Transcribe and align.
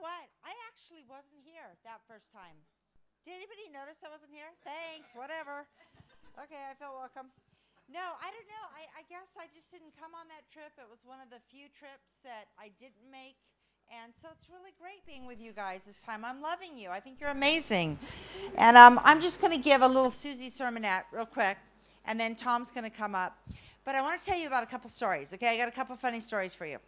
what? 0.00 0.32
I 0.42 0.56
actually 0.72 1.04
wasn't 1.04 1.44
here 1.44 1.76
that 1.84 2.00
first 2.08 2.32
time. 2.32 2.56
Did 3.20 3.36
anybody 3.36 3.68
notice 3.68 4.00
I 4.00 4.08
wasn't 4.08 4.32
here? 4.32 4.48
Thanks, 4.64 5.12
whatever. 5.12 5.68
Okay, 6.40 6.56
I 6.56 6.72
feel 6.80 6.96
welcome. 6.96 7.28
No, 7.92 8.16
I 8.16 8.32
don't 8.32 8.48
know. 8.48 8.66
I, 8.72 8.88
I 9.00 9.02
guess 9.12 9.36
I 9.36 9.44
just 9.52 9.68
didn't 9.68 9.92
come 10.00 10.16
on 10.16 10.24
that 10.32 10.48
trip. 10.48 10.72
It 10.80 10.88
was 10.88 11.04
one 11.04 11.20
of 11.20 11.28
the 11.28 11.36
few 11.52 11.68
trips 11.76 12.24
that 12.24 12.48
I 12.56 12.72
didn't 12.80 13.04
make. 13.12 13.36
And 13.92 14.14
so 14.14 14.28
it's 14.32 14.48
really 14.48 14.72
great 14.80 15.04
being 15.04 15.26
with 15.26 15.40
you 15.40 15.52
guys 15.52 15.84
this 15.84 15.98
time. 15.98 16.24
I'm 16.24 16.40
loving 16.40 16.78
you. 16.78 16.88
I 16.88 17.00
think 17.00 17.20
you're 17.20 17.36
amazing. 17.36 17.98
And 18.56 18.76
um, 18.76 19.00
I'm 19.04 19.20
just 19.20 19.40
going 19.40 19.52
to 19.52 19.60
give 19.60 19.82
a 19.82 19.88
little 19.88 20.10
Susie 20.10 20.48
sermonette 20.48 21.04
real 21.12 21.26
quick, 21.26 21.58
and 22.06 22.18
then 22.18 22.36
Tom's 22.36 22.70
going 22.70 22.88
to 22.88 22.96
come 22.96 23.14
up. 23.14 23.36
But 23.84 23.96
I 23.96 24.00
want 24.00 24.20
to 24.20 24.24
tell 24.24 24.38
you 24.38 24.46
about 24.46 24.62
a 24.62 24.66
couple 24.66 24.88
stories, 24.88 25.34
okay? 25.34 25.52
I 25.52 25.56
got 25.58 25.68
a 25.68 25.74
couple 25.74 25.96
funny 25.96 26.20
stories 26.20 26.54
for 26.54 26.66
you. 26.66 26.78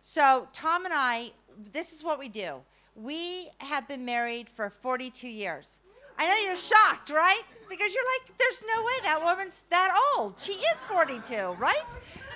So, 0.00 0.48
Tom 0.52 0.86
and 0.86 0.94
I, 0.96 1.30
this 1.72 1.92
is 1.92 2.02
what 2.02 2.18
we 2.18 2.28
do. 2.28 2.56
We 2.94 3.50
have 3.58 3.86
been 3.88 4.04
married 4.04 4.48
for 4.48 4.70
42 4.70 5.28
years. 5.28 5.78
I 6.18 6.28
know 6.28 6.36
you're 6.44 6.56
shocked, 6.56 7.08
right? 7.10 7.42
Because 7.68 7.94
you're 7.94 8.04
like, 8.04 8.36
there's 8.38 8.62
no 8.76 8.82
way 8.82 8.92
that 9.04 9.22
woman's 9.22 9.64
that 9.70 9.98
old. 10.16 10.34
She 10.38 10.52
is 10.52 10.84
42, 10.84 11.56
right? 11.58 11.84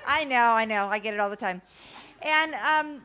I 0.07 0.25
know, 0.25 0.37
I 0.37 0.65
know. 0.65 0.87
I 0.87 0.99
get 0.99 1.13
it 1.13 1.21
all 1.21 1.29
the 1.29 1.37
time. 1.37 1.61
And 2.23 2.55
um, 2.55 3.03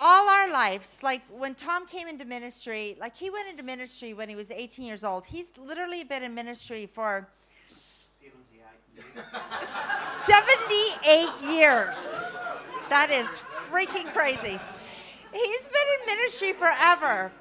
all 0.00 0.28
our 0.28 0.50
lives, 0.50 1.00
like 1.02 1.22
when 1.30 1.54
Tom 1.54 1.86
came 1.86 2.08
into 2.08 2.24
ministry, 2.24 2.96
like 3.00 3.16
he 3.16 3.30
went 3.30 3.48
into 3.48 3.62
ministry 3.62 4.14
when 4.14 4.28
he 4.28 4.34
was 4.34 4.50
18 4.50 4.84
years 4.84 5.04
old. 5.04 5.24
He's 5.26 5.52
literally 5.58 6.02
been 6.02 6.24
in 6.24 6.34
ministry 6.34 6.86
for 6.86 7.28
78 10.26 11.28
years. 11.42 12.18
That 12.88 13.10
is 13.10 13.42
freaking 13.68 14.12
crazy. 14.12 14.58
He's 15.32 15.64
been 15.64 15.88
in 16.00 16.16
ministry 16.16 16.52
forever. 16.52 17.32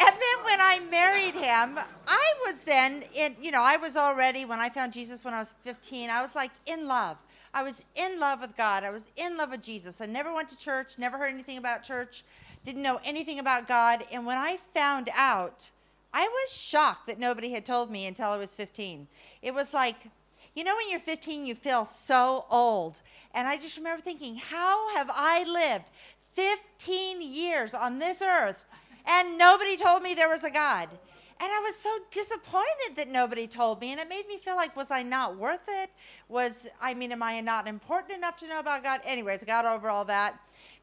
And 0.00 0.14
then 0.14 0.44
when 0.44 0.60
I 0.60 0.80
married 0.90 1.34
him, 1.34 1.78
I 2.06 2.32
was 2.44 2.58
then 2.60 3.02
in, 3.14 3.36
you 3.40 3.50
know, 3.50 3.62
I 3.62 3.76
was 3.76 3.96
already, 3.96 4.44
when 4.44 4.60
I 4.60 4.68
found 4.68 4.92
Jesus 4.92 5.24
when 5.24 5.34
I 5.34 5.40
was 5.40 5.54
15, 5.62 6.10
I 6.10 6.22
was 6.22 6.34
like 6.34 6.52
in 6.66 6.86
love. 6.86 7.16
I 7.52 7.62
was 7.62 7.82
in 7.94 8.20
love 8.20 8.40
with 8.42 8.56
God. 8.56 8.84
I 8.84 8.90
was 8.90 9.08
in 9.16 9.36
love 9.36 9.50
with 9.50 9.62
Jesus. 9.62 10.00
I 10.00 10.06
never 10.06 10.32
went 10.32 10.48
to 10.50 10.58
church, 10.58 10.98
never 10.98 11.16
heard 11.16 11.32
anything 11.32 11.58
about 11.58 11.82
church, 11.82 12.22
didn't 12.64 12.82
know 12.82 13.00
anything 13.04 13.38
about 13.38 13.66
God. 13.66 14.04
And 14.12 14.26
when 14.26 14.38
I 14.38 14.58
found 14.74 15.08
out, 15.16 15.70
I 16.12 16.28
was 16.28 16.52
shocked 16.52 17.06
that 17.08 17.18
nobody 17.18 17.50
had 17.52 17.64
told 17.64 17.90
me 17.90 18.06
until 18.06 18.28
I 18.28 18.36
was 18.36 18.54
15. 18.54 19.06
It 19.42 19.54
was 19.54 19.72
like, 19.72 19.96
you 20.54 20.64
know, 20.64 20.74
when 20.74 20.90
you're 20.90 21.00
15, 21.00 21.46
you 21.46 21.54
feel 21.54 21.84
so 21.84 22.46
old. 22.50 23.02
And 23.34 23.46
I 23.46 23.56
just 23.56 23.76
remember 23.76 24.02
thinking, 24.02 24.36
how 24.36 24.94
have 24.96 25.10
I 25.12 25.44
lived 25.44 25.90
15 26.36 27.22
years 27.22 27.74
on 27.74 27.98
this 27.98 28.22
earth 28.22 28.64
and 29.06 29.38
nobody 29.38 29.76
told 29.76 30.02
me 30.02 30.14
there 30.14 30.28
was 30.28 30.44
a 30.44 30.50
God? 30.50 30.88
And 31.38 31.50
I 31.52 31.60
was 31.60 31.76
so 31.76 31.90
disappointed 32.10 32.96
that 32.96 33.08
nobody 33.08 33.46
told 33.46 33.80
me. 33.80 33.92
And 33.92 34.00
it 34.00 34.08
made 34.08 34.26
me 34.26 34.38
feel 34.38 34.56
like, 34.56 34.74
was 34.74 34.90
I 34.90 35.02
not 35.02 35.36
worth 35.36 35.66
it? 35.68 35.90
Was, 36.28 36.66
I 36.80 36.94
mean, 36.94 37.12
am 37.12 37.22
I 37.22 37.40
not 37.40 37.68
important 37.68 38.16
enough 38.16 38.38
to 38.38 38.48
know 38.48 38.58
about 38.58 38.82
God? 38.82 39.00
Anyways, 39.04 39.42
I 39.42 39.46
got 39.46 39.66
over 39.66 39.90
all 39.90 40.06
that, 40.06 40.38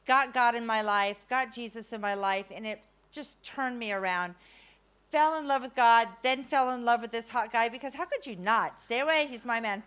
got 0.05 0.31
God 0.31 0.53
in 0.53 0.65
my 0.65 0.83
life, 0.83 1.25
got 1.27 1.51
Jesus 1.51 1.91
in 1.91 2.01
my 2.01 2.13
life, 2.13 2.45
and 2.53 2.67
it 2.67 2.81
just 3.11 3.41
turned 3.43 3.79
me 3.79 3.93
around 3.93 4.35
fell 5.13 5.37
in 5.37 5.47
love 5.47 5.61
with 5.61 5.75
God, 5.75 6.07
then 6.23 6.43
fell 6.43 6.71
in 6.71 6.83
love 6.83 7.01
with 7.01 7.11
this 7.11 7.29
hot 7.29 7.53
guy 7.53 7.69
because 7.69 7.93
how 7.93 8.03
could 8.03 8.25
you 8.25 8.35
not? 8.35 8.79
Stay 8.79 9.01
away, 9.01 9.27
he's 9.29 9.45
my 9.45 9.59
man. 9.59 9.83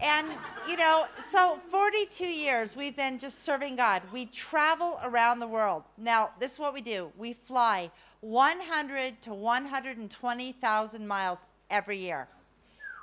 And, 0.00 0.28
you 0.68 0.76
know, 0.76 1.06
so 1.18 1.58
42 1.70 2.24
years 2.24 2.76
we've 2.76 2.96
been 2.96 3.18
just 3.18 3.42
serving 3.42 3.74
God. 3.74 4.00
We 4.12 4.26
travel 4.26 5.00
around 5.02 5.40
the 5.40 5.48
world. 5.48 5.82
Now, 5.98 6.30
this 6.38 6.52
is 6.52 6.58
what 6.60 6.72
we 6.72 6.82
do 6.82 7.10
we 7.18 7.32
fly 7.32 7.90
100 8.20 9.20
to 9.22 9.34
120,000 9.34 11.08
miles 11.08 11.46
every 11.68 11.98
year. 11.98 12.28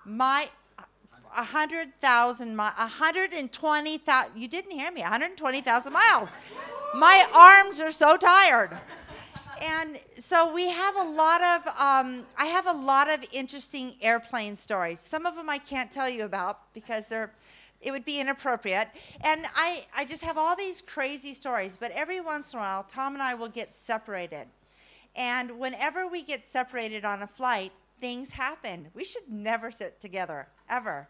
My 0.06 0.48
100,000 1.34 2.56
miles, 2.56 2.78
120,000, 2.78 4.32
you 4.38 4.48
didn't 4.48 4.72
hear 4.72 4.90
me, 4.90 5.02
120,000 5.02 5.92
miles. 5.92 6.32
My 6.96 7.26
arms 7.36 7.82
are 7.82 7.92
so 7.92 8.16
tired 8.16 8.80
and 9.62 10.00
so 10.18 10.54
we 10.54 10.70
have 10.70 10.96
a 10.96 11.04
lot 11.04 11.42
of 11.42 11.68
um, 11.78 12.26
i 12.38 12.46
have 12.46 12.68
a 12.68 12.74
lot 12.74 13.10
of 13.10 13.26
interesting 13.32 13.96
airplane 14.02 14.56
stories. 14.56 15.00
Some 15.00 15.26
of 15.26 15.36
them 15.36 15.50
i 15.50 15.58
can't 15.58 15.92
tell 15.92 16.10
you 16.10 16.24
about 16.26 16.74
because 16.74 17.08
they're 17.08 17.34
it 17.80 17.92
would 17.92 18.06
be 18.06 18.20
inappropriate. 18.20 18.90
And 19.22 19.46
i 19.56 19.86
i 19.96 20.06
just 20.06 20.24
have 20.24 20.38
all 20.38 20.56
these 20.56 20.82
crazy 20.82 21.34
stories 21.34 21.78
but 21.78 21.92
every 21.92 22.22
once 22.22 22.54
in 22.54 22.60
a 22.60 22.62
while 22.62 22.84
tom 22.84 23.14
and 23.14 23.24
i 23.24 23.34
will 23.34 23.50
get 23.50 23.76
separated. 23.76 24.48
And 25.16 25.60
whenever 25.60 26.08
we 26.08 26.24
get 26.24 26.46
separated 26.46 27.04
on 27.06 27.24
a 27.24 27.28
flight 27.28 27.72
things 28.00 28.30
happen. 28.32 28.88
We 28.94 29.04
should 29.04 29.28
never 29.30 29.72
sit 29.72 30.00
together 30.00 30.48
ever. 30.70 31.08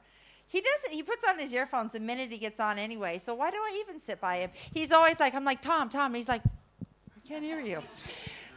He 0.48 0.62
doesn't 0.62 0.94
he 0.94 1.04
puts 1.04 1.28
on 1.28 1.38
his 1.38 1.52
earphones 1.54 1.92
the 1.92 2.00
minute 2.00 2.32
he 2.32 2.38
gets 2.38 2.60
on 2.60 2.80
anyway 2.80 3.18
so 3.18 3.36
why 3.36 3.52
do 3.52 3.58
i 3.58 3.84
even 3.86 4.00
sit 4.00 4.22
by 4.22 4.38
him? 4.38 4.52
He's 4.74 4.92
always 4.94 5.20
like 5.20 5.36
i'm 5.36 5.44
like 5.44 5.62
tom 5.62 5.90
tom 5.90 6.14
he's 6.14 6.30
like 6.30 6.42
i 6.46 7.28
can't 7.28 7.44
hear 7.44 7.60
you 7.60 7.84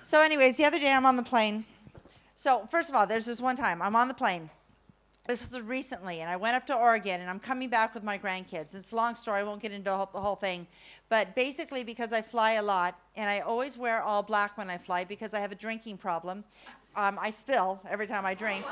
so, 0.00 0.22
anyways, 0.22 0.56
the 0.56 0.64
other 0.64 0.78
day 0.78 0.92
I'm 0.92 1.06
on 1.06 1.16
the 1.16 1.22
plane. 1.22 1.64
So, 2.34 2.66
first 2.70 2.88
of 2.88 2.94
all, 2.94 3.06
there's 3.06 3.26
this 3.26 3.40
one 3.40 3.56
time 3.56 3.82
I'm 3.82 3.94
on 3.94 4.08
the 4.08 4.14
plane. 4.14 4.48
This 5.26 5.52
was 5.52 5.60
recently, 5.60 6.20
and 6.20 6.30
I 6.30 6.36
went 6.36 6.56
up 6.56 6.66
to 6.68 6.74
Oregon, 6.74 7.20
and 7.20 7.28
I'm 7.28 7.38
coming 7.38 7.68
back 7.68 7.94
with 7.94 8.02
my 8.02 8.18
grandkids. 8.18 8.74
It's 8.74 8.92
a 8.92 8.96
long 8.96 9.14
story, 9.14 9.40
I 9.40 9.42
won't 9.42 9.60
get 9.60 9.72
into 9.72 9.84
the 9.84 10.20
whole 10.20 10.34
thing. 10.34 10.66
But 11.08 11.34
basically, 11.36 11.84
because 11.84 12.12
I 12.12 12.22
fly 12.22 12.52
a 12.52 12.62
lot, 12.62 12.98
and 13.16 13.28
I 13.28 13.40
always 13.40 13.76
wear 13.76 14.00
all 14.02 14.22
black 14.22 14.56
when 14.56 14.70
I 14.70 14.78
fly 14.78 15.04
because 15.04 15.34
I 15.34 15.40
have 15.40 15.52
a 15.52 15.54
drinking 15.54 15.98
problem. 15.98 16.44
Um, 16.96 17.18
I 17.20 17.30
spill 17.30 17.80
every 17.88 18.06
time 18.06 18.26
I 18.26 18.34
drink. 18.34 18.64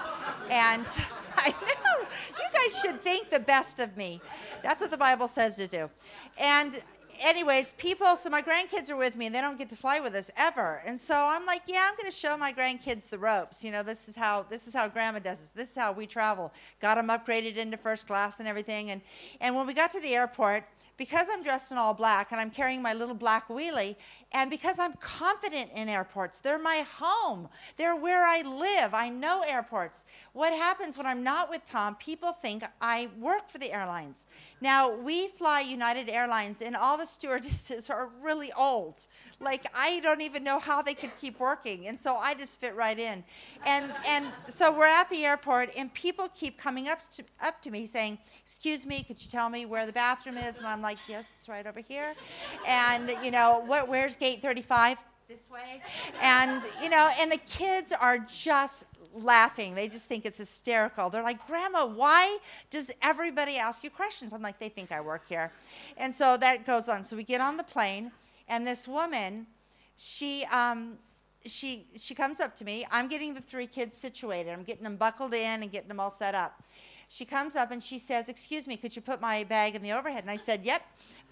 and 0.51 0.85
I 1.37 1.51
know, 1.51 2.07
you 2.39 2.49
guys 2.53 2.81
should 2.81 3.03
think 3.05 3.31
the 3.31 3.39
best 3.39 3.79
of 3.79 3.97
me. 3.97 4.21
That's 4.63 4.81
what 4.81 4.91
the 4.91 4.97
Bible 4.97 5.29
says 5.29 5.57
to 5.57 5.69
do. 5.69 5.89
And 6.39 6.83
anyways, 7.21 7.75
people, 7.75 8.17
so 8.17 8.31
my 8.31 8.43
grandkids 8.43 8.91
are 8.91 8.97
with 8.97 9.17
me 9.17 9.27
and 9.27 9.35
they 9.35 9.41
don't 9.41 9.59
get 9.59 9.69
to 9.71 9.77
fly 9.77 10.01
with 10.01 10.15
us 10.15 10.31
ever. 10.37 10.83
And 10.87 10.99
so 10.99 11.15
I'm 11.15 11.47
like, 11.47 11.63
yeah, 11.67 11.89
I'm 11.89 11.97
going 11.97 12.11
to 12.11 12.17
show 12.17 12.37
my 12.37 12.53
grandkids 12.53 13.09
the 13.09 13.19
ropes. 13.19 13.65
You 13.65 13.71
know, 13.71 13.83
this 13.83 14.09
is 14.09 14.17
how 14.17 14.45
this 14.49 14.67
is 14.67 14.75
how 14.75 14.89
grandma 14.89 15.19
does 15.19 15.39
this. 15.41 15.49
This 15.49 15.71
is 15.71 15.77
how 15.77 15.93
we 15.93 16.07
travel. 16.07 16.53
Got 16.81 16.97
them 16.97 17.09
upgraded 17.09 17.57
into 17.57 17.77
first 17.77 18.07
class 18.07 18.41
and 18.41 18.49
everything. 18.49 18.91
And 18.91 19.01
and 19.41 19.55
when 19.55 19.67
we 19.67 19.75
got 19.75 19.93
to 19.93 20.01
the 20.01 20.15
airport, 20.15 20.65
because 20.99 21.29
I'm 21.33 21.43
dressed 21.43 21.73
in 21.73 21.79
all 21.79 21.95
black 21.95 22.33
and 22.33 22.41
I'm 22.41 22.51
carrying 22.51 22.83
my 22.83 22.93
little 22.93 23.15
black 23.15 23.49
wheelie, 23.49 23.97
and 24.33 24.51
because 24.51 24.79
I'm 24.79 24.93
confident 24.95 25.71
in 25.75 25.89
airports, 25.89 26.41
they're 26.41 26.59
my 26.59 26.85
home. 26.99 27.49
They're 27.79 27.97
where 27.97 28.25
I 28.25 28.43
live. 28.43 28.93
I 28.93 29.09
know 29.09 29.43
airports. 29.47 30.05
What 30.35 30.53
happens 30.53 30.99
when 30.99 31.07
I'm 31.07 31.23
not 31.23 31.49
with 31.49 31.63
Tom, 31.71 31.95
people 31.95 32.33
think 32.33 32.63
I 32.81 33.09
work 33.19 33.49
for 33.49 33.59
the 33.59 33.73
airlines. 33.73 34.27
Now, 34.61 34.95
we 34.95 35.29
fly 35.29 35.61
United 35.61 36.11
Airlines, 36.11 36.61
and 36.61 36.77
all 36.77 36.99
the 36.99 37.07
stewardesses 37.07 37.89
are 37.91 38.11
really 38.21 38.53
old. 38.53 39.07
Like, 39.41 39.67
I 39.75 40.01
don't 40.01 40.21
even 40.21 40.43
know 40.43 40.59
how 40.59 40.83
they 40.83 40.95
could 40.95 41.17
keep 41.19 41.39
working. 41.39 41.87
And 41.87 41.99
so 41.99 42.17
I 42.17 42.35
just 42.35 42.61
fit 42.61 42.75
right 42.75 42.99
in. 42.99 43.23
And, 43.67 43.95
and 44.07 44.27
so 44.49 44.77
we're 44.77 44.87
at 44.87 45.09
the 45.11 45.25
airport, 45.25 45.71
and 45.77 45.93
people 45.95 46.29
keep 46.35 46.59
coming 46.59 46.89
up 46.89 46.99
to, 47.13 47.25
up 47.41 47.63
to 47.63 47.71
me 47.71 47.87
saying, 47.87 48.19
Excuse 48.43 48.85
me, 48.85 49.03
could 49.03 49.23
you 49.23 49.31
tell 49.31 49.49
me 49.49 49.65
where 49.65 49.87
the 49.87 49.93
bathroom 49.93 50.39
is? 50.39 50.59
And 50.59 50.67
I'm 50.67 50.83
like, 50.83 50.88
Like, 50.89 51.07
yes, 51.07 51.35
it's 51.37 51.51
right 51.51 51.67
over 51.67 51.81
here. 51.81 52.15
And, 52.67 53.13
you 53.23 53.31
know, 53.31 53.63
what, 53.67 53.91
where's 53.91 54.17
gate 54.17 54.41
35 54.41 54.97
this 55.29 55.47
way. 55.51 55.83
And, 56.23 56.63
you 56.83 56.89
know, 56.89 57.11
and 57.21 57.31
the 57.31 57.37
kids 57.37 57.93
are 57.93 58.17
just 58.21 58.87
laughing. 59.13 59.75
They 59.75 59.89
just 59.91 60.07
think 60.07 60.25
it's 60.25 60.39
hysterical. 60.39 61.11
They're 61.11 61.23
like, 61.23 61.47
Grandma, 61.47 61.85
why 61.85 62.39
does 62.71 62.91
everybody 63.03 63.59
ask 63.59 63.85
you 63.85 63.91
questions? 63.91 64.33
I'm 64.33 64.41
like, 64.41 64.59
they 64.59 64.71
think 64.71 64.91
I 64.91 65.03
work 65.03 65.29
here. 65.29 65.53
And 65.99 66.15
so 66.15 66.39
that 66.39 66.65
goes 66.65 66.89
on. 66.89 67.05
So 67.05 67.17
we 67.17 67.23
get 67.23 67.43
on 67.43 67.59
the 67.59 67.65
plane, 67.65 68.11
and 68.49 68.67
this 68.67 68.89
woman, 68.89 69.47
she, 69.99 70.47
um, 70.51 70.97
she, 71.45 71.85
she 71.97 72.15
comes 72.15 72.41
up 72.41 72.57
to 72.57 72.65
me. 72.65 72.87
I'm 72.91 73.09
getting 73.09 73.35
the 73.35 73.43
three 73.43 73.67
kids 73.67 73.95
situated. 73.95 74.55
I'm 74.55 74.63
getting 74.63 74.85
them 74.85 74.97
buckled 74.97 75.35
in 75.35 75.63
and 75.63 75.71
getting 75.71 75.89
them 75.89 76.01
all 76.01 76.11
set 76.11 76.35
up 76.35 76.63
she 77.11 77.25
comes 77.25 77.57
up 77.57 77.71
and 77.71 77.83
she 77.83 77.99
says, 77.99 78.29
Excuse 78.29 78.67
me, 78.67 78.77
could 78.77 78.95
you 78.95 79.01
put 79.01 79.21
my 79.21 79.43
bag 79.45 79.75
in 79.75 79.83
the 79.83 79.93
overhead? 79.93 80.23
And 80.23 80.31
I 80.31 80.37
said, 80.37 80.65
Yep, 80.65 80.83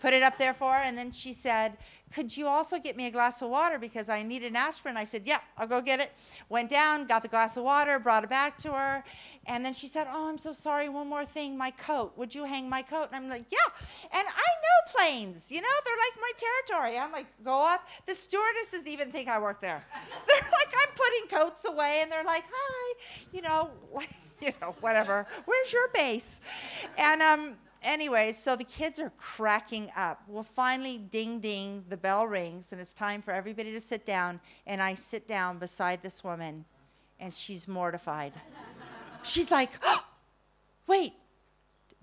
put 0.01 0.15
it 0.15 0.23
up 0.23 0.39
there 0.39 0.55
for 0.55 0.73
her. 0.73 0.83
And 0.83 0.97
then 0.97 1.13
she 1.13 1.35
said, 1.35 1.77
Could 2.15 2.35
you 2.35 2.47
also 2.47 2.79
get 2.79 2.97
me 2.97 3.07
a 3.09 3.11
glass 3.11 3.43
of 3.43 3.51
water 3.51 3.79
because 3.79 4.09
I 4.09 4.23
need 4.23 4.43
an 4.43 4.57
aspirin? 4.57 4.97
I 4.97 5.05
said, 5.05 5.27
Yep, 5.27 5.43
I'll 5.59 5.67
go 5.67 5.83
get 5.83 6.01
it. 6.01 6.13
Went 6.49 6.71
down, 6.71 7.07
got 7.07 7.23
the 7.23 7.29
glass 7.29 7.59
of 7.59 7.65
water, 7.65 7.99
brought 7.99 8.25
it 8.25 8.31
back 8.31 8.57
to 8.59 8.73
her. 8.73 9.05
And 9.49 9.63
then 9.63 9.75
she 9.75 9.87
said, 9.87 10.07
Oh, 10.11 10.29
I'm 10.31 10.39
so 10.39 10.55
sorry. 10.55 10.89
One 10.89 11.09
more 11.09 11.27
thing, 11.27 11.59
my 11.59 11.71
coat. 11.73 12.15
Would 12.17 12.35
you 12.35 12.45
hang 12.45 12.71
my 12.71 12.81
coat? 12.81 13.09
And 13.13 13.17
I'm 13.17 13.29
like, 13.29 13.45
Yeah. 13.51 14.19
And 14.19 14.27
I 14.27 14.49
know 14.65 14.93
planes, 14.95 15.53
you 15.53 15.61
know, 15.61 15.69
they're 15.85 15.95
like 15.95 16.21
my 16.21 16.33
territory. 16.39 16.99
I'm 16.99 17.13
like, 17.13 17.27
Go 17.45 17.67
up. 17.71 17.87
The 18.07 18.15
stewardesses 18.15 18.87
even 18.87 19.13
think 19.13 19.29
I 19.29 19.39
work 19.39 19.61
there. 19.61 19.85
they're 20.27 20.51
like, 20.53 20.73
I'm 20.75 20.95
putting 20.95 21.39
coats 21.39 21.67
away, 21.67 22.01
and 22.03 22.11
they're 22.11 22.25
like, 22.25 22.45
Hi, 22.51 22.95
you 23.31 23.43
know, 23.43 23.71
like, 23.93 24.09
you 24.41 24.53
know, 24.61 24.75
whatever. 24.81 25.27
Where's 25.45 25.73
your 25.73 25.89
base? 25.95 26.41
And 26.99 27.23
um, 27.23 27.57
anyway, 27.83 28.33
so 28.33 28.57
the 28.57 28.65
kids 28.65 28.99
are 29.01 29.13
cracking 29.19 29.91
up. 29.97 30.23
Well, 30.29 30.45
finally, 30.45 30.99
ding 30.99 31.41
ding, 31.41 31.85
the 31.89 31.97
bell 31.97 32.27
rings, 32.27 32.73
and 32.73 32.81
it's 32.81 32.95
time 32.95 33.23
for 33.23 33.33
everybody 33.33 33.73
to 33.73 33.81
sit 33.81 34.05
down. 34.05 34.41
And 34.67 34.83
I 34.83 34.95
sit 34.95 35.27
down 35.27 35.59
beside 35.59 36.03
this 36.03 36.23
woman, 36.23 36.65
and 37.19 37.33
she's 37.33 37.67
mortified. 37.67 38.33
she's 39.23 39.51
like, 39.51 39.71
oh, 39.83 40.05
wait, 40.87 41.13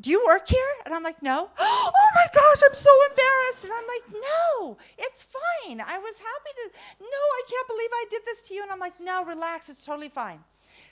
do 0.02 0.10
you 0.10 0.24
work 0.26 0.48
here? 0.48 0.60
And 0.86 0.94
I'm 0.94 1.04
like, 1.04 1.22
no. 1.22 1.50
Oh 1.96 2.16
my 2.16 2.28
gosh, 2.42 2.62
I'm 2.64 2.76
so 2.76 2.92
embarrassed. 3.10 3.64
And 3.64 3.74
I'm 3.74 3.88
like, 3.88 4.24
no, 4.24 4.78
it's 5.00 5.24
fine. 5.24 5.82
I 5.82 5.98
was 5.98 6.18
happy 6.18 6.52
to, 6.58 6.70
no, 7.02 7.08
I 7.08 7.42
can't 7.50 7.68
believe 7.68 7.90
I 7.92 8.06
did 8.12 8.22
this 8.24 8.44
to 8.44 8.54
you. 8.54 8.62
And 8.62 8.72
I'm 8.72 8.80
like, 8.80 9.00
no, 9.02 9.26
relax, 9.26 9.68
it's 9.68 9.84
totally 9.84 10.10
fine. 10.10 10.40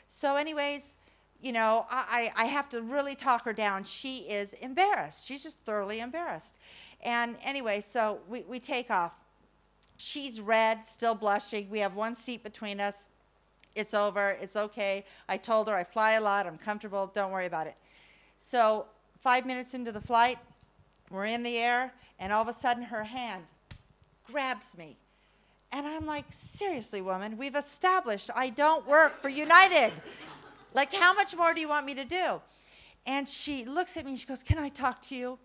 So, 0.08 0.36
anyways, 0.36 0.98
you 1.42 1.52
know, 1.52 1.86
I, 1.90 2.32
I 2.36 2.46
have 2.46 2.70
to 2.70 2.82
really 2.82 3.16
talk 3.16 3.46
her 3.46 3.54
down. 3.54 3.84
She 3.84 4.20
is 4.20 4.54
embarrassed. 4.54 5.28
She's 5.28 5.44
just 5.44 5.60
thoroughly 5.62 6.00
embarrassed. 6.00 6.58
And 7.04 7.36
anyway, 7.44 7.82
so 7.82 8.20
we, 8.28 8.44
we 8.48 8.60
take 8.60 8.92
off. 8.92 9.16
She's 9.98 10.40
red, 10.40 10.86
still 10.86 11.16
blushing. 11.16 11.70
We 11.70 11.80
have 11.80 11.96
one 11.96 12.16
seat 12.16 12.44
between 12.44 12.80
us. 12.80 13.12
It's 13.76 13.94
over. 13.94 14.38
It's 14.42 14.56
okay. 14.56 15.06
I 15.28 15.38
told 15.38 15.68
her 15.68 15.76
I 15.76 15.84
fly 15.84 16.14
a 16.14 16.22
lot. 16.22 16.46
I'm 16.46 16.58
comfortable. 16.58 17.10
Don't 17.14 17.32
worry 17.32 17.46
about 17.46 17.68
it. 17.68 17.76
So, 18.40 18.86
five 19.20 19.46
minutes 19.46 19.74
into 19.74 19.92
the 19.92 20.02
flight, 20.02 20.38
we're 21.10 21.26
in 21.26 21.44
the 21.44 21.58
air, 21.58 21.94
and 22.20 22.34
all 22.34 22.42
of 22.42 22.48
a 22.48 22.54
sudden 22.54 22.84
her 22.84 23.04
hand 23.04 23.44
grabs 24.26 24.78
me. 24.78 24.98
And 25.72 25.88
I'm 25.88 26.06
like, 26.06 26.26
seriously, 26.32 27.02
woman, 27.02 27.38
we've 27.38 27.56
established 27.56 28.30
I 28.36 28.50
don't 28.50 28.86
work 28.88 29.22
for 29.22 29.30
United. 29.30 29.94
Like, 30.74 30.94
how 30.94 31.14
much 31.14 31.36
more 31.36 31.54
do 31.54 31.62
you 31.62 31.68
want 31.68 31.86
me 31.86 31.96
to 31.96 32.06
do? 32.06 32.42
And 33.06 33.28
she 33.28 33.66
looks 33.66 33.98
at 33.98 34.06
me 34.06 34.12
and 34.12 34.20
she 34.20 34.28
goes, 34.28 34.44
Can 34.44 34.58
I 34.58 34.70
talk 34.70 35.02
to 35.04 35.16
you? 35.16 35.40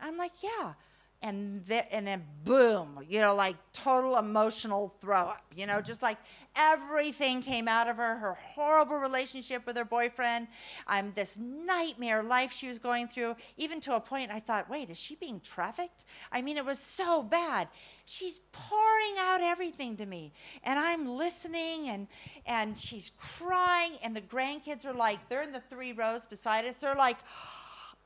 I'm 0.00 0.16
like, 0.16 0.32
Yeah. 0.42 0.74
And, 1.20 1.68
and 1.90 2.06
then 2.06 2.24
boom, 2.44 3.00
you 3.08 3.18
know, 3.18 3.34
like 3.34 3.56
total 3.72 4.18
emotional 4.18 4.94
throw 5.00 5.22
up, 5.22 5.44
you 5.56 5.66
know, 5.66 5.80
just 5.80 6.00
like 6.00 6.16
everything 6.54 7.42
came 7.42 7.66
out 7.66 7.88
of 7.88 7.96
her, 7.96 8.16
her 8.18 8.34
horrible 8.34 8.96
relationship 8.96 9.66
with 9.66 9.76
her 9.76 9.84
boyfriend, 9.84 10.46
um, 10.86 11.12
this 11.16 11.36
nightmare 11.36 12.22
life 12.22 12.52
she 12.52 12.68
was 12.68 12.78
going 12.78 13.08
through, 13.08 13.34
even 13.56 13.80
to 13.80 13.96
a 13.96 14.00
point 14.00 14.30
I 14.30 14.38
thought, 14.38 14.70
wait, 14.70 14.90
is 14.90 14.98
she 14.98 15.16
being 15.16 15.40
trafficked? 15.40 16.04
I 16.30 16.40
mean, 16.40 16.56
it 16.56 16.64
was 16.64 16.78
so 16.78 17.22
bad 17.24 17.68
she's 18.08 18.40
pouring 18.52 19.14
out 19.18 19.40
everything 19.42 19.94
to 19.94 20.06
me 20.06 20.32
and 20.64 20.78
i'm 20.78 21.06
listening 21.06 21.90
and 21.90 22.08
and 22.46 22.76
she's 22.76 23.12
crying 23.18 23.92
and 24.02 24.16
the 24.16 24.20
grandkids 24.20 24.86
are 24.86 24.94
like 24.94 25.28
they're 25.28 25.42
in 25.42 25.52
the 25.52 25.62
three 25.68 25.92
rows 25.92 26.24
beside 26.24 26.64
us 26.64 26.80
they're 26.80 26.94
like 26.94 27.18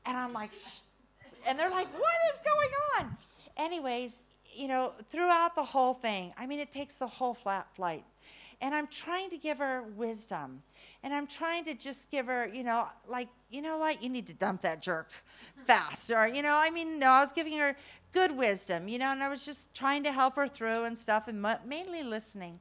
and 0.05 0.17
i'm 0.17 0.33
like 0.33 0.51
and 1.47 1.57
they're 1.57 1.69
like 1.69 1.87
what 1.93 2.15
is 2.33 2.39
going 2.45 2.69
on 2.97 3.17
anyways 3.57 4.23
you 4.53 4.67
know 4.67 4.93
throughout 5.09 5.55
the 5.55 5.63
whole 5.63 5.93
thing 5.93 6.33
i 6.37 6.45
mean 6.45 6.59
it 6.59 6.71
takes 6.71 6.97
the 6.97 7.07
whole 7.07 7.33
flat 7.33 7.67
flight 7.75 8.03
and 8.61 8.73
i'm 8.73 8.87
trying 8.87 9.29
to 9.29 9.37
give 9.37 9.57
her 9.57 9.83
wisdom 9.95 10.61
and 11.03 11.13
I'm 11.13 11.27
trying 11.27 11.65
to 11.65 11.73
just 11.73 12.09
give 12.09 12.27
her, 12.27 12.47
you 12.47 12.63
know, 12.63 12.87
like, 13.07 13.27
you 13.51 13.61
know 13.61 13.77
what, 13.77 14.01
you 14.01 14.07
need 14.07 14.25
to 14.27 14.33
dump 14.33 14.61
that 14.61 14.81
jerk 14.81 15.11
fast. 15.65 16.09
Or, 16.09 16.27
you 16.27 16.41
know, 16.41 16.57
I 16.57 16.69
mean, 16.69 16.97
no, 16.97 17.07
I 17.07 17.19
was 17.19 17.33
giving 17.33 17.57
her 17.59 17.75
good 18.13 18.35
wisdom, 18.35 18.87
you 18.87 18.97
know, 18.97 19.11
and 19.11 19.21
I 19.21 19.27
was 19.27 19.45
just 19.45 19.73
trying 19.75 20.03
to 20.03 20.13
help 20.13 20.37
her 20.37 20.47
through 20.47 20.85
and 20.85 20.97
stuff 20.97 21.27
and 21.27 21.45
mainly 21.67 22.03
listening. 22.03 22.59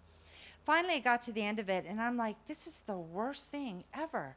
Finally, 0.64 0.94
I 0.94 0.98
got 0.98 1.22
to 1.24 1.32
the 1.32 1.42
end 1.42 1.60
of 1.60 1.68
it, 1.68 1.84
and 1.88 2.00
I'm 2.00 2.16
like, 2.16 2.36
this 2.46 2.66
is 2.66 2.80
the 2.80 2.96
worst 2.96 3.50
thing 3.50 3.84
ever. 3.94 4.36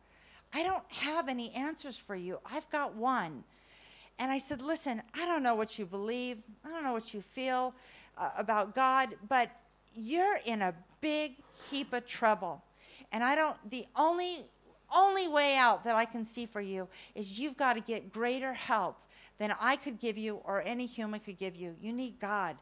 I 0.54 0.64
don't 0.64 0.84
have 0.90 1.30
any 1.30 1.52
answers 1.52 1.98
for 1.98 2.16
you. 2.16 2.40
I've 2.46 2.70
got 2.70 2.96
one. 2.96 3.44
And 4.20 4.32
I 4.32 4.38
said, 4.38 4.62
listen, 4.62 5.02
I 5.14 5.26
don't 5.26 5.44
know 5.44 5.56
what 5.56 5.78
you 5.78 5.86
believe, 5.86 6.42
I 6.64 6.70
don't 6.70 6.84
know 6.84 6.94
what 6.94 7.14
you 7.14 7.22
feel 7.22 7.74
uh, 8.18 8.32
about 8.38 8.74
God, 8.74 9.16
but 9.28 9.50
you're 9.94 10.40
in 10.46 10.62
a 10.62 10.74
big 11.02 11.34
heap 11.70 11.94
of 11.94 12.06
trouble. 12.06 12.62
And 13.12 13.24
I 13.24 13.36
don't, 13.36 13.58
the 13.70 13.86
only, 13.96 14.46
only 14.94 15.28
way 15.28 15.58
out 15.58 15.84
that 15.84 15.96
I 15.96 16.06
can 16.06 16.24
see 16.24 16.46
for 16.46 16.62
you 16.62 16.88
is 17.14 17.40
you've 17.40 17.58
got 17.58 17.74
to 17.74 17.82
get 17.82 18.12
greater 18.12 18.54
help 18.54 18.98
than 19.38 19.54
I 19.60 19.76
could 19.76 20.00
give 20.00 20.18
you 20.18 20.36
or 20.46 20.62
any 20.62 20.86
human 20.86 21.20
could 21.20 21.38
give 21.38 21.56
you. 21.56 21.76
You 21.82 21.92
need 21.92 22.20
God. 22.20 22.56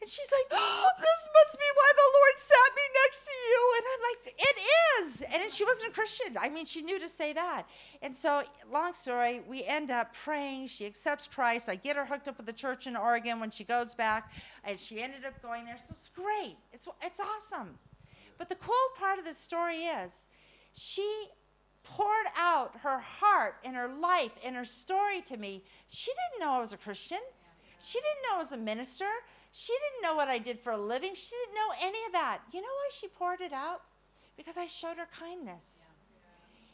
And 0.00 0.10
she's 0.10 0.28
like, 0.30 0.60
oh, 0.60 0.88
This 0.98 1.28
must 1.34 1.58
be 1.58 1.64
why 1.74 1.92
the 1.96 2.10
Lord 2.18 2.36
sat 2.36 2.70
me 2.76 2.82
next 3.04 3.24
to 3.24 3.32
you. 3.32 3.74
And 3.76 3.84
I'm 3.92 4.02
like, 4.10 4.34
It 4.38 4.56
is. 5.00 5.42
And 5.42 5.50
she 5.50 5.64
wasn't 5.64 5.88
a 5.88 5.92
Christian. 5.92 6.36
I 6.40 6.48
mean, 6.48 6.66
she 6.66 6.82
knew 6.82 6.98
to 6.98 7.08
say 7.08 7.32
that. 7.32 7.64
And 8.02 8.14
so, 8.14 8.42
long 8.72 8.94
story, 8.94 9.42
we 9.48 9.64
end 9.64 9.90
up 9.90 10.14
praying. 10.14 10.68
She 10.68 10.86
accepts 10.86 11.26
Christ. 11.26 11.68
I 11.68 11.76
get 11.76 11.96
her 11.96 12.04
hooked 12.04 12.28
up 12.28 12.36
with 12.36 12.46
the 12.46 12.52
church 12.52 12.86
in 12.86 12.96
Oregon 12.96 13.40
when 13.40 13.50
she 13.50 13.64
goes 13.64 13.94
back. 13.94 14.32
And 14.64 14.78
she 14.78 15.02
ended 15.02 15.24
up 15.24 15.40
going 15.42 15.64
there. 15.64 15.78
So 15.78 15.90
it's 15.90 16.10
great. 16.10 16.56
It's, 16.72 16.86
it's 17.02 17.20
awesome. 17.20 17.78
But 18.38 18.48
the 18.48 18.56
cool 18.56 18.74
part 18.98 19.18
of 19.18 19.24
the 19.24 19.34
story 19.34 19.76
is 19.76 20.28
she 20.74 21.28
poured 21.82 22.26
out 22.36 22.76
her 22.82 22.98
heart 22.98 23.56
and 23.64 23.76
her 23.76 23.88
life 23.88 24.32
and 24.44 24.56
her 24.56 24.64
story 24.64 25.22
to 25.22 25.36
me. 25.36 25.62
She 25.88 26.10
didn't 26.10 26.44
know 26.46 26.54
I 26.54 26.60
was 26.60 26.72
a 26.72 26.76
Christian. 26.76 27.20
She 27.78 27.98
didn't 27.98 28.22
know 28.28 28.36
I 28.36 28.38
was 28.38 28.52
a 28.52 28.56
minister. 28.56 29.06
She 29.58 29.72
didn't 29.72 30.02
know 30.02 30.14
what 30.14 30.28
I 30.28 30.36
did 30.36 30.60
for 30.60 30.72
a 30.72 30.76
living. 30.76 31.14
She 31.14 31.34
didn't 31.34 31.54
know 31.54 31.74
any 31.80 32.04
of 32.04 32.12
that. 32.12 32.40
You 32.52 32.60
know 32.60 32.66
why 32.66 32.90
she 32.92 33.08
poured 33.08 33.40
it 33.40 33.54
out? 33.54 33.80
Because 34.36 34.58
I 34.58 34.66
showed 34.66 34.98
her 34.98 35.08
kindness. 35.18 35.88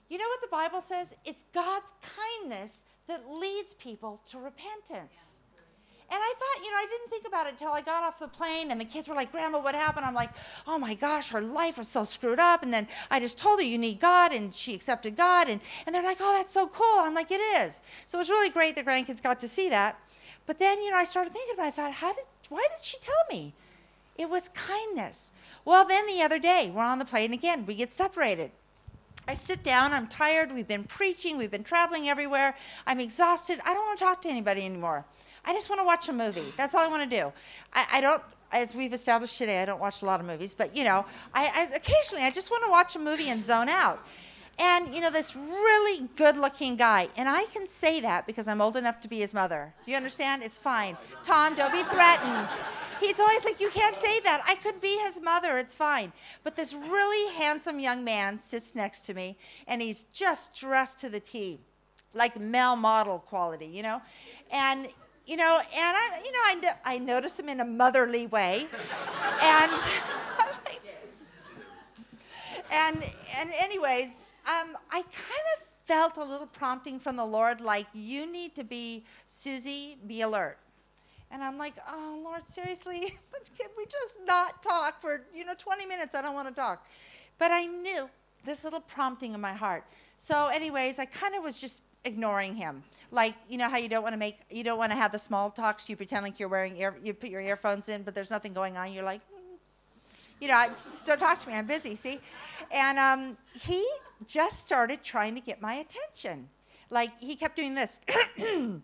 You 0.08 0.18
know 0.18 0.26
what 0.26 0.40
the 0.40 0.48
Bible 0.48 0.80
says? 0.80 1.14
It's 1.24 1.44
God's 1.54 1.92
kindness 2.42 2.82
that 3.06 3.30
leads 3.30 3.74
people 3.74 4.20
to 4.26 4.38
repentance. 4.38 5.38
And 6.10 6.18
I 6.20 6.34
thought, 6.36 6.64
you 6.64 6.70
know, 6.72 6.76
I 6.76 6.86
didn't 6.90 7.08
think 7.08 7.24
about 7.28 7.46
it 7.46 7.52
until 7.52 7.70
I 7.70 7.82
got 7.82 8.02
off 8.02 8.18
the 8.18 8.26
plane 8.26 8.72
and 8.72 8.80
the 8.80 8.84
kids 8.84 9.08
were 9.08 9.14
like, 9.14 9.30
Grandma, 9.30 9.60
what 9.60 9.76
happened? 9.76 10.04
I'm 10.04 10.12
like, 10.12 10.30
oh 10.66 10.76
my 10.76 10.94
gosh, 10.94 11.30
her 11.30 11.40
life 11.40 11.78
was 11.78 11.86
so 11.86 12.02
screwed 12.02 12.40
up. 12.40 12.64
And 12.64 12.74
then 12.74 12.88
I 13.12 13.20
just 13.20 13.38
told 13.38 13.60
her, 13.60 13.64
you 13.64 13.78
need 13.78 14.00
God. 14.00 14.32
And 14.32 14.52
she 14.52 14.74
accepted 14.74 15.16
God. 15.16 15.48
And, 15.48 15.60
and 15.86 15.94
they're 15.94 16.02
like, 16.02 16.18
oh, 16.20 16.36
that's 16.36 16.52
so 16.52 16.66
cool. 16.66 16.98
I'm 16.98 17.14
like, 17.14 17.30
it 17.30 17.40
is. 17.62 17.80
So 18.06 18.18
it 18.18 18.22
was 18.22 18.28
really 18.28 18.50
great 18.50 18.74
the 18.74 18.82
grandkids 18.82 19.22
got 19.22 19.38
to 19.38 19.48
see 19.48 19.68
that. 19.68 20.00
But 20.46 20.58
then, 20.58 20.82
you 20.82 20.90
know, 20.90 20.96
I 20.96 21.04
started 21.04 21.32
thinking 21.32 21.54
about 21.54 21.66
it. 21.66 21.68
I 21.68 21.70
thought, 21.70 21.92
how 21.92 22.12
did, 22.12 22.24
why 22.52 22.66
did 22.74 22.84
she 22.84 22.98
tell 22.98 23.14
me? 23.30 23.54
It 24.16 24.28
was 24.28 24.48
kindness. 24.50 25.32
Well, 25.64 25.86
then 25.86 26.06
the 26.06 26.22
other 26.22 26.38
day, 26.38 26.70
we're 26.74 26.82
on 26.82 26.98
the 26.98 27.04
plane 27.04 27.32
again. 27.32 27.64
We 27.66 27.74
get 27.74 27.90
separated. 27.90 28.50
I 29.26 29.34
sit 29.34 29.62
down, 29.62 29.92
I'm 29.92 30.08
tired, 30.08 30.52
we've 30.52 30.66
been 30.66 30.84
preaching, 30.84 31.38
we've 31.38 31.50
been 31.50 31.62
traveling 31.62 32.08
everywhere, 32.08 32.56
I'm 32.88 32.98
exhausted, 32.98 33.60
I 33.64 33.72
don't 33.72 33.86
want 33.86 33.98
to 34.00 34.04
talk 34.04 34.20
to 34.22 34.28
anybody 34.28 34.64
anymore. 34.64 35.04
I 35.44 35.52
just 35.52 35.68
want 35.68 35.80
to 35.80 35.86
watch 35.86 36.08
a 36.08 36.12
movie. 36.12 36.52
That's 36.56 36.74
all 36.74 36.80
I 36.80 36.88
want 36.88 37.08
to 37.08 37.16
do. 37.16 37.32
I, 37.72 37.86
I 37.92 38.00
don't, 38.00 38.22
as 38.50 38.74
we've 38.74 38.92
established 38.92 39.38
today, 39.38 39.62
I 39.62 39.64
don't 39.64 39.80
watch 39.80 40.02
a 40.02 40.06
lot 40.06 40.20
of 40.20 40.26
movies, 40.26 40.54
but 40.54 40.76
you 40.76 40.82
know, 40.84 41.06
I, 41.34 41.50
I 41.54 41.76
occasionally 41.76 42.24
I 42.24 42.30
just 42.30 42.50
want 42.50 42.64
to 42.64 42.70
watch 42.70 42.96
a 42.96 42.98
movie 42.98 43.28
and 43.28 43.40
zone 43.40 43.68
out. 43.68 44.04
And 44.62 44.94
you 44.94 45.00
know, 45.00 45.10
this 45.10 45.34
really 45.34 46.08
good-looking 46.14 46.76
guy, 46.76 47.08
and 47.16 47.28
I 47.28 47.46
can 47.46 47.66
say 47.66 48.00
that 48.00 48.28
because 48.28 48.46
I'm 48.46 48.60
old 48.60 48.76
enough 48.76 49.00
to 49.00 49.08
be 49.08 49.18
his 49.18 49.34
mother. 49.34 49.74
Do 49.84 49.90
you 49.90 49.96
understand? 49.96 50.44
It's 50.44 50.56
fine. 50.56 50.96
Tom, 51.24 51.56
don't 51.56 51.72
be 51.72 51.82
threatened. 51.82 52.48
He's 53.00 53.18
always 53.18 53.44
like, 53.44 53.60
you 53.60 53.70
can't 53.70 53.96
say 53.96 54.20
that. 54.20 54.40
I 54.46 54.54
could 54.54 54.80
be 54.80 54.96
his 55.04 55.20
mother. 55.20 55.58
It's 55.58 55.74
fine. 55.74 56.12
But 56.44 56.54
this 56.54 56.74
really 56.74 57.34
handsome 57.34 57.80
young 57.80 58.04
man 58.04 58.38
sits 58.38 58.76
next 58.76 59.00
to 59.06 59.14
me, 59.14 59.36
and 59.66 59.82
he's 59.82 60.04
just 60.04 60.54
dressed 60.54 60.98
to 61.00 61.08
the 61.08 61.18
T 61.18 61.58
like 62.14 62.38
male 62.38 62.76
model 62.76 63.18
quality, 63.18 63.66
you 63.66 63.82
know? 63.82 64.00
And 64.52 64.86
you 65.26 65.36
know, 65.36 65.58
and 65.60 65.96
I, 65.96 66.20
you 66.24 66.32
know, 66.32 66.70
I, 66.84 66.94
I 66.94 66.98
notice 66.98 67.38
him 67.38 67.48
in 67.48 67.60
a 67.60 67.64
motherly 67.64 68.26
way, 68.26 68.66
and 69.40 69.72
and 72.72 73.04
and 73.38 73.50
anyways, 73.60 74.21
um, 74.46 74.76
I 74.90 75.02
kind 75.02 75.46
of 75.56 75.64
felt 75.84 76.16
a 76.16 76.24
little 76.24 76.46
prompting 76.46 76.98
from 76.98 77.16
the 77.16 77.24
Lord, 77.24 77.60
like 77.60 77.86
you 77.92 78.30
need 78.30 78.54
to 78.56 78.64
be 78.64 79.04
Susie, 79.26 79.98
be 80.06 80.22
alert. 80.22 80.58
And 81.30 81.42
I'm 81.42 81.58
like, 81.58 81.74
oh 81.88 82.20
Lord, 82.22 82.46
seriously, 82.46 83.18
But 83.30 83.50
can 83.58 83.68
we 83.76 83.86
just 83.86 84.18
not 84.26 84.62
talk 84.62 85.00
for 85.00 85.22
you 85.34 85.44
know 85.44 85.54
20 85.56 85.86
minutes? 85.86 86.14
I 86.14 86.22
don't 86.22 86.34
want 86.34 86.48
to 86.48 86.54
talk. 86.54 86.86
But 87.38 87.50
I 87.50 87.66
knew 87.66 88.08
this 88.44 88.64
little 88.64 88.80
prompting 88.80 89.34
in 89.34 89.40
my 89.40 89.52
heart. 89.52 89.84
So, 90.18 90.48
anyways, 90.48 90.98
I 90.98 91.04
kind 91.06 91.34
of 91.34 91.42
was 91.42 91.58
just 91.58 91.82
ignoring 92.04 92.54
him. 92.54 92.82
Like, 93.10 93.34
you 93.48 93.58
know 93.58 93.68
how 93.68 93.78
you 93.78 93.88
don't 93.88 94.02
want 94.02 94.12
to 94.12 94.18
make, 94.18 94.38
you 94.50 94.62
don't 94.64 94.78
want 94.78 94.92
to 94.92 94.96
have 94.96 95.12
the 95.12 95.18
small 95.18 95.50
talks. 95.50 95.88
You 95.88 95.96
pretend 95.96 96.24
like 96.24 96.38
you're 96.38 96.48
wearing 96.48 96.76
ear, 96.76 96.96
you 97.02 97.14
put 97.14 97.30
your 97.30 97.40
earphones 97.40 97.88
in, 97.88 98.02
but 98.02 98.14
there's 98.14 98.30
nothing 98.30 98.52
going 98.52 98.76
on. 98.76 98.92
You're 98.92 99.04
like. 99.04 99.20
You 100.42 100.48
know, 100.48 100.66
just 100.70 101.06
don't 101.06 101.20
talk 101.20 101.38
to 101.38 101.48
me. 101.48 101.54
I'm 101.54 101.68
busy. 101.68 101.94
See, 101.94 102.18
and 102.72 102.98
um, 102.98 103.36
he 103.52 103.86
just 104.26 104.58
started 104.58 105.04
trying 105.04 105.36
to 105.36 105.40
get 105.40 105.62
my 105.62 105.74
attention. 105.74 106.48
Like 106.90 107.10
he 107.20 107.36
kept 107.36 107.54
doing 107.54 107.76
this, 107.76 108.00
and 108.38 108.82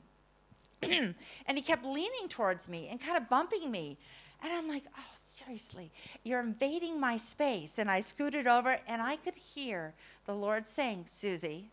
he 1.48 1.60
kept 1.60 1.84
leaning 1.84 2.28
towards 2.28 2.68
me 2.68 2.86
and 2.88 3.00
kind 3.00 3.16
of 3.16 3.28
bumping 3.28 3.72
me. 3.72 3.98
And 4.40 4.52
I'm 4.52 4.68
like, 4.68 4.84
oh, 4.96 5.10
seriously, 5.14 5.90
you're 6.22 6.38
invading 6.38 7.00
my 7.00 7.16
space. 7.16 7.78
And 7.78 7.90
I 7.90 8.02
scooted 8.02 8.46
over, 8.46 8.78
and 8.86 9.02
I 9.02 9.16
could 9.16 9.34
hear 9.34 9.94
the 10.26 10.34
Lord 10.34 10.68
saying, 10.68 11.06
Susie, 11.08 11.70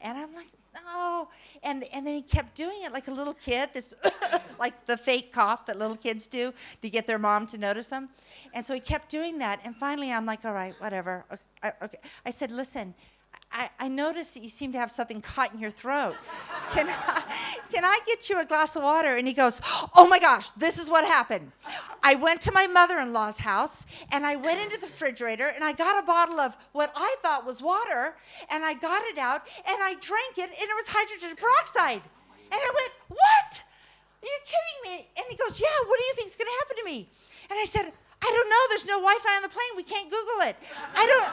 And 0.00 0.16
I'm 0.16 0.34
like, 0.34 0.48
no. 0.74 1.28
And, 1.62 1.84
and 1.92 2.06
then 2.06 2.14
he 2.14 2.22
kept 2.22 2.54
doing 2.54 2.78
it 2.82 2.92
like 2.92 3.08
a 3.08 3.10
little 3.10 3.34
kid, 3.34 3.70
this 3.72 3.94
like 4.58 4.86
the 4.86 4.96
fake 4.96 5.32
cough 5.32 5.66
that 5.66 5.78
little 5.78 5.96
kids 5.96 6.26
do 6.26 6.52
to 6.82 6.90
get 6.90 7.06
their 7.06 7.18
mom 7.18 7.46
to 7.48 7.58
notice 7.58 7.88
them. 7.88 8.08
And 8.54 8.64
so 8.64 8.74
he 8.74 8.80
kept 8.80 9.08
doing 9.08 9.38
that. 9.38 9.60
And 9.64 9.74
finally, 9.76 10.12
I'm 10.12 10.26
like, 10.26 10.44
all 10.44 10.52
right, 10.52 10.74
whatever. 10.78 11.24
Okay. 11.32 11.72
okay. 11.82 11.98
I 12.24 12.30
said, 12.30 12.50
listen, 12.50 12.94
I, 13.50 13.70
I 13.78 13.88
noticed 13.88 14.34
that 14.34 14.42
you 14.42 14.48
seem 14.48 14.72
to 14.72 14.78
have 14.78 14.90
something 14.90 15.20
caught 15.20 15.52
in 15.54 15.58
your 15.58 15.70
throat. 15.70 16.14
Can 16.70 16.86
I, 16.86 17.22
can 17.72 17.82
I 17.82 17.98
get 18.06 18.28
you 18.28 18.38
a 18.38 18.44
glass 18.44 18.76
of 18.76 18.82
water? 18.82 19.16
And 19.16 19.26
he 19.26 19.32
goes, 19.32 19.62
Oh 19.94 20.06
my 20.06 20.18
gosh, 20.18 20.50
this 20.50 20.78
is 20.78 20.90
what 20.90 21.06
happened. 21.06 21.50
I 22.02 22.14
went 22.14 22.42
to 22.42 22.52
my 22.52 22.66
mother 22.66 22.98
in 22.98 23.14
law's 23.14 23.38
house 23.38 23.86
and 24.12 24.26
I 24.26 24.36
went 24.36 24.60
into 24.60 24.78
the 24.78 24.86
refrigerator 24.86 25.48
and 25.48 25.64
I 25.64 25.72
got 25.72 26.02
a 26.02 26.06
bottle 26.06 26.38
of 26.38 26.58
what 26.72 26.92
I 26.94 27.16
thought 27.22 27.46
was 27.46 27.62
water 27.62 28.16
and 28.50 28.64
I 28.64 28.74
got 28.74 29.02
it 29.04 29.16
out 29.16 29.48
and 29.66 29.78
I 29.80 29.94
drank 29.98 30.36
it 30.36 30.50
and 30.50 30.68
it 30.68 30.76
was 30.76 30.88
hydrogen 30.88 31.36
peroxide. 31.36 32.02
And 32.52 32.60
I 32.60 32.70
went, 32.74 32.92
What? 33.08 33.62
Are 34.22 34.26
you 34.26 34.38
kidding 34.44 34.92
me? 34.92 35.08
And 35.16 35.24
he 35.30 35.36
goes, 35.36 35.58
Yeah, 35.58 35.78
what 35.86 35.98
do 35.98 36.04
you 36.04 36.14
think 36.16 36.28
is 36.28 36.36
going 36.36 36.48
to 36.48 36.58
happen 36.60 36.76
to 36.76 36.84
me? 36.84 37.08
And 37.48 37.58
I 37.58 37.64
said, 37.64 37.92
I 38.20 38.30
don't 38.34 38.50
know. 38.50 38.62
There's 38.68 38.86
no 38.86 38.98
Wi-Fi 38.98 39.36
on 39.36 39.42
the 39.42 39.48
plane. 39.48 39.72
We 39.76 39.84
can't 39.84 40.10
Google 40.10 40.48
it. 40.48 40.56
I 40.96 41.06
don't, 41.06 41.30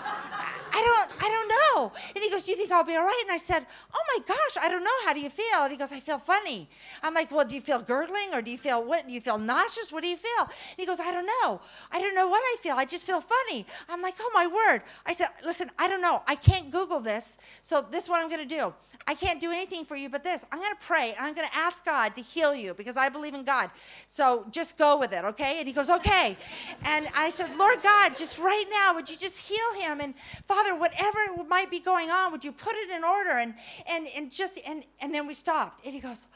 I 0.72 0.82
don't, 0.86 1.24
I 1.24 1.30
don't 1.30 1.50
know. 1.50 1.92
And 2.16 2.24
he 2.24 2.30
goes, 2.30 2.44
Do 2.44 2.52
you 2.52 2.58
think 2.58 2.72
I'll 2.72 2.84
be 2.84 2.96
all 2.96 3.04
right? 3.04 3.22
And 3.24 3.34
I 3.34 3.38
said, 3.38 3.66
Oh 3.92 4.04
my 4.16 4.24
gosh, 4.26 4.64
I 4.64 4.70
don't 4.70 4.84
know. 4.84 4.92
How 5.04 5.14
do 5.14 5.20
you 5.20 5.32
feel? 5.32 5.64
And 5.64 5.72
he 5.72 5.78
goes, 5.78 5.92
I 5.92 6.00
feel 6.00 6.20
funny. 6.20 6.70
I'm 7.02 7.16
like, 7.16 7.32
Well, 7.32 7.44
do 7.44 7.56
you 7.56 7.62
feel 7.62 7.80
gurgling 7.80 8.34
or 8.34 8.44
do 8.44 8.52
you 8.52 8.58
feel 8.60 8.84
what? 8.84 9.08
Do 9.08 9.16
you 9.16 9.22
feel 9.22 9.40
nauseous? 9.40 9.92
What 9.92 10.04
do 10.04 10.10
you 10.10 10.18
feel? 10.18 10.42
And 10.42 10.78
he 10.78 10.86
goes, 10.86 11.00
I 11.00 11.12
don't 11.12 11.26
know. 11.26 11.60
I 11.92 12.00
don't 12.00 12.14
know 12.14 12.28
what 12.28 12.42
I 12.44 12.58
feel. 12.62 12.76
I 12.76 12.86
just 12.86 13.08
feel 13.08 13.20
funny. 13.22 13.66
I'm 13.90 14.04
like, 14.04 14.16
Oh 14.20 14.32
my 14.36 14.46
word. 14.46 14.84
I 15.08 15.14
said, 15.14 15.30
Listen, 15.44 15.72
I 15.80 15.88
don't 15.88 16.02
know. 16.02 16.22
I 16.28 16.36
can't 16.36 16.70
Google 16.70 17.00
this. 17.00 17.40
So 17.64 17.84
this 17.90 18.04
is 18.04 18.10
what 18.12 18.22
I'm 18.22 18.30
going 18.30 18.48
to 18.48 18.56
do. 18.56 18.74
I 19.08 19.16
can't 19.16 19.42
do 19.42 19.52
anything 19.52 19.86
for 19.86 19.96
you 19.96 20.10
but 20.10 20.24
this. 20.24 20.46
I'm 20.52 20.60
going 20.60 20.74
to 20.74 20.86
pray 20.86 21.16
I'm 21.20 21.34
going 21.34 21.48
to 21.48 21.56
ask 21.56 21.84
God 21.84 22.16
to 22.16 22.22
heal 22.22 22.54
you 22.54 22.76
because 22.76 22.96
I 22.96 23.10
believe 23.10 23.34
in 23.34 23.44
God. 23.44 23.72
So 24.06 24.46
just 24.52 24.78
go 24.78 25.00
with 25.00 25.14
it, 25.14 25.26
okay? 25.26 25.56
And 25.58 25.68
he 25.68 25.74
goes, 25.74 25.90
Okay. 25.90 26.38
And 26.84 27.08
I 27.16 27.30
said, 27.30 27.56
Lord 27.58 27.82
God, 27.82 28.16
just 28.16 28.38
right 28.40 28.66
now, 28.72 28.94
would 28.94 29.10
you 29.10 29.18
just 29.18 29.38
heal 29.38 29.82
him? 29.82 30.02
And 30.02 30.14
Father, 30.48 30.76
whatever 30.78 31.20
might 31.48 31.72
be 31.72 31.80
going 31.80 32.10
on, 32.10 32.32
would 32.32 32.44
you 32.44 32.52
put 32.52 32.76
it 32.76 32.90
in 32.90 33.04
order? 33.04 33.32
And 33.32 33.56
and 33.88 34.08
and 34.16 34.32
just 34.32 34.60
and 34.66 34.84
and 35.00 35.14
then 35.14 35.28
we 35.28 35.34
stopped. 35.34 35.86
And 35.86 35.94
he 35.94 36.00
goes, 36.00 36.28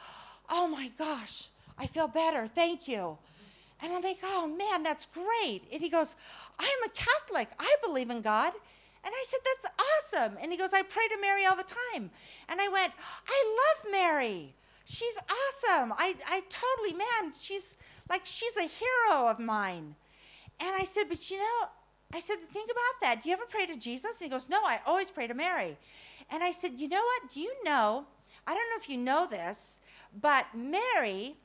Oh 0.50 0.68
my 0.68 0.92
gosh, 0.98 1.48
I 1.78 1.86
feel 1.88 2.08
better. 2.08 2.48
Thank 2.48 2.88
you. 2.88 3.18
And 3.82 3.94
I'm 3.94 4.02
like, 4.02 4.20
oh 4.24 4.48
man, 4.48 4.84
that's 4.84 5.06
great. 5.06 5.62
And 5.72 5.82
he 5.82 5.90
goes, 5.90 6.16
I'm 6.60 6.68
a 6.86 6.90
Catholic. 6.90 7.50
I 7.60 7.76
believe 7.82 8.10
in 8.10 8.22
God. 8.22 8.54
And 9.06 9.14
I 9.16 9.24
said, 9.26 9.40
that's 9.46 9.76
awesome. 9.80 10.38
And 10.42 10.52
he 10.52 10.58
goes, 10.58 10.74
I 10.74 10.82
pray 10.82 11.08
to 11.08 11.22
Mary 11.22 11.46
all 11.46 11.56
the 11.56 11.64
time. 11.64 12.12
And 12.50 12.60
I 12.60 12.68
went, 12.68 12.92
I 13.28 13.58
love 13.58 13.92
Mary. 13.92 14.54
She's 14.84 15.16
awesome. 15.18 15.94
I, 15.98 16.16
I 16.28 16.42
totally, 16.50 16.98
man, 16.98 17.34
she's 17.40 17.78
like, 18.10 18.22
she's 18.26 18.58
a 18.58 18.68
hero 18.68 19.30
of 19.30 19.40
mine. 19.40 19.96
And 20.60 20.70
I 20.76 20.84
said, 20.84 21.06
But 21.08 21.30
you 21.32 21.38
know, 21.38 21.68
I 22.14 22.20
said, 22.20 22.38
Think 22.52 22.72
about 22.72 23.02
that. 23.02 23.24
Do 23.24 23.30
you 23.30 23.36
ever 23.36 23.46
pray 23.50 23.66
to 23.68 23.78
Jesus? 23.78 24.20
And 24.20 24.26
he 24.26 24.32
goes, 24.32 24.50
No, 24.50 24.62
I 24.64 24.80
always 24.86 25.10
pray 25.10 25.28
to 25.28 25.34
Mary. 25.34 25.78
And 26.32 26.44
I 26.44 26.52
said, 26.52 26.74
You 26.78 26.88
know 26.88 27.02
what? 27.02 27.32
Do 27.34 27.40
you 27.40 27.54
know? 27.64 28.06
I 28.48 28.54
don't 28.54 28.70
know 28.70 28.82
if 28.82 28.90
you 28.90 28.98
know 28.98 29.28
this, 29.28 29.80
but 30.20 30.46
Mary, 30.56 31.36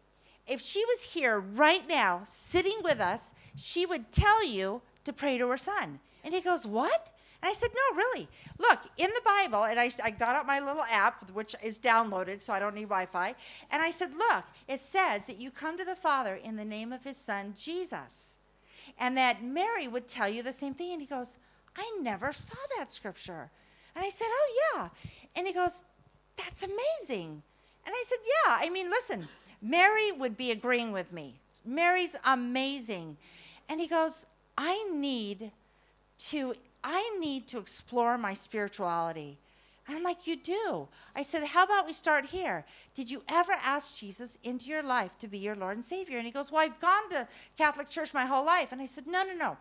if 0.46 0.60
she 0.60 0.84
was 0.86 1.02
here 1.02 1.38
right 1.38 1.86
now, 1.88 2.22
sitting 2.24 2.78
with 2.82 3.00
us, 3.00 3.34
she 3.56 3.84
would 3.84 4.10
tell 4.10 4.44
you 4.44 4.80
to 5.04 5.12
pray 5.12 5.36
to 5.38 5.48
her 5.48 5.58
son. 5.58 6.00
And 6.22 6.32
he 6.32 6.40
goes, 6.40 6.66
What? 6.66 7.10
And 7.42 7.50
I 7.50 7.52
said, 7.52 7.70
No, 7.74 7.96
really. 7.96 8.28
Look, 8.58 8.80
in 8.96 9.10
the 9.10 9.20
Bible, 9.24 9.64
and 9.64 9.78
I, 9.78 9.90
I 10.02 10.10
got 10.10 10.34
out 10.34 10.46
my 10.46 10.60
little 10.60 10.84
app, 10.90 11.30
which 11.30 11.54
is 11.62 11.78
downloaded, 11.78 12.40
so 12.40 12.52
I 12.52 12.58
don't 12.58 12.74
need 12.74 12.88
Wi 12.88 13.06
Fi. 13.06 13.34
And 13.70 13.82
I 13.82 13.90
said, 13.90 14.14
Look, 14.14 14.44
it 14.66 14.80
says 14.80 15.26
that 15.26 15.38
you 15.38 15.50
come 15.50 15.78
to 15.78 15.84
the 15.84 15.94
Father 15.94 16.34
in 16.34 16.56
the 16.56 16.64
name 16.64 16.92
of 16.92 17.04
his 17.04 17.18
son, 17.18 17.54
Jesus 17.56 18.38
and 18.98 19.16
that 19.16 19.42
Mary 19.42 19.88
would 19.88 20.06
tell 20.06 20.28
you 20.28 20.42
the 20.42 20.52
same 20.52 20.74
thing. 20.74 20.92
And 20.92 21.00
he 21.00 21.06
goes, 21.06 21.36
I 21.76 21.98
never 22.00 22.32
saw 22.32 22.56
that 22.78 22.90
scripture. 22.90 23.50
And 23.94 24.04
I 24.04 24.10
said, 24.10 24.26
Oh, 24.28 24.74
yeah. 24.74 24.88
And 25.36 25.46
he 25.46 25.52
goes, 25.52 25.84
That's 26.36 26.62
amazing. 26.62 27.42
And 27.86 27.94
I 27.94 28.04
said, 28.06 28.18
Yeah. 28.24 28.58
I 28.60 28.70
mean, 28.70 28.90
listen, 28.90 29.28
Mary 29.60 30.12
would 30.12 30.36
be 30.36 30.50
agreeing 30.50 30.92
with 30.92 31.12
me. 31.12 31.40
Mary's 31.64 32.16
amazing. 32.24 33.16
And 33.68 33.80
he 33.80 33.86
goes, 33.86 34.26
I 34.56 34.88
need 34.92 35.50
to 36.18 36.54
I 36.86 37.16
need 37.18 37.48
to 37.48 37.58
explore 37.58 38.18
my 38.18 38.34
spirituality. 38.34 39.38
And 39.86 39.96
I'm 39.96 40.02
like, 40.02 40.26
You 40.26 40.36
do? 40.36 40.88
I 41.14 41.22
said, 41.22 41.44
How 41.44 41.64
about 41.64 41.86
we 41.86 41.92
start 41.92 42.26
here? 42.26 42.64
Did 42.94 43.10
you 43.10 43.22
ever 43.28 43.52
ask 43.62 43.96
Jesus 43.96 44.38
into 44.42 44.66
your 44.66 44.82
life 44.82 45.18
to 45.18 45.28
be 45.28 45.38
your 45.38 45.56
Lord 45.56 45.76
and 45.76 45.84
Savior? 45.84 46.18
And 46.18 46.26
he 46.26 46.32
goes, 46.32 46.50
Well, 46.50 46.62
I've 46.62 46.80
gone 46.80 47.10
to 47.10 47.28
Catholic 47.58 47.88
church 47.88 48.14
my 48.14 48.24
whole 48.24 48.46
life. 48.46 48.72
And 48.72 48.80
I 48.80 48.86
said, 48.86 49.06
No, 49.06 49.22
no, 49.22 49.34
no. 49.34 49.56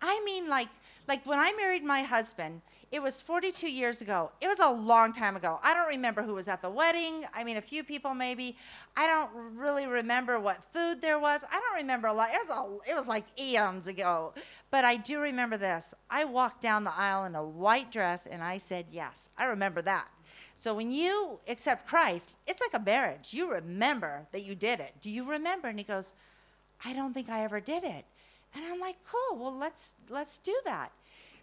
I 0.00 0.20
mean, 0.24 0.48
like, 0.48 0.68
like 1.06 1.24
when 1.26 1.38
I 1.38 1.52
married 1.52 1.84
my 1.84 2.02
husband, 2.02 2.60
it 2.92 3.02
was 3.02 3.22
42 3.22 3.70
years 3.70 4.02
ago. 4.02 4.30
It 4.42 4.48
was 4.48 4.58
a 4.58 4.70
long 4.70 5.14
time 5.14 5.34
ago. 5.34 5.58
I 5.62 5.72
don't 5.72 5.88
remember 5.88 6.22
who 6.22 6.34
was 6.34 6.46
at 6.46 6.60
the 6.60 6.68
wedding. 6.68 7.24
I 7.34 7.42
mean, 7.42 7.56
a 7.56 7.62
few 7.62 7.82
people 7.82 8.14
maybe. 8.14 8.54
I 8.94 9.06
don't 9.06 9.30
really 9.56 9.86
remember 9.86 10.38
what 10.38 10.62
food 10.72 11.00
there 11.00 11.18
was. 11.18 11.42
I 11.50 11.58
don't 11.58 11.80
remember 11.80 12.08
a 12.08 12.12
lot. 12.12 12.28
It 12.30 12.40
was, 12.46 12.50
a, 12.50 12.90
it 12.90 12.94
was 12.94 13.08
like 13.08 13.24
eons 13.40 13.86
ago. 13.86 14.34
But 14.70 14.84
I 14.84 14.96
do 14.96 15.20
remember 15.20 15.56
this. 15.56 15.94
I 16.10 16.26
walked 16.26 16.60
down 16.60 16.84
the 16.84 16.94
aisle 16.94 17.24
in 17.24 17.34
a 17.34 17.42
white 17.42 17.90
dress 17.90 18.26
and 18.26 18.42
I 18.42 18.58
said 18.58 18.86
yes. 18.92 19.30
I 19.38 19.46
remember 19.46 19.80
that. 19.82 20.08
So 20.54 20.74
when 20.74 20.92
you 20.92 21.40
accept 21.48 21.88
Christ, 21.88 22.36
it's 22.46 22.60
like 22.60 22.78
a 22.78 22.84
marriage. 22.84 23.32
You 23.32 23.50
remember 23.50 24.26
that 24.32 24.44
you 24.44 24.54
did 24.54 24.80
it. 24.80 24.96
Do 25.00 25.08
you 25.08 25.28
remember? 25.28 25.68
And 25.68 25.78
he 25.78 25.84
goes, 25.84 26.12
I 26.84 26.92
don't 26.92 27.14
think 27.14 27.30
I 27.30 27.42
ever 27.42 27.58
did 27.58 27.84
it. 27.84 28.04
And 28.54 28.66
I'm 28.66 28.80
like, 28.80 28.96
cool. 29.10 29.38
Well, 29.38 29.56
let's 29.56 29.94
let's 30.10 30.36
do 30.36 30.54
that. 30.66 30.92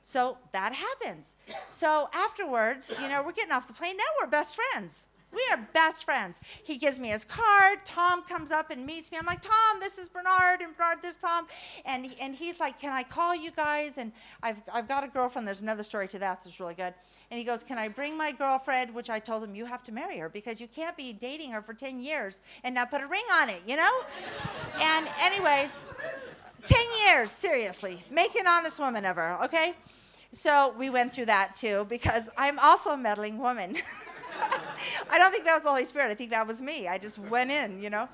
So 0.02 0.38
that 0.54 0.74
happens. 0.74 1.36
So 1.66 2.10
afterwards, 2.14 2.96
you 3.02 3.10
know, 3.10 3.24
we're 3.24 3.34
getting 3.34 3.52
off 3.52 3.68
the 3.68 3.74
plane. 3.74 3.98
Now 3.98 4.04
we're 4.22 4.30
best 4.30 4.56
friends. 4.56 5.06
We 5.32 5.42
are 5.52 5.70
best 5.74 6.06
friends. 6.06 6.42
He 6.64 6.78
gives 6.78 7.00
me 7.00 7.10
his 7.10 7.24
card. 7.24 7.86
Tom 7.86 8.24
comes 8.24 8.52
up 8.52 8.72
and 8.72 8.84
meets 8.84 9.12
me. 9.12 9.18
I'm 9.20 9.28
like, 9.28 9.42
Tom, 9.42 9.80
this 9.80 10.00
is 10.00 10.10
Bernard, 10.10 10.62
and 10.62 10.76
Bernard, 10.76 11.04
this 11.04 11.18
Tom. 11.18 11.46
And, 11.86 12.16
and 12.20 12.34
he's 12.34 12.60
like, 12.60 12.80
Can 12.80 12.92
I 12.92 13.04
call 13.04 13.36
you 13.36 13.52
guys? 13.52 14.00
And 14.00 14.12
I've, 14.42 14.58
I've 14.74 14.88
got 14.88 15.04
a 15.04 15.08
girlfriend. 15.08 15.48
There's 15.48 15.62
another 15.62 15.84
story 15.84 16.08
to 16.10 16.20
that, 16.20 16.44
so 16.44 16.48
it's 16.48 16.60
really 16.60 16.74
good. 16.74 16.96
And 17.30 17.38
he 17.38 17.44
goes, 17.44 17.64
Can 17.64 17.78
I 17.78 17.90
bring 17.90 18.18
my 18.18 18.32
girlfriend? 18.32 18.94
Which 18.94 19.12
I 19.12 19.20
told 19.20 19.44
him, 19.44 19.54
You 19.54 19.66
have 19.66 19.84
to 19.84 19.92
marry 19.92 20.18
her 20.18 20.30
because 20.30 20.60
you 20.60 20.68
can't 20.68 20.98
be 20.98 21.14
dating 21.14 21.52
her 21.52 21.62
for 21.62 21.76
10 21.76 22.02
years 22.02 22.42
and 22.64 22.74
not 22.74 22.90
put 22.90 23.02
a 23.02 23.08
ring 23.08 23.26
on 23.32 23.50
it, 23.50 23.62
you 23.68 23.78
know? 23.78 24.02
and, 24.82 25.08
anyways, 25.22 25.86
10 26.64 26.78
years, 27.08 27.32
seriously. 27.32 28.04
Make 28.12 28.36
an 28.36 28.48
honest 28.48 28.80
woman 28.80 29.06
of 29.06 29.16
her, 29.16 29.44
okay? 29.44 29.74
So 30.32 30.74
we 30.78 30.90
went 30.90 31.14
through 31.14 31.26
that 31.26 31.56
too 31.56 31.86
because 31.90 32.30
I'm 32.38 32.60
also 32.60 32.92
a 32.92 32.98
meddling 32.98 33.38
woman. 33.38 33.78
I 35.12 35.18
don't 35.18 35.32
think 35.32 35.44
that 35.46 35.56
was 35.56 35.64
the 35.64 35.70
Holy 35.70 35.86
Spirit. 35.86 36.12
I 36.12 36.14
think 36.14 36.30
that 36.30 36.48
was 36.48 36.62
me. 36.62 36.88
I 36.88 36.98
just 36.98 37.18
went 37.18 37.52
in, 37.52 37.82
you 37.82 37.90
know. 37.90 38.08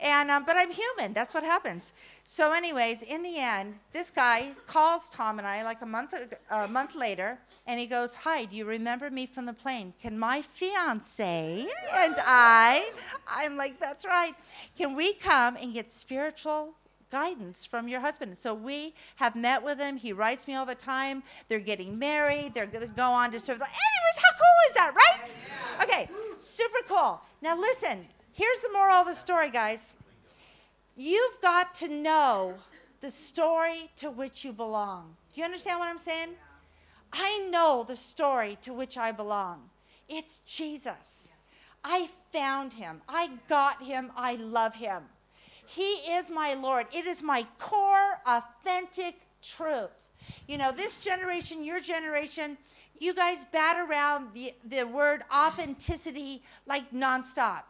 And 0.00 0.30
um, 0.30 0.44
but 0.44 0.56
I'm 0.56 0.70
human. 0.70 1.12
That's 1.12 1.32
what 1.32 1.44
happens. 1.44 1.92
So, 2.24 2.52
anyways, 2.52 3.02
in 3.02 3.22
the 3.22 3.38
end, 3.38 3.76
this 3.92 4.10
guy 4.10 4.50
calls 4.66 5.08
Tom 5.08 5.38
and 5.38 5.46
I 5.46 5.62
like 5.62 5.82
a 5.82 5.86
month 5.86 6.14
a 6.50 6.66
month 6.66 6.96
later, 6.96 7.38
and 7.66 7.78
he 7.78 7.86
goes, 7.86 8.14
"Hi, 8.16 8.44
do 8.44 8.56
you 8.56 8.64
remember 8.64 9.08
me 9.08 9.24
from 9.26 9.46
the 9.46 9.52
plane? 9.52 9.94
Can 10.02 10.18
my 10.18 10.42
fiance 10.42 11.66
and 11.92 12.16
I?" 12.18 12.90
I'm 13.28 13.56
like, 13.56 13.78
"That's 13.78 14.04
right. 14.04 14.34
Can 14.76 14.96
we 14.96 15.14
come 15.14 15.56
and 15.56 15.72
get 15.72 15.92
spiritual 15.92 16.74
guidance 17.14 17.64
from 17.64 17.86
your 17.86 18.00
husband. 18.00 18.36
So 18.36 18.52
we 18.52 18.92
have 19.16 19.36
met 19.36 19.62
with 19.62 19.78
him. 19.78 19.96
He 19.96 20.12
writes 20.12 20.48
me 20.48 20.56
all 20.56 20.66
the 20.66 20.74
time. 20.74 21.22
They're 21.46 21.60
getting 21.60 21.96
married. 21.96 22.54
They're 22.54 22.66
going 22.66 22.88
to 22.88 22.92
go 22.92 23.08
on 23.12 23.30
to 23.30 23.38
serve. 23.38 23.58
Anyways, 23.58 24.16
how 24.16 24.32
cool 24.42 24.58
is 24.66 24.74
that, 24.74 24.94
right? 24.96 25.34
Okay, 25.84 26.10
super 26.38 26.80
cool. 26.88 27.20
Now 27.40 27.56
listen, 27.56 28.04
here's 28.32 28.60
the 28.62 28.72
moral 28.72 28.96
of 28.96 29.06
the 29.06 29.14
story, 29.14 29.48
guys. 29.48 29.94
You've 30.96 31.40
got 31.40 31.72
to 31.74 31.88
know 31.88 32.54
the 33.00 33.10
story 33.10 33.90
to 33.94 34.10
which 34.10 34.44
you 34.44 34.52
belong. 34.52 35.14
Do 35.32 35.40
you 35.40 35.44
understand 35.44 35.78
what 35.78 35.88
I'm 35.88 36.00
saying? 36.00 36.30
I 37.12 37.48
know 37.48 37.84
the 37.86 37.94
story 37.94 38.58
to 38.62 38.72
which 38.72 38.98
I 38.98 39.12
belong. 39.12 39.70
It's 40.08 40.40
Jesus. 40.40 41.28
I 41.84 42.08
found 42.32 42.72
him. 42.72 43.02
I 43.08 43.30
got 43.48 43.84
him. 43.84 44.10
I 44.16 44.34
love 44.34 44.74
him. 44.74 45.04
He 45.66 45.82
is 45.82 46.30
my 46.30 46.54
Lord. 46.54 46.86
It 46.92 47.06
is 47.06 47.22
my 47.22 47.46
core, 47.58 48.20
authentic 48.26 49.16
truth. 49.42 49.90
You 50.48 50.58
know, 50.58 50.72
this 50.72 50.96
generation, 50.96 51.64
your 51.64 51.80
generation, 51.80 52.56
you 52.98 53.14
guys 53.14 53.44
bat 53.44 53.76
around 53.88 54.28
the, 54.34 54.54
the 54.64 54.84
word 54.84 55.22
authenticity 55.34 56.42
like 56.66 56.92
nonstop. 56.92 57.62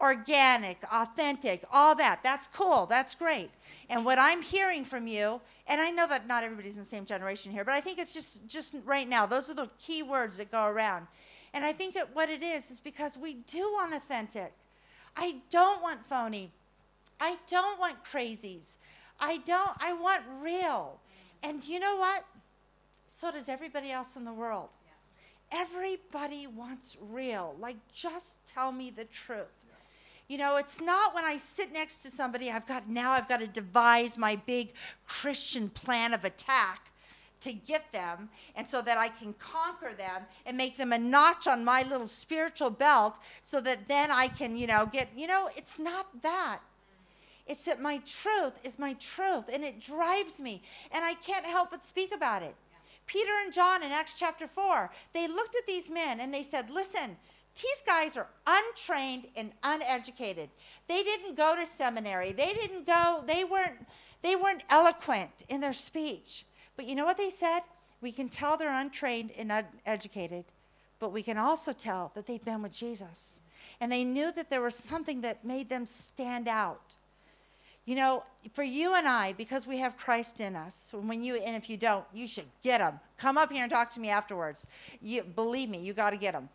Organic, 0.00 0.78
authentic, 0.92 1.64
all 1.72 1.96
that. 1.96 2.20
That's 2.22 2.46
cool. 2.46 2.86
That's 2.86 3.16
great. 3.16 3.50
And 3.90 4.04
what 4.04 4.16
I'm 4.16 4.42
hearing 4.42 4.84
from 4.84 5.08
you, 5.08 5.40
and 5.66 5.80
I 5.80 5.90
know 5.90 6.06
that 6.06 6.28
not 6.28 6.44
everybody's 6.44 6.74
in 6.74 6.80
the 6.80 6.88
same 6.88 7.04
generation 7.04 7.50
here, 7.50 7.64
but 7.64 7.74
I 7.74 7.80
think 7.80 7.98
it's 7.98 8.14
just 8.14 8.46
just 8.46 8.76
right 8.84 9.08
now, 9.08 9.26
those 9.26 9.50
are 9.50 9.54
the 9.54 9.68
key 9.76 10.04
words 10.04 10.36
that 10.36 10.52
go 10.52 10.66
around. 10.66 11.08
And 11.52 11.64
I 11.64 11.72
think 11.72 11.94
that 11.94 12.14
what 12.14 12.28
it 12.28 12.44
is 12.44 12.70
is 12.70 12.78
because 12.78 13.18
we 13.18 13.34
do 13.34 13.58
want 13.72 13.92
authentic. 13.92 14.52
I 15.16 15.38
don't 15.50 15.82
want 15.82 16.06
phony. 16.06 16.52
I 17.20 17.36
don't 17.48 17.78
want 17.78 18.04
crazies. 18.04 18.76
I 19.20 19.38
don't, 19.38 19.72
I 19.80 19.92
want 19.92 20.22
real. 20.40 21.00
And 21.42 21.64
you 21.64 21.80
know 21.80 21.96
what? 21.96 22.24
So 23.08 23.32
does 23.32 23.48
everybody 23.48 23.90
else 23.90 24.16
in 24.16 24.24
the 24.24 24.32
world. 24.32 24.70
Everybody 25.50 26.46
wants 26.46 26.96
real. 27.00 27.56
Like, 27.58 27.76
just 27.92 28.44
tell 28.46 28.70
me 28.70 28.90
the 28.90 29.04
truth. 29.04 29.46
You 30.28 30.36
know, 30.36 30.56
it's 30.56 30.80
not 30.80 31.14
when 31.14 31.24
I 31.24 31.38
sit 31.38 31.72
next 31.72 32.02
to 32.02 32.10
somebody, 32.10 32.50
I've 32.50 32.66
got 32.66 32.86
now 32.88 33.12
I've 33.12 33.28
got 33.28 33.40
to 33.40 33.46
devise 33.46 34.18
my 34.18 34.36
big 34.36 34.74
Christian 35.06 35.70
plan 35.70 36.12
of 36.12 36.22
attack 36.24 36.92
to 37.40 37.52
get 37.52 37.92
them 37.92 38.28
and 38.54 38.68
so 38.68 38.82
that 38.82 38.98
I 38.98 39.08
can 39.08 39.32
conquer 39.34 39.94
them 39.96 40.24
and 40.44 40.56
make 40.56 40.76
them 40.76 40.92
a 40.92 40.98
notch 40.98 41.46
on 41.46 41.64
my 41.64 41.82
little 41.82 42.08
spiritual 42.08 42.68
belt 42.68 43.16
so 43.42 43.60
that 43.62 43.86
then 43.88 44.10
I 44.10 44.28
can, 44.28 44.56
you 44.56 44.66
know, 44.66 44.86
get, 44.86 45.08
you 45.16 45.26
know, 45.26 45.48
it's 45.56 45.78
not 45.78 46.22
that. 46.22 46.60
It's 47.48 47.64
that 47.64 47.80
my 47.80 47.98
truth 47.98 48.52
is 48.62 48.78
my 48.78 48.94
truth 48.94 49.44
and 49.52 49.64
it 49.64 49.80
drives 49.80 50.40
me 50.40 50.62
and 50.92 51.04
I 51.04 51.14
can't 51.14 51.46
help 51.46 51.70
but 51.70 51.84
speak 51.84 52.14
about 52.14 52.42
it. 52.42 52.54
Peter 53.06 53.30
and 53.42 53.52
John 53.52 53.82
in 53.82 53.90
Acts 53.90 54.14
chapter 54.14 54.46
4, 54.46 54.90
they 55.14 55.26
looked 55.26 55.56
at 55.56 55.66
these 55.66 55.88
men 55.88 56.20
and 56.20 56.32
they 56.32 56.42
said, 56.42 56.68
Listen, 56.68 57.16
these 57.56 57.82
guys 57.84 58.16
are 58.16 58.28
untrained 58.46 59.28
and 59.34 59.50
uneducated. 59.64 60.50
They 60.86 61.02
didn't 61.02 61.34
go 61.34 61.56
to 61.56 61.66
seminary. 61.66 62.32
They 62.32 62.52
didn't 62.52 62.86
go, 62.86 63.24
they 63.26 63.44
weren't, 63.44 63.86
they 64.22 64.36
weren't 64.36 64.62
eloquent 64.70 65.44
in 65.48 65.60
their 65.60 65.72
speech. 65.72 66.44
But 66.76 66.86
you 66.86 66.94
know 66.94 67.06
what 67.06 67.16
they 67.16 67.30
said? 67.30 67.60
We 68.00 68.12
can 68.12 68.28
tell 68.28 68.56
they're 68.56 68.72
untrained 68.72 69.32
and 69.36 69.50
uneducated, 69.50 70.44
but 71.00 71.12
we 71.12 71.22
can 71.22 71.36
also 71.36 71.72
tell 71.72 72.12
that 72.14 72.26
they've 72.26 72.44
been 72.44 72.62
with 72.62 72.72
Jesus. 72.72 73.40
And 73.80 73.90
they 73.90 74.04
knew 74.04 74.30
that 74.32 74.50
there 74.50 74.62
was 74.62 74.76
something 74.76 75.22
that 75.22 75.44
made 75.44 75.68
them 75.68 75.84
stand 75.84 76.46
out. 76.46 76.96
You 77.88 77.94
know, 77.94 78.22
for 78.52 78.62
you 78.62 78.94
and 78.96 79.08
I, 79.08 79.32
because 79.32 79.66
we 79.66 79.78
have 79.78 79.96
Christ 79.96 80.40
in 80.40 80.56
us, 80.56 80.92
when 80.92 81.24
you 81.24 81.36
and 81.36 81.56
if 81.56 81.70
you 81.70 81.78
don't, 81.78 82.04
you 82.12 82.26
should 82.26 82.44
get 82.62 82.80
them. 82.80 83.00
Come 83.16 83.38
up 83.38 83.50
here 83.50 83.62
and 83.62 83.72
talk 83.72 83.88
to 83.94 83.98
me 83.98 84.10
afterwards. 84.10 84.66
You 85.00 85.22
believe 85.22 85.70
me, 85.70 85.78
you 85.78 85.94
got 85.94 86.10
to 86.10 86.18
get 86.18 86.34
them. 86.34 86.50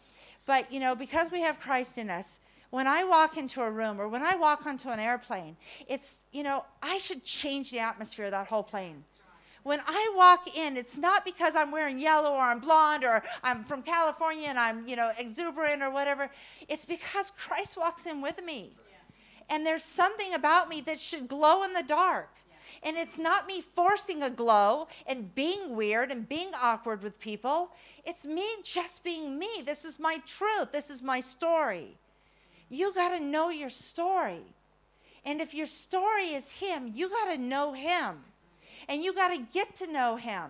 But 0.46 0.72
you 0.72 0.80
know, 0.80 0.94
because 0.94 1.32
we 1.32 1.42
have 1.42 1.60
Christ 1.60 1.98
in 1.98 2.12
us, 2.12 2.40
when 2.70 2.86
I 2.86 3.04
walk 3.04 3.36
into 3.36 3.62
a 3.62 3.72
room 3.72 4.00
or 4.00 4.08
when 4.08 4.22
I 4.22 4.36
walk 4.36 4.68
onto 4.68 4.90
an 4.90 5.00
airplane, 5.00 5.58
it's 5.88 6.18
you 6.34 6.44
know, 6.44 6.66
I 6.84 7.00
should 7.00 7.24
change 7.24 7.72
the 7.72 7.80
atmosphere 7.80 8.26
of 8.26 8.32
that 8.32 8.46
whole 8.46 8.62
plane. 8.62 9.04
When 9.64 9.80
I 9.88 10.14
walk 10.16 10.56
in, 10.56 10.78
it's 10.78 11.00
not 11.00 11.26
because 11.26 11.56
I'm 11.56 11.72
wearing 11.72 11.98
yellow 11.98 12.34
or 12.34 12.44
I'm 12.44 12.60
blonde 12.60 13.04
or 13.04 13.24
I'm 13.44 13.64
from 13.64 13.82
California 13.82 14.50
and 14.50 14.60
I'm, 14.60 14.86
you 14.86 14.96
know, 14.96 15.12
exuberant 15.18 15.82
or 15.82 15.90
whatever. 15.90 16.30
It's 16.70 16.86
because 16.86 17.32
Christ 17.32 17.76
walks 17.76 18.06
in 18.06 18.22
with 18.22 18.44
me 18.46 18.74
and 19.50 19.66
there's 19.66 19.84
something 19.84 20.34
about 20.34 20.70
me 20.70 20.82
that 20.82 21.00
should 21.00 21.28
glow 21.28 21.64
in 21.64 21.74
the 21.74 21.84
dark. 21.84 22.30
And 22.82 22.98
it's 22.98 23.20
not 23.20 23.48
me 23.48 23.62
forcing 23.62 24.24
a 24.24 24.30
glow 24.30 24.88
and 25.08 25.34
being 25.36 25.76
weird 25.76 26.12
and 26.12 26.28
being 26.28 26.50
awkward 26.60 27.02
with 27.02 27.20
people. 27.20 27.72
It's 28.06 28.26
me 28.26 28.46
just 28.64 29.04
being 29.04 29.38
me. 29.38 29.62
This 29.66 29.86
is 29.86 30.00
my 30.00 30.18
truth. 30.26 30.72
This 30.72 30.90
is 30.90 31.02
my 31.02 31.22
story. 31.22 31.98
You 32.70 32.94
got 32.94 33.18
to 33.18 33.24
know 33.24 33.50
your 33.50 33.70
story. 33.70 34.42
And 35.26 35.40
if 35.40 35.54
your 35.54 35.68
story 35.68 36.34
is 36.34 36.58
Him, 36.58 36.92
you 36.94 37.10
got 37.10 37.32
to 37.32 37.38
know 37.38 37.74
Him. 37.74 38.24
And 38.90 39.04
you 39.04 39.14
got 39.14 39.30
to 39.30 39.42
get 39.54 39.76
to 39.76 39.92
know 39.92 40.16
Him. 40.18 40.50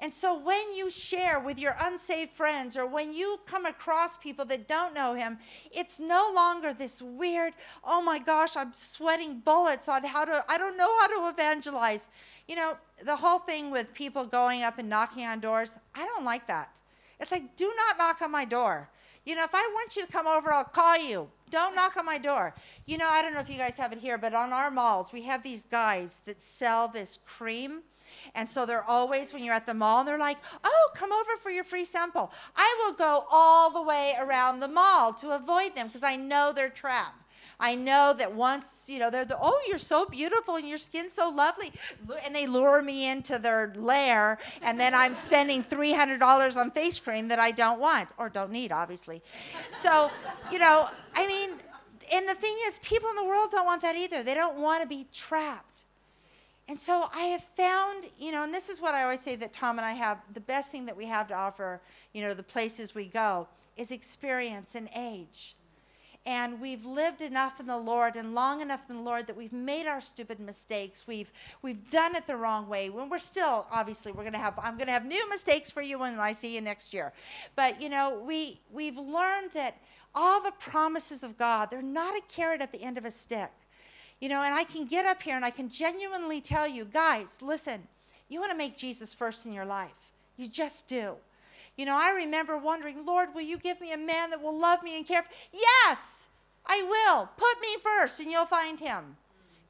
And 0.00 0.12
so 0.12 0.38
when 0.38 0.74
you 0.74 0.90
share 0.90 1.40
with 1.40 1.58
your 1.58 1.76
unsaved 1.80 2.30
friends 2.30 2.76
or 2.76 2.86
when 2.86 3.12
you 3.12 3.40
come 3.46 3.66
across 3.66 4.16
people 4.16 4.44
that 4.44 4.68
don't 4.68 4.94
know 4.94 5.14
him, 5.14 5.38
it's 5.72 5.98
no 5.98 6.30
longer 6.32 6.72
this 6.72 7.02
weird, 7.02 7.52
oh 7.82 8.00
my 8.00 8.20
gosh, 8.20 8.56
I'm 8.56 8.72
sweating 8.72 9.40
bullets 9.40 9.88
on 9.88 10.04
how 10.04 10.24
to, 10.24 10.44
I 10.48 10.56
don't 10.56 10.76
know 10.76 10.88
how 11.00 11.08
to 11.08 11.34
evangelize. 11.34 12.10
You 12.46 12.54
know, 12.54 12.76
the 13.04 13.16
whole 13.16 13.40
thing 13.40 13.72
with 13.72 13.92
people 13.92 14.24
going 14.24 14.62
up 14.62 14.78
and 14.78 14.88
knocking 14.88 15.26
on 15.26 15.40
doors, 15.40 15.76
I 15.96 16.04
don't 16.04 16.24
like 16.24 16.46
that. 16.46 16.80
It's 17.18 17.32
like, 17.32 17.56
do 17.56 17.72
not 17.76 17.98
knock 17.98 18.22
on 18.22 18.30
my 18.30 18.44
door. 18.44 18.88
You 19.26 19.34
know, 19.34 19.44
if 19.44 19.54
I 19.54 19.68
want 19.74 19.96
you 19.96 20.06
to 20.06 20.12
come 20.12 20.28
over, 20.28 20.52
I'll 20.52 20.62
call 20.62 20.96
you. 20.96 21.28
Don't 21.48 21.74
knock 21.74 21.96
on 21.96 22.04
my 22.04 22.18
door. 22.18 22.54
You 22.86 22.98
know, 22.98 23.08
I 23.08 23.22
don't 23.22 23.34
know 23.34 23.40
if 23.40 23.50
you 23.50 23.58
guys 23.58 23.76
have 23.76 23.92
it 23.92 23.98
here, 23.98 24.18
but 24.18 24.34
on 24.34 24.52
our 24.52 24.70
malls, 24.70 25.12
we 25.12 25.22
have 25.22 25.42
these 25.42 25.64
guys 25.64 26.20
that 26.26 26.40
sell 26.40 26.88
this 26.88 27.18
cream 27.26 27.82
and 28.34 28.48
so 28.48 28.66
they're 28.66 28.84
always, 28.84 29.32
when 29.32 29.44
you're 29.44 29.54
at 29.54 29.66
the 29.66 29.74
mall, 29.74 30.04
they're 30.04 30.18
like, 30.18 30.38
oh, 30.64 30.90
come 30.94 31.12
over 31.12 31.36
for 31.42 31.50
your 31.50 31.64
free 31.64 31.84
sample. 31.84 32.32
I 32.56 32.84
will 32.84 32.94
go 32.94 33.26
all 33.30 33.70
the 33.70 33.82
way 33.82 34.14
around 34.18 34.60
the 34.60 34.68
mall 34.68 35.12
to 35.14 35.30
avoid 35.30 35.74
them 35.74 35.88
because 35.88 36.02
I 36.02 36.16
know 36.16 36.52
they're 36.54 36.70
trapped. 36.70 37.17
I 37.60 37.74
know 37.74 38.14
that 38.16 38.34
once, 38.34 38.84
you 38.86 38.98
know, 38.98 39.10
they're 39.10 39.24
the, 39.24 39.36
oh, 39.40 39.60
you're 39.68 39.78
so 39.78 40.06
beautiful 40.06 40.56
and 40.56 40.68
your 40.68 40.78
skin's 40.78 41.12
so 41.12 41.28
lovely. 41.28 41.72
And 42.24 42.34
they 42.34 42.46
lure 42.46 42.82
me 42.82 43.10
into 43.10 43.38
their 43.38 43.72
lair, 43.74 44.38
and 44.62 44.78
then 44.78 44.94
I'm 44.94 45.14
spending 45.14 45.62
$300 45.62 46.56
on 46.56 46.70
face 46.70 47.00
cream 47.00 47.28
that 47.28 47.38
I 47.38 47.50
don't 47.50 47.80
want 47.80 48.10
or 48.16 48.28
don't 48.28 48.52
need, 48.52 48.70
obviously. 48.70 49.22
So, 49.72 50.10
you 50.52 50.58
know, 50.58 50.88
I 51.14 51.26
mean, 51.26 51.50
and 52.14 52.28
the 52.28 52.34
thing 52.34 52.54
is, 52.66 52.78
people 52.82 53.10
in 53.10 53.16
the 53.16 53.24
world 53.24 53.50
don't 53.50 53.66
want 53.66 53.82
that 53.82 53.96
either. 53.96 54.22
They 54.22 54.34
don't 54.34 54.58
want 54.58 54.82
to 54.82 54.88
be 54.88 55.06
trapped. 55.12 55.84
And 56.68 56.78
so 56.78 57.08
I 57.14 57.22
have 57.22 57.42
found, 57.56 58.04
you 58.18 58.30
know, 58.30 58.44
and 58.44 58.52
this 58.52 58.68
is 58.68 58.80
what 58.80 58.94
I 58.94 59.02
always 59.02 59.20
say 59.20 59.36
that 59.36 59.52
Tom 59.52 59.78
and 59.78 59.86
I 59.86 59.92
have 59.92 60.18
the 60.34 60.40
best 60.40 60.70
thing 60.70 60.84
that 60.86 60.96
we 60.96 61.06
have 61.06 61.26
to 61.28 61.34
offer, 61.34 61.80
you 62.12 62.22
know, 62.22 62.34
the 62.34 62.42
places 62.42 62.94
we 62.94 63.06
go 63.06 63.48
is 63.76 63.90
experience 63.90 64.74
and 64.74 64.88
age. 64.94 65.56
And 66.28 66.60
we've 66.60 66.84
lived 66.84 67.22
enough 67.22 67.58
in 67.58 67.66
the 67.66 67.78
Lord 67.78 68.14
and 68.14 68.34
long 68.34 68.60
enough 68.60 68.90
in 68.90 68.96
the 68.96 69.02
Lord 69.02 69.26
that 69.28 69.36
we've 69.36 69.50
made 69.50 69.86
our 69.86 69.98
stupid 69.98 70.38
mistakes. 70.38 71.06
We've 71.06 71.32
we've 71.62 71.90
done 71.90 72.14
it 72.14 72.26
the 72.26 72.36
wrong 72.36 72.68
way. 72.68 72.90
When 72.90 73.08
we're 73.08 73.18
still 73.18 73.64
obviously 73.72 74.12
we're 74.12 74.24
gonna 74.24 74.36
have 74.36 74.58
I'm 74.62 74.76
gonna 74.76 74.92
have 74.92 75.06
new 75.06 75.26
mistakes 75.30 75.70
for 75.70 75.80
you 75.80 75.98
when 76.00 76.18
I 76.18 76.32
see 76.32 76.54
you 76.54 76.60
next 76.60 76.92
year. 76.92 77.14
But 77.56 77.80
you 77.80 77.88
know, 77.88 78.22
we 78.26 78.60
we've 78.70 78.98
learned 78.98 79.52
that 79.54 79.78
all 80.14 80.42
the 80.42 80.52
promises 80.58 81.22
of 81.22 81.38
God, 81.38 81.70
they're 81.70 81.80
not 81.80 82.14
a 82.14 82.20
carrot 82.28 82.60
at 82.60 82.72
the 82.72 82.82
end 82.82 82.98
of 82.98 83.06
a 83.06 83.10
stick. 83.10 83.50
You 84.20 84.28
know, 84.28 84.42
and 84.42 84.54
I 84.54 84.64
can 84.64 84.84
get 84.84 85.06
up 85.06 85.22
here 85.22 85.34
and 85.34 85.46
I 85.46 85.50
can 85.50 85.70
genuinely 85.70 86.42
tell 86.42 86.68
you, 86.68 86.84
guys, 86.84 87.40
listen, 87.40 87.88
you 88.28 88.38
want 88.38 88.52
to 88.52 88.58
make 88.58 88.76
Jesus 88.76 89.14
first 89.14 89.46
in 89.46 89.54
your 89.54 89.64
life. 89.64 90.12
You 90.36 90.46
just 90.46 90.88
do. 90.88 91.14
You 91.78 91.84
know, 91.84 91.96
I 91.96 92.10
remember 92.10 92.58
wondering, 92.58 93.06
Lord, 93.06 93.28
will 93.34 93.42
you 93.42 93.56
give 93.56 93.80
me 93.80 93.92
a 93.92 93.96
man 93.96 94.30
that 94.30 94.42
will 94.42 94.58
love 94.58 94.82
me 94.82 94.96
and 94.96 95.06
care 95.06 95.22
for 95.22 95.30
Yes, 95.52 96.26
I 96.66 96.82
will. 96.82 97.30
Put 97.36 97.60
me 97.62 97.68
first 97.82 98.18
and 98.20 98.30
you'll 98.30 98.46
find 98.46 98.78
him. 98.80 99.16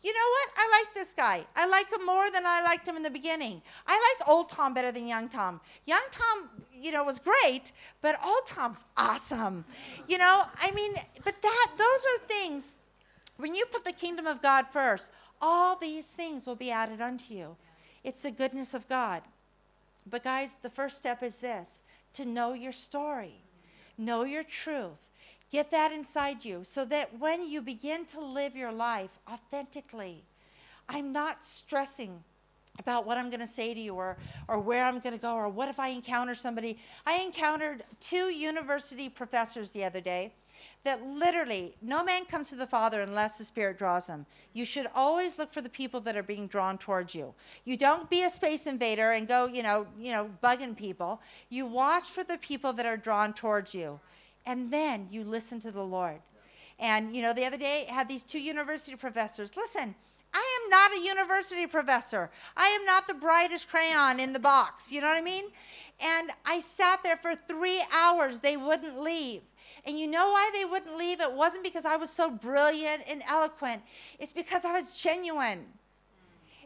You 0.03 0.15
know 0.15 0.29
what? 0.31 0.49
I 0.57 0.81
like 0.81 0.95
this 0.95 1.13
guy. 1.13 1.45
I 1.55 1.67
like 1.67 1.93
him 1.93 2.07
more 2.07 2.31
than 2.31 2.47
I 2.47 2.63
liked 2.63 2.89
him 2.89 2.97
in 2.97 3.03
the 3.03 3.11
beginning. 3.11 3.61
I 3.87 4.17
like 4.19 4.29
old 4.29 4.49
Tom 4.49 4.73
better 4.73 4.91
than 4.91 5.07
young 5.07 5.29
Tom. 5.29 5.61
Young 5.87 6.05
Tom, 6.11 6.49
you 6.73 6.93
know, 6.93 7.05
was 7.05 7.19
great, 7.19 7.73
but 8.01 8.19
old 8.25 8.47
Tom's 8.47 8.85
awesome. 8.97 9.65
You 10.07 10.19
know, 10.19 10.45
I 10.63 10.71
mean, 10.71 10.95
but 11.25 11.43
that 11.43 11.73
those 11.77 12.07
are 12.07 12.27
things 12.27 12.75
when 13.37 13.55
you 13.55 13.67
put 13.67 13.85
the 13.85 13.93
kingdom 13.93 14.27
of 14.27 14.41
God 14.41 14.67
first, 14.73 15.11
all 15.41 15.77
these 15.77 16.07
things 16.07 16.47
will 16.47 16.57
be 16.57 16.71
added 16.71 17.01
unto 17.01 17.35
you. 17.35 17.57
It's 18.03 18.23
the 18.23 18.31
goodness 18.31 18.75
of 18.75 18.89
God. 18.89 19.23
But, 20.09 20.25
guys, 20.25 20.57
the 20.63 20.71
first 20.71 20.99
step 20.99 21.23
is 21.23 21.39
this 21.39 21.83
to 22.15 22.25
know 22.25 22.53
your 22.53 22.73
story, 22.73 23.43
know 23.97 24.25
your 24.25 24.45
truth. 24.45 25.11
Get 25.51 25.71
that 25.71 25.93
inside 25.93 26.45
you 26.45 26.63
so 26.65 26.85
that 26.87 27.19
when 27.19 27.49
you 27.49 27.63
begin 27.63 28.05
to 28.07 28.21
live 28.21 28.55
your 28.55 28.73
life 28.73 29.19
authentically, 29.31 30.25
I'm 30.89 31.13
not 31.13 31.43
stressing 31.43 32.23
about 32.79 33.07
what 33.07 33.19
I'm 33.19 33.31
going 33.31 33.41
to 33.41 33.47
say 33.47 33.75
to 33.75 33.81
you 33.81 33.95
or, 33.95 34.19
or 34.47 34.59
where 34.59 34.85
I'm 34.85 35.01
going 35.01 35.15
to 35.15 35.21
go 35.21 35.35
or 35.35 35.49
what 35.49 35.69
if 35.69 35.81
I 35.81 35.89
encounter 35.89 36.35
somebody. 36.35 36.79
I 37.07 37.21
encountered 37.21 37.83
two 37.99 38.31
university 38.33 39.09
professors 39.09 39.71
the 39.71 39.85
other 39.85 40.01
day 40.01 40.33
that 40.85 41.05
literally 41.05 41.75
no 41.83 42.03
man 42.05 42.25
comes 42.25 42.51
to 42.51 42.57
the 42.57 42.67
Father 42.67 43.03
unless 43.03 43.39
the 43.39 43.45
Spirit 43.45 43.79
draws 43.79 44.07
him. 44.07 44.27
You 44.53 44.65
should 44.65 44.87
always 44.95 45.39
look 45.39 45.53
for 45.53 45.61
the 45.61 45.69
people 45.69 46.01
that 46.01 46.17
are 46.17 46.23
being 46.23 46.47
drawn 46.47 46.79
towards 46.79 47.15
you. 47.15 47.35
You 47.65 47.77
don't 47.77 48.09
be 48.09 48.25
a 48.25 48.31
space 48.31 48.67
invader 48.67 49.13
and 49.13 49.29
go, 49.29 49.47
you 49.47 49.63
know, 49.63 49.87
you 49.99 50.13
know, 50.13 50.31
bugging 50.43 50.77
people. 50.77 51.21
You 51.49 51.67
watch 51.67 52.05
for 52.05 52.25
the 52.25 52.39
people 52.39 52.73
that 52.75 52.87
are 52.87 52.97
drawn 52.97 53.33
towards 53.33 53.75
you. 53.75 54.01
And 54.47 54.71
then 54.71 55.09
you 55.11 55.25
listen 55.25 55.61
to 55.61 55.71
the 55.71 55.85
Lord. 55.85 56.21
And 56.79 57.15
you 57.15 57.23
know, 57.23 57.33
the 57.33 57.45
other 57.45 57.59
day 57.59 57.87
I 57.89 57.93
had 57.93 58.09
these 58.09 58.23
two 58.23 58.41
university 58.41 58.97
professors. 58.97 59.57
Listen, 59.57 59.95
I 60.33 60.61
am 60.63 60.71
not 60.71 60.93
a 60.93 61.05
university 61.05 61.67
professor. 61.67 62.31
I 62.57 62.67
am 62.69 62.85
not 62.85 63.07
the 63.07 63.15
brightest 63.15 63.69
crayon 63.69 64.21
in 64.21 64.33
the 64.33 64.39
box. 64.39 64.93
You 64.93 65.01
know 65.01 65.09
what 65.09 65.17
I 65.17 65.23
mean? 65.23 65.45
And 66.01 66.31
I 66.45 66.61
sat 66.61 67.03
there 67.03 67.17
for 67.17 67.35
three 67.35 67.83
hours. 67.93 68.41
They 68.41 68.57
wouldn't 68.57 69.01
leave. 69.01 69.43
And 69.85 69.99
you 69.99 70.07
know 70.07 70.27
why 70.27 70.51
they 70.53 70.65
wouldn't 70.65 70.97
leave? 70.97 71.21
It 71.21 71.33
wasn't 71.33 71.65
because 71.65 71.85
I 71.85 71.97
was 71.97 72.11
so 72.11 72.31
brilliant 72.31 73.03
and 73.09 73.23
eloquent, 73.29 73.83
it's 74.19 74.33
because 74.33 74.65
I 74.65 74.73
was 74.73 75.01
genuine. 75.01 75.67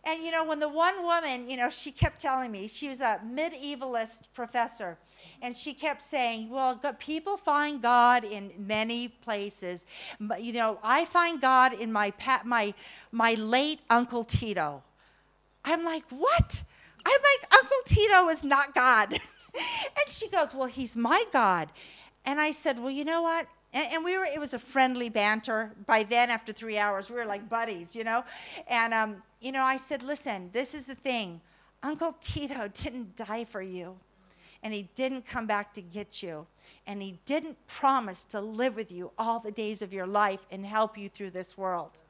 And 0.04 0.24
you 0.24 0.32
know, 0.32 0.44
when 0.44 0.58
the 0.58 0.68
one 0.68 1.04
woman, 1.04 1.48
you 1.48 1.56
know, 1.56 1.70
she 1.70 1.92
kept 1.92 2.20
telling 2.20 2.50
me, 2.50 2.66
she 2.66 2.88
was 2.88 3.00
a 3.00 3.20
medievalist 3.24 4.26
professor, 4.34 4.98
and 5.40 5.56
she 5.56 5.72
kept 5.72 6.02
saying, 6.02 6.50
Well, 6.50 6.80
people 6.98 7.36
find 7.36 7.80
God 7.80 8.24
in 8.24 8.52
many 8.58 9.06
places. 9.06 9.86
But, 10.18 10.42
you 10.42 10.54
know, 10.54 10.78
I 10.82 11.04
find 11.04 11.40
God 11.40 11.72
in 11.72 11.92
my, 11.92 12.10
pat 12.12 12.44
my, 12.44 12.74
my 13.12 13.34
late 13.34 13.80
Uncle 13.90 14.24
Tito. 14.24 14.82
I'm 15.64 15.84
like, 15.84 16.04
What? 16.10 16.64
I'm 17.06 17.20
like, 17.20 17.52
Uncle 17.54 17.78
Tito 17.86 18.28
is 18.28 18.42
not 18.42 18.74
God. 18.74 19.12
and 19.54 20.08
she 20.08 20.28
goes, 20.28 20.52
Well, 20.52 20.68
he's 20.68 20.96
my 20.96 21.24
God. 21.32 21.68
And 22.24 22.40
I 22.40 22.52
said, 22.52 22.78
Well, 22.78 22.90
you 22.90 23.04
know 23.04 23.22
what? 23.22 23.46
And, 23.74 23.94
and, 23.94 24.04
we 24.04 24.18
were, 24.18 24.24
it 24.24 24.38
was 24.38 24.54
a 24.54 24.58
friendly 24.58 25.08
banter. 25.08 25.72
By 25.86 26.02
then, 26.02 26.30
after 26.30 26.52
three 26.52 26.78
hours, 26.78 27.08
we 27.08 27.16
were 27.16 27.24
like 27.24 27.48
buddies, 27.48 27.96
you 27.96 28.04
know? 28.04 28.24
And, 28.68 28.92
um, 28.92 29.22
you 29.40 29.50
know, 29.50 29.62
I 29.62 29.76
said, 29.76 30.02
listen, 30.02 30.50
this 30.52 30.74
is 30.74 30.86
the 30.86 30.94
thing. 30.94 31.40
Uncle 31.82 32.14
Tito 32.20 32.68
didn't 32.74 33.16
die 33.16 33.44
for 33.44 33.62
you, 33.62 33.96
and 34.62 34.74
he 34.74 34.88
didn't 34.94 35.26
come 35.26 35.46
back 35.46 35.72
to 35.74 35.80
get 35.80 36.22
you, 36.22 36.46
and 36.86 37.02
he 37.02 37.18
didn't 37.24 37.66
promise 37.66 38.24
to 38.24 38.40
live 38.40 38.76
with 38.76 38.92
you 38.92 39.10
all 39.18 39.40
the 39.40 39.50
days 39.50 39.82
of 39.82 39.92
your 39.92 40.06
life 40.06 40.40
and 40.50 40.66
help 40.66 40.98
you 40.98 41.08
through 41.08 41.30
this 41.30 41.56
world. 41.56 42.00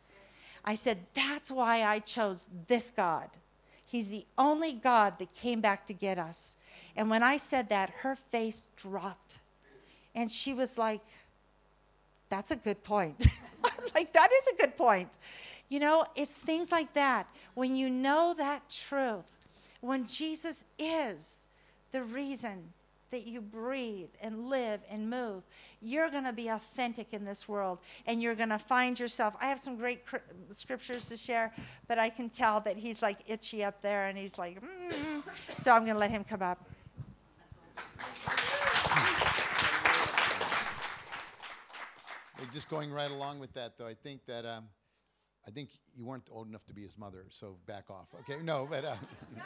I 0.64 0.75
said, 0.75 0.98
that's 1.14 1.51
why 1.51 1.83
I 1.83 2.01
chose 2.01 2.46
this 2.68 2.90
God. 2.90 3.31
He's 3.85 4.11
the 4.11 4.25
only 4.38 4.72
God 4.72 5.18
that 5.18 5.35
came 5.35 5.61
back 5.61 5.87
to 5.87 5.92
get 5.92 6.18
us. 6.18 6.57
And 6.96 7.11
when 7.11 7.22
I 7.22 7.37
said 7.37 7.68
that, 7.68 7.90
her 8.01 8.16
face 8.16 8.68
dropped. 8.77 9.40
And 10.14 10.31
she 10.31 10.53
was 10.53 10.77
like, 10.79 11.01
that's 12.29 12.51
a 12.51 12.57
good 12.57 12.83
point. 12.83 13.27
Like, 13.94 14.12
that 14.14 14.31
is 14.33 14.55
a 14.55 14.57
good 14.57 14.77
point. 14.77 15.09
You 15.68 15.81
know, 15.81 16.05
it's 16.14 16.37
things 16.37 16.72
like 16.72 16.94
that. 16.94 17.27
When 17.55 17.77
you 17.77 17.90
know 17.90 18.35
that 18.37 18.68
truth, 18.70 19.31
when 19.81 20.07
Jesus 20.07 20.64
is 20.79 21.40
the 21.92 22.03
reason 22.03 22.72
that 23.11 23.27
you 23.27 23.40
breathe 23.40 24.09
and 24.20 24.48
live 24.48 24.81
and 24.90 25.11
move, 25.11 25.42
you're 25.83 26.11
going 26.11 26.25
to 26.25 26.33
be 26.33 26.48
authentic 26.48 27.12
in 27.12 27.25
this 27.25 27.46
world 27.46 27.79
and 28.07 28.22
you're 28.22 28.35
going 28.35 28.48
to 28.48 28.59
find 28.59 28.98
yourself. 28.98 29.35
I 29.40 29.46
have 29.46 29.61
some 29.61 29.77
great 29.77 30.07
cr- 30.07 30.18
scriptures 30.51 31.09
to 31.11 31.16
share, 31.16 31.53
but 31.88 31.98
I 31.98 32.09
can 32.09 32.31
tell 32.31 32.61
that 32.61 32.77
he's 32.77 33.03
like 33.03 33.18
itchy 33.27 33.62
up 33.62 33.83
there 33.83 34.07
and 34.07 34.16
he's 34.16 34.38
like, 34.38 34.62
mm. 34.62 35.22
so 35.59 35.72
I'm 35.72 35.83
going 35.83 35.94
to 35.94 36.01
let 36.01 36.11
him 36.11 36.25
come 36.25 36.42
up. 36.42 36.64
Just 42.52 42.68
going 42.68 42.90
right 42.92 43.11
along 43.11 43.38
with 43.38 43.52
that, 43.55 43.78
though, 43.78 43.87
I 43.87 43.94
think 43.94 44.24
that 44.26 44.44
um, 44.44 44.64
I 45.46 45.50
think 45.50 45.70
you 45.94 46.07
weren't 46.07 46.28
old 46.31 46.48
enough 46.48 46.64
to 46.66 46.74
be 46.74 46.83
his 46.83 46.96
mother, 46.96 47.24
so 47.31 47.57
back 47.66 47.90
off. 47.90 48.09
Okay, 48.20 48.42
no, 48.42 48.66
but 48.70 48.85
uh, 48.85 48.94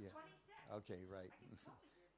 yeah. 0.00 0.08
Okay, 0.76 1.00
right. 1.12 1.30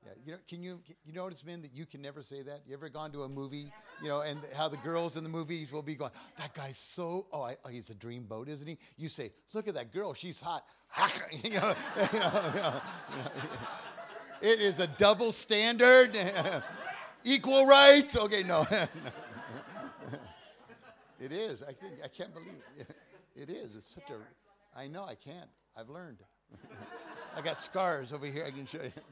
Yeah, 0.04 0.12
you 0.24 0.32
know, 0.32 0.38
can 0.48 0.62
you 0.62 0.80
you 1.04 1.12
notice, 1.12 1.44
men, 1.44 1.62
that 1.62 1.74
you 1.74 1.84
can 1.84 2.00
never 2.00 2.22
say 2.22 2.42
that? 2.42 2.60
You 2.66 2.74
ever 2.74 2.88
gone 2.88 3.10
to 3.12 3.24
a 3.24 3.28
movie, 3.28 3.72
you 4.02 4.08
know, 4.08 4.20
and 4.20 4.38
how 4.56 4.68
the 4.68 4.76
girls 4.78 5.16
in 5.16 5.24
the 5.24 5.30
movies 5.30 5.72
will 5.72 5.82
be 5.82 5.94
going, 5.94 6.12
"That 6.38 6.54
guy's 6.54 6.78
so 6.78 7.26
oh, 7.32 7.42
I, 7.42 7.56
oh 7.64 7.68
he's 7.68 7.90
a 7.90 7.94
dreamboat, 7.94 8.48
isn't 8.48 8.66
he?" 8.66 8.78
You 8.96 9.08
say, 9.08 9.32
"Look 9.52 9.66
at 9.66 9.74
that 9.74 9.92
girl, 9.92 10.14
she's 10.14 10.40
hot." 10.40 10.64
you, 11.42 11.50
know, 11.50 11.74
you, 12.12 12.18
know, 12.20 12.52
you 12.52 12.60
know, 12.60 12.80
it 14.42 14.60
is 14.60 14.78
a 14.78 14.86
double 14.86 15.32
standard, 15.32 16.16
equal 17.24 17.66
rights. 17.66 18.16
Okay, 18.16 18.42
no. 18.42 18.66
It 21.20 21.32
is. 21.32 21.62
I 21.62 21.72
think 21.72 21.94
I 22.04 22.08
can't 22.08 22.32
believe 22.32 22.62
it. 22.78 22.94
it 23.36 23.50
is. 23.50 23.74
It's 23.74 23.94
such 23.94 24.10
a. 24.10 24.78
I 24.78 24.86
know. 24.86 25.04
I 25.04 25.14
can't. 25.14 25.48
I've 25.76 25.88
learned. 25.88 26.18
I 27.36 27.40
got 27.40 27.60
scars 27.60 28.12
over 28.12 28.26
here. 28.26 28.44
I 28.46 28.50
can 28.50 28.66
show 28.66 28.82
you. 28.82 28.92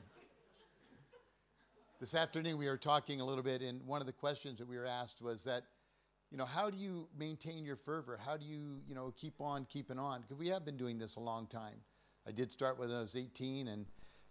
This 2.01 2.15
afternoon 2.15 2.59
we 2.59 2.67
were 2.67 2.77
talking 2.77 3.23
a 3.23 3.25
little 3.25 3.45
bit, 3.45 3.63
and 3.63 3.81
one 3.87 4.03
of 4.03 4.07
the 4.07 4.13
questions 4.13 4.59
that 4.59 4.69
we 4.69 4.77
were 4.77 4.85
asked 4.85 5.23
was 5.23 5.45
that, 5.45 5.63
you 6.31 6.37
know, 6.37 6.45
how 6.45 6.69
do 6.69 6.77
you 6.77 7.09
maintain 7.17 7.65
your 7.65 7.77
fervor? 7.77 8.19
How 8.23 8.37
do 8.37 8.45
you, 8.45 8.81
you 8.87 8.95
know, 8.95 9.15
keep 9.17 9.41
on 9.41 9.65
keeping 9.71 9.99
on? 9.99 10.21
Because 10.21 10.37
we 10.37 10.49
have 10.49 10.67
been 10.67 10.77
doing 10.77 10.99
this 10.99 11.17
a 11.17 11.21
long 11.21 11.47
time. 11.47 11.77
I 12.29 12.33
did 12.33 12.53
start 12.53 12.79
when 12.79 12.91
I 12.91 13.01
was 13.01 13.17
18, 13.17 13.69
and 13.69 13.87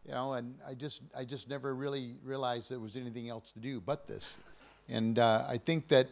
you 0.06 0.12
know, 0.12 0.34
and 0.34 0.56
I 0.68 0.76
just, 0.76 1.04
I 1.18 1.24
just 1.24 1.50
never 1.50 1.74
really 1.74 2.18
realized 2.24 2.70
there 2.70 2.80
was 2.80 2.96
anything 2.96 3.30
else 3.30 3.52
to 3.54 3.60
do 3.60 3.80
but 3.80 4.06
this. 4.08 4.38
And 4.90 5.18
uh, 5.18 5.46
I 5.48 5.58
think 5.58 5.88
that 5.88 6.10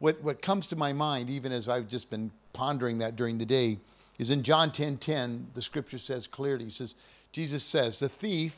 what, 0.00 0.20
what 0.22 0.42
comes 0.42 0.66
to 0.68 0.76
my 0.76 0.92
mind, 0.92 1.30
even 1.30 1.52
as 1.52 1.68
I've 1.68 1.88
just 1.88 2.10
been 2.10 2.32
pondering 2.52 2.98
that 2.98 3.16
during 3.16 3.38
the 3.38 3.46
day, 3.46 3.78
is 4.18 4.30
in 4.30 4.42
John 4.42 4.72
10 4.72 4.96
10, 4.96 5.48
the 5.54 5.62
scripture 5.62 5.98
says 5.98 6.26
clearly, 6.26 6.64
he 6.64 6.70
says, 6.70 6.94
Jesus 7.32 7.62
says, 7.62 8.00
the 8.00 8.08
thief, 8.08 8.56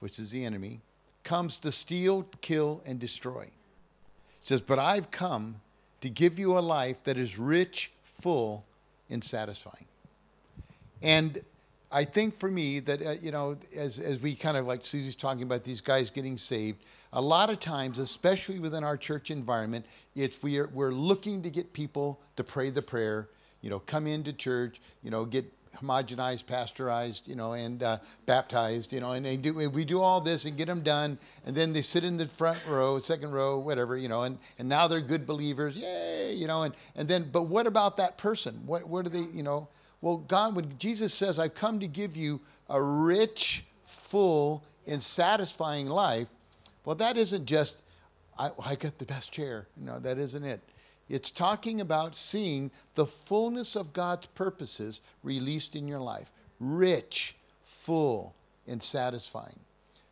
which 0.00 0.18
is 0.18 0.30
the 0.30 0.44
enemy, 0.44 0.80
comes 1.22 1.58
to 1.58 1.70
steal, 1.70 2.26
kill, 2.40 2.82
and 2.86 2.98
destroy. 2.98 3.44
He 3.44 4.46
says, 4.46 4.60
But 4.60 4.78
I've 4.78 5.10
come 5.10 5.56
to 6.00 6.08
give 6.08 6.38
you 6.38 6.56
a 6.56 6.60
life 6.60 7.02
that 7.04 7.16
is 7.16 7.38
rich, 7.38 7.90
full, 8.20 8.64
and 9.10 9.22
satisfying. 9.22 9.86
And 11.02 11.42
I 11.94 12.02
think 12.02 12.40
for 12.40 12.50
me 12.50 12.80
that, 12.80 13.06
uh, 13.06 13.12
you 13.22 13.30
know, 13.30 13.56
as, 13.76 14.00
as 14.00 14.20
we 14.20 14.34
kind 14.34 14.56
of 14.56 14.66
like 14.66 14.84
Susie's 14.84 15.14
talking 15.14 15.44
about 15.44 15.62
these 15.62 15.80
guys 15.80 16.10
getting 16.10 16.36
saved, 16.36 16.82
a 17.12 17.20
lot 17.20 17.50
of 17.50 17.60
times, 17.60 18.00
especially 18.00 18.58
within 18.58 18.82
our 18.82 18.96
church 18.96 19.30
environment, 19.30 19.86
it's 20.16 20.42
we're, 20.42 20.66
we're 20.66 20.90
looking 20.90 21.40
to 21.42 21.50
get 21.50 21.72
people 21.72 22.20
to 22.34 22.42
pray 22.42 22.70
the 22.70 22.82
prayer, 22.82 23.28
you 23.60 23.70
know, 23.70 23.78
come 23.78 24.08
into 24.08 24.32
church, 24.32 24.80
you 25.04 25.10
know, 25.12 25.24
get 25.24 25.44
homogenized, 25.76 26.46
pasteurized, 26.46 27.28
you 27.28 27.36
know, 27.36 27.52
and 27.52 27.84
uh, 27.84 27.98
baptized, 28.26 28.92
you 28.92 28.98
know, 28.98 29.12
and 29.12 29.24
they 29.24 29.36
do, 29.36 29.54
we 29.70 29.84
do 29.84 30.00
all 30.00 30.20
this 30.20 30.46
and 30.46 30.56
get 30.56 30.66
them 30.66 30.80
done, 30.80 31.16
and 31.46 31.54
then 31.54 31.72
they 31.72 31.82
sit 31.82 32.02
in 32.02 32.16
the 32.16 32.26
front 32.26 32.58
row, 32.66 32.98
second 32.98 33.30
row, 33.30 33.56
whatever, 33.56 33.96
you 33.96 34.08
know, 34.08 34.24
and, 34.24 34.36
and 34.58 34.68
now 34.68 34.88
they're 34.88 35.00
good 35.00 35.26
believers, 35.26 35.76
yay, 35.76 36.34
you 36.34 36.48
know, 36.48 36.64
and, 36.64 36.74
and 36.96 37.08
then, 37.08 37.28
but 37.30 37.42
what 37.42 37.68
about 37.68 37.98
that 37.98 38.18
person? 38.18 38.62
What, 38.66 38.88
what 38.88 39.04
do 39.04 39.10
they, 39.10 39.30
you 39.32 39.44
know, 39.44 39.68
well, 40.04 40.18
God, 40.18 40.54
when 40.54 40.76
Jesus 40.78 41.14
says, 41.14 41.38
I've 41.38 41.54
come 41.54 41.80
to 41.80 41.86
give 41.86 42.14
you 42.14 42.38
a 42.68 42.80
rich, 42.80 43.64
full, 43.86 44.62
and 44.86 45.02
satisfying 45.02 45.86
life, 45.86 46.28
well, 46.84 46.94
that 46.96 47.16
isn't 47.16 47.46
just, 47.46 47.76
I, 48.38 48.50
I 48.62 48.74
got 48.74 48.98
the 48.98 49.06
best 49.06 49.32
chair. 49.32 49.66
No, 49.78 49.98
that 50.00 50.18
isn't 50.18 50.44
it. 50.44 50.60
It's 51.08 51.30
talking 51.30 51.80
about 51.80 52.16
seeing 52.16 52.70
the 52.96 53.06
fullness 53.06 53.76
of 53.76 53.94
God's 53.94 54.26
purposes 54.26 55.00
released 55.22 55.74
in 55.74 55.88
your 55.88 56.00
life 56.00 56.30
rich, 56.60 57.34
full, 57.64 58.34
and 58.68 58.82
satisfying. 58.82 59.58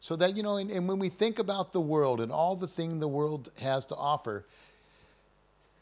So 0.01 0.17
that, 0.17 0.39
you 0.39 0.43
know, 0.43 0.57
and, 0.57 0.71
and 0.71 0.89
when 0.89 1.01
we 1.01 1.11
think 1.11 1.39
about 1.39 1.75
the 1.75 1.83
world 1.83 2.23
and 2.23 2.33
all 2.33 2.57
the 2.57 2.67
thing 2.67 2.99
the 2.99 3.07
world 3.09 3.51
has 3.61 3.85
to 3.87 3.97
offer, 3.97 4.47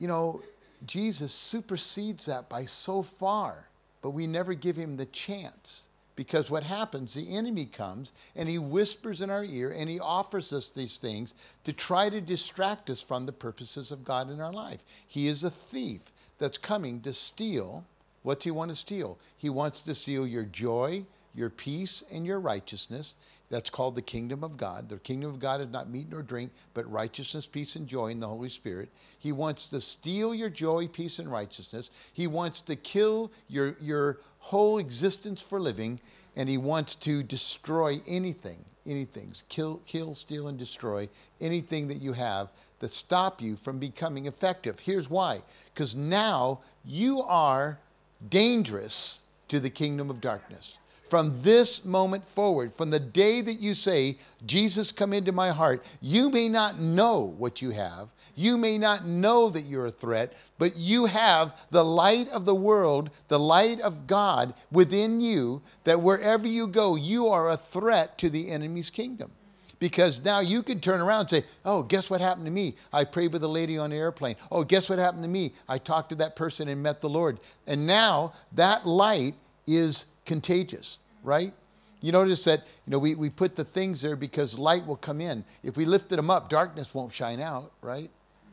you 0.01 0.09
know, 0.09 0.43
Jesus 0.85 1.33
supersedes 1.33 2.27
that 2.27 2.49
by 2.49 2.65
so 2.65 3.05
far, 3.05 3.69
but 4.03 4.11
we 4.11 4.27
never 4.27 4.55
give 4.55 4.77
him 4.77 4.97
the 4.97 5.07
chance. 5.07 5.87
Because 6.17 6.51
what 6.51 6.65
happens, 6.65 7.15
the 7.15 7.35
enemy 7.35 7.65
comes 7.65 8.13
and 8.37 8.49
he 8.49 8.59
whispers 8.59 9.23
in 9.23 9.31
our 9.31 9.45
ear 9.45 9.75
and 9.75 9.89
he 9.89 9.99
offers 9.99 10.53
us 10.53 10.69
these 10.69 10.99
things 10.99 11.35
to 11.65 11.73
try 11.73 12.11
to 12.11 12.21
distract 12.21 12.91
us 12.91 13.01
from 13.01 13.25
the 13.25 13.33
purposes 13.33 13.91
of 13.91 14.05
God 14.05 14.31
in 14.31 14.41
our 14.41 14.53
life. 14.53 14.81
He 15.07 15.29
is 15.29 15.45
a 15.45 15.51
thief 15.51 16.03
that's 16.39 16.59
coming 16.59 17.01
to 17.03 17.15
steal. 17.15 17.85
What's 18.23 18.45
he 18.45 18.51
want 18.51 18.71
to 18.71 18.77
steal? 18.77 19.19
He 19.39 19.49
wants 19.49 19.81
to 19.81 19.95
steal 19.95 20.27
your 20.27 20.45
joy, 20.45 21.07
your 21.35 21.49
peace, 21.49 22.03
and 22.13 22.27
your 22.27 22.41
righteousness. 22.41 23.15
That's 23.51 23.69
called 23.69 23.97
the 23.97 24.03
kingdom 24.03 24.45
of 24.45 24.57
God. 24.57 24.89
The 24.89 24.99
kingdom 24.99 25.29
of 25.31 25.41
God 25.41 25.61
is 25.61 25.69
not 25.69 25.91
meat 25.91 26.07
nor 26.09 26.23
drink, 26.23 26.53
but 26.73 26.91
righteousness, 26.91 27.47
peace, 27.47 27.75
and 27.75 27.87
joy 27.87 28.07
in 28.09 28.21
the 28.21 28.29
Holy 28.29 28.49
Spirit. 28.49 28.89
He 29.19 29.33
wants 29.33 29.67
to 29.67 29.81
steal 29.81 30.35
your 30.35 30.49
joy, 30.49 30.87
peace, 30.87 31.19
and 31.19 31.31
righteousness. 31.31 31.91
He 32.13 32.29
wants 32.29 32.61
to 32.63 32.77
kill 32.77 33.33
your, 33.49 33.77
your 33.81 34.21
whole 34.39 34.79
existence 34.79 35.43
for 35.43 35.61
living, 35.61 36.01
and 36.37 36.49
he 36.49 36.59
wants 36.59 36.95
to 36.95 37.25
destroy 37.25 38.01
anything, 38.07 38.65
anything, 38.87 39.35
kill, 39.49 39.81
kill, 39.85 40.15
steal, 40.15 40.47
and 40.47 40.57
destroy 40.57 41.09
anything 41.41 41.89
that 41.89 42.01
you 42.01 42.13
have 42.13 42.51
that 42.79 42.95
stop 42.95 43.43
you 43.43 43.57
from 43.57 43.79
becoming 43.79 44.27
effective. 44.27 44.79
Here's 44.79 45.11
why: 45.11 45.43
because 45.75 45.97
now 45.97 46.61
you 46.85 47.23
are 47.23 47.81
dangerous 48.29 49.23
to 49.49 49.59
the 49.59 49.71
kingdom 49.71 50.09
of 50.09 50.21
darkness. 50.21 50.79
From 51.11 51.43
this 51.43 51.85
moment 51.85 52.25
forward, 52.25 52.73
from 52.73 52.91
the 52.91 53.01
day 53.01 53.41
that 53.41 53.59
you 53.61 53.75
say, 53.75 54.17
Jesus, 54.47 54.93
come 54.93 55.13
into 55.13 55.33
my 55.33 55.51
heart, 55.51 55.85
you 56.01 56.31
may 56.31 56.49
not 56.49 56.79
know 56.79 57.35
what 57.37 57.61
you 57.61 57.71
have. 57.71 58.11
You 58.37 58.57
may 58.57 58.79
not 58.79 59.05
know 59.05 59.51
that 59.51 59.63
you're 59.63 59.87
a 59.87 59.91
threat, 59.91 60.35
but 60.57 60.77
you 60.77 61.07
have 61.07 61.57
the 61.73 61.85
light 61.85 62.29
of 62.29 62.45
the 62.45 62.55
world, 62.55 63.11
the 63.27 63.41
light 63.41 63.81
of 63.81 64.07
God 64.07 64.55
within 64.71 65.21
you, 65.21 65.63
that 65.83 66.01
wherever 66.01 66.47
you 66.47 66.69
go, 66.69 66.95
you 66.95 67.27
are 67.27 67.51
a 67.51 67.57
threat 67.57 68.17
to 68.19 68.31
the 68.31 68.49
enemy's 68.49 68.89
kingdom 68.89 69.33
because 69.81 70.25
now 70.25 70.39
you 70.39 70.63
can 70.63 70.79
turn 70.79 71.01
around 71.01 71.23
and 71.23 71.31
say, 71.31 71.45
Oh, 71.65 71.83
guess 71.83 72.09
what 72.09 72.21
happened 72.21 72.45
to 72.45 72.53
me? 72.53 72.77
I 72.93 73.03
prayed 73.03 73.33
with 73.33 73.43
a 73.43 73.49
lady 73.49 73.79
on 73.79 73.91
the 73.91 73.97
airplane. 73.97 74.37
Oh, 74.53 74.63
guess 74.63 74.89
what 74.89 75.01
happened 75.01 75.25
to 75.25 75.29
me? 75.29 75.55
I 75.69 75.79
talked 75.79 76.11
to 76.11 76.15
that 76.17 76.37
person 76.37 76.69
and 76.69 76.81
met 76.81 77.01
the 77.01 77.11
Lord. 77.11 77.41
And 77.67 77.85
now 77.85 78.35
that 78.53 78.87
light 78.87 79.35
is 79.67 80.07
contagious, 80.31 81.01
right? 81.25 81.53
You 82.01 82.13
notice 82.13 82.45
that 82.45 82.61
you 82.87 82.93
know 82.93 83.01
we, 83.01 83.17
we 83.17 83.31
put 83.31 83.57
the 83.57 83.65
things 83.65 84.01
there 84.01 84.15
because 84.15 84.57
light 84.57 84.87
will 84.87 84.95
come 84.95 85.21
in. 85.21 85.45
If 85.65 85.77
we 85.77 85.85
lifted 85.85 86.17
them 86.17 86.31
up, 86.31 86.49
darkness 86.49 86.95
won't 86.95 87.13
shine 87.13 87.41
out, 87.41 87.73
right? 87.83 88.11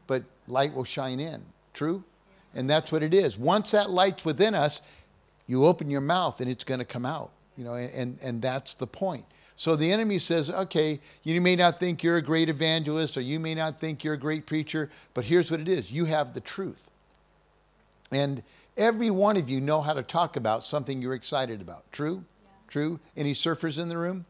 But 0.08 0.24
light 0.48 0.74
will 0.74 0.84
shine 0.84 1.20
in. 1.20 1.44
True? 1.76 2.04
And 2.56 2.68
that's 2.68 2.92
what 2.92 3.04
it 3.04 3.14
is. 3.14 3.38
Once 3.38 3.70
that 3.72 3.92
light's 3.92 4.26
within 4.26 4.56
us, 4.56 4.82
you 5.46 5.68
open 5.68 5.88
your 5.92 6.02
mouth 6.02 6.42
and 6.42 6.50
it's 6.50 6.64
going 6.64 6.80
to 6.80 6.86
come 6.86 7.06
out. 7.06 7.30
You 7.56 7.64
know, 7.64 7.76
and, 7.76 8.18
and 8.24 8.42
that's 8.42 8.74
the 8.74 8.88
point. 8.88 9.26
So 9.56 9.76
the 9.76 9.92
enemy 9.92 10.18
says, 10.18 10.50
okay, 10.50 11.00
you 11.22 11.40
may 11.40 11.56
not 11.56 11.80
think 11.80 12.02
you're 12.02 12.18
a 12.18 12.24
great 12.24 12.50
evangelist 12.50 13.18
or 13.18 13.22
you 13.22 13.40
may 13.40 13.54
not 13.54 13.80
think 13.80 14.04
you're 14.04 14.16
a 14.16 14.20
great 14.20 14.48
preacher, 14.48 14.90
but 15.14 15.26
here's 15.26 15.52
what 15.52 15.60
it 15.60 15.70
is 15.70 15.92
you 15.92 16.06
have 16.06 16.34
the 16.34 16.42
truth. 16.42 16.90
And 18.12 18.42
every 18.78 19.10
one 19.10 19.38
of 19.38 19.50
you 19.50 19.60
know 19.60 19.82
how 19.82 19.94
to 19.94 20.04
talk 20.04 20.36
about 20.36 20.64
something 20.64 21.02
you're 21.02 21.14
excited 21.16 21.62
about. 21.62 21.92
True? 21.92 22.24
Yeah. 22.44 22.50
True? 22.68 23.00
Any 23.16 23.34
surfers 23.34 23.82
in 23.82 23.88
the 23.88 23.98
room? 23.98 24.26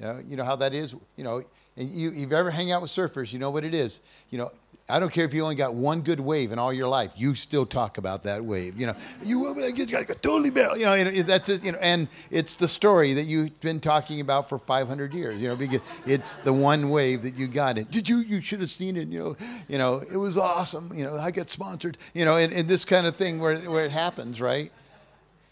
Yeah, 0.00 0.20
you 0.26 0.36
know 0.36 0.44
how 0.44 0.56
that 0.56 0.74
is? 0.74 0.94
You 1.16 1.24
know, 1.24 1.42
and 1.76 1.90
you, 1.90 2.10
you've 2.10 2.32
ever 2.32 2.50
hang 2.50 2.70
out 2.70 2.82
with 2.82 2.90
surfers, 2.90 3.32
you 3.32 3.38
know 3.38 3.50
what 3.50 3.64
it 3.64 3.74
is. 3.74 4.00
You 4.30 4.38
know, 4.38 4.52
I 4.88 4.98
don't 4.98 5.12
care 5.12 5.24
if 5.24 5.32
you 5.32 5.42
only 5.42 5.54
got 5.54 5.74
one 5.74 6.02
good 6.02 6.20
wave 6.20 6.52
in 6.52 6.58
all 6.58 6.72
your 6.72 6.88
life, 6.88 7.12
you 7.16 7.34
still 7.34 7.64
talk 7.64 7.98
about 7.98 8.24
that 8.24 8.44
wave. 8.44 8.78
You 8.78 8.88
know, 8.88 8.96
you 9.22 9.54
got 9.54 10.06
to 10.06 10.14
totally 10.16 10.50
barrel. 10.50 10.76
You 10.76 10.84
know, 10.84 11.22
that's 11.22 11.48
it, 11.48 11.64
you 11.64 11.72
know, 11.72 11.78
and 11.80 12.08
it's 12.30 12.54
the 12.54 12.68
story 12.68 13.14
that 13.14 13.24
you've 13.24 13.58
been 13.60 13.80
talking 13.80 14.20
about 14.20 14.48
for 14.48 14.58
500 14.58 15.14
years. 15.14 15.40
You 15.40 15.48
know, 15.48 15.56
because 15.56 15.80
it's 16.04 16.34
the 16.34 16.52
one 16.52 16.90
wave 16.90 17.22
that 17.22 17.36
you 17.36 17.46
got. 17.46 17.78
It. 17.78 17.90
Did 17.90 18.08
you? 18.08 18.18
You 18.18 18.40
should 18.40 18.60
have 18.60 18.70
seen 18.70 18.96
it. 18.96 19.08
You 19.08 19.18
know, 19.18 19.36
you 19.68 19.78
know, 19.78 20.00
it 20.00 20.16
was 20.16 20.36
awesome. 20.36 20.92
You 20.94 21.04
know, 21.04 21.16
I 21.16 21.30
got 21.30 21.48
sponsored. 21.48 21.96
You 22.12 22.24
know, 22.24 22.36
and, 22.36 22.52
and 22.52 22.68
this 22.68 22.84
kind 22.84 23.06
of 23.06 23.16
thing 23.16 23.38
where 23.38 23.56
where 23.70 23.86
it 23.86 23.92
happens, 23.92 24.40
right? 24.40 24.72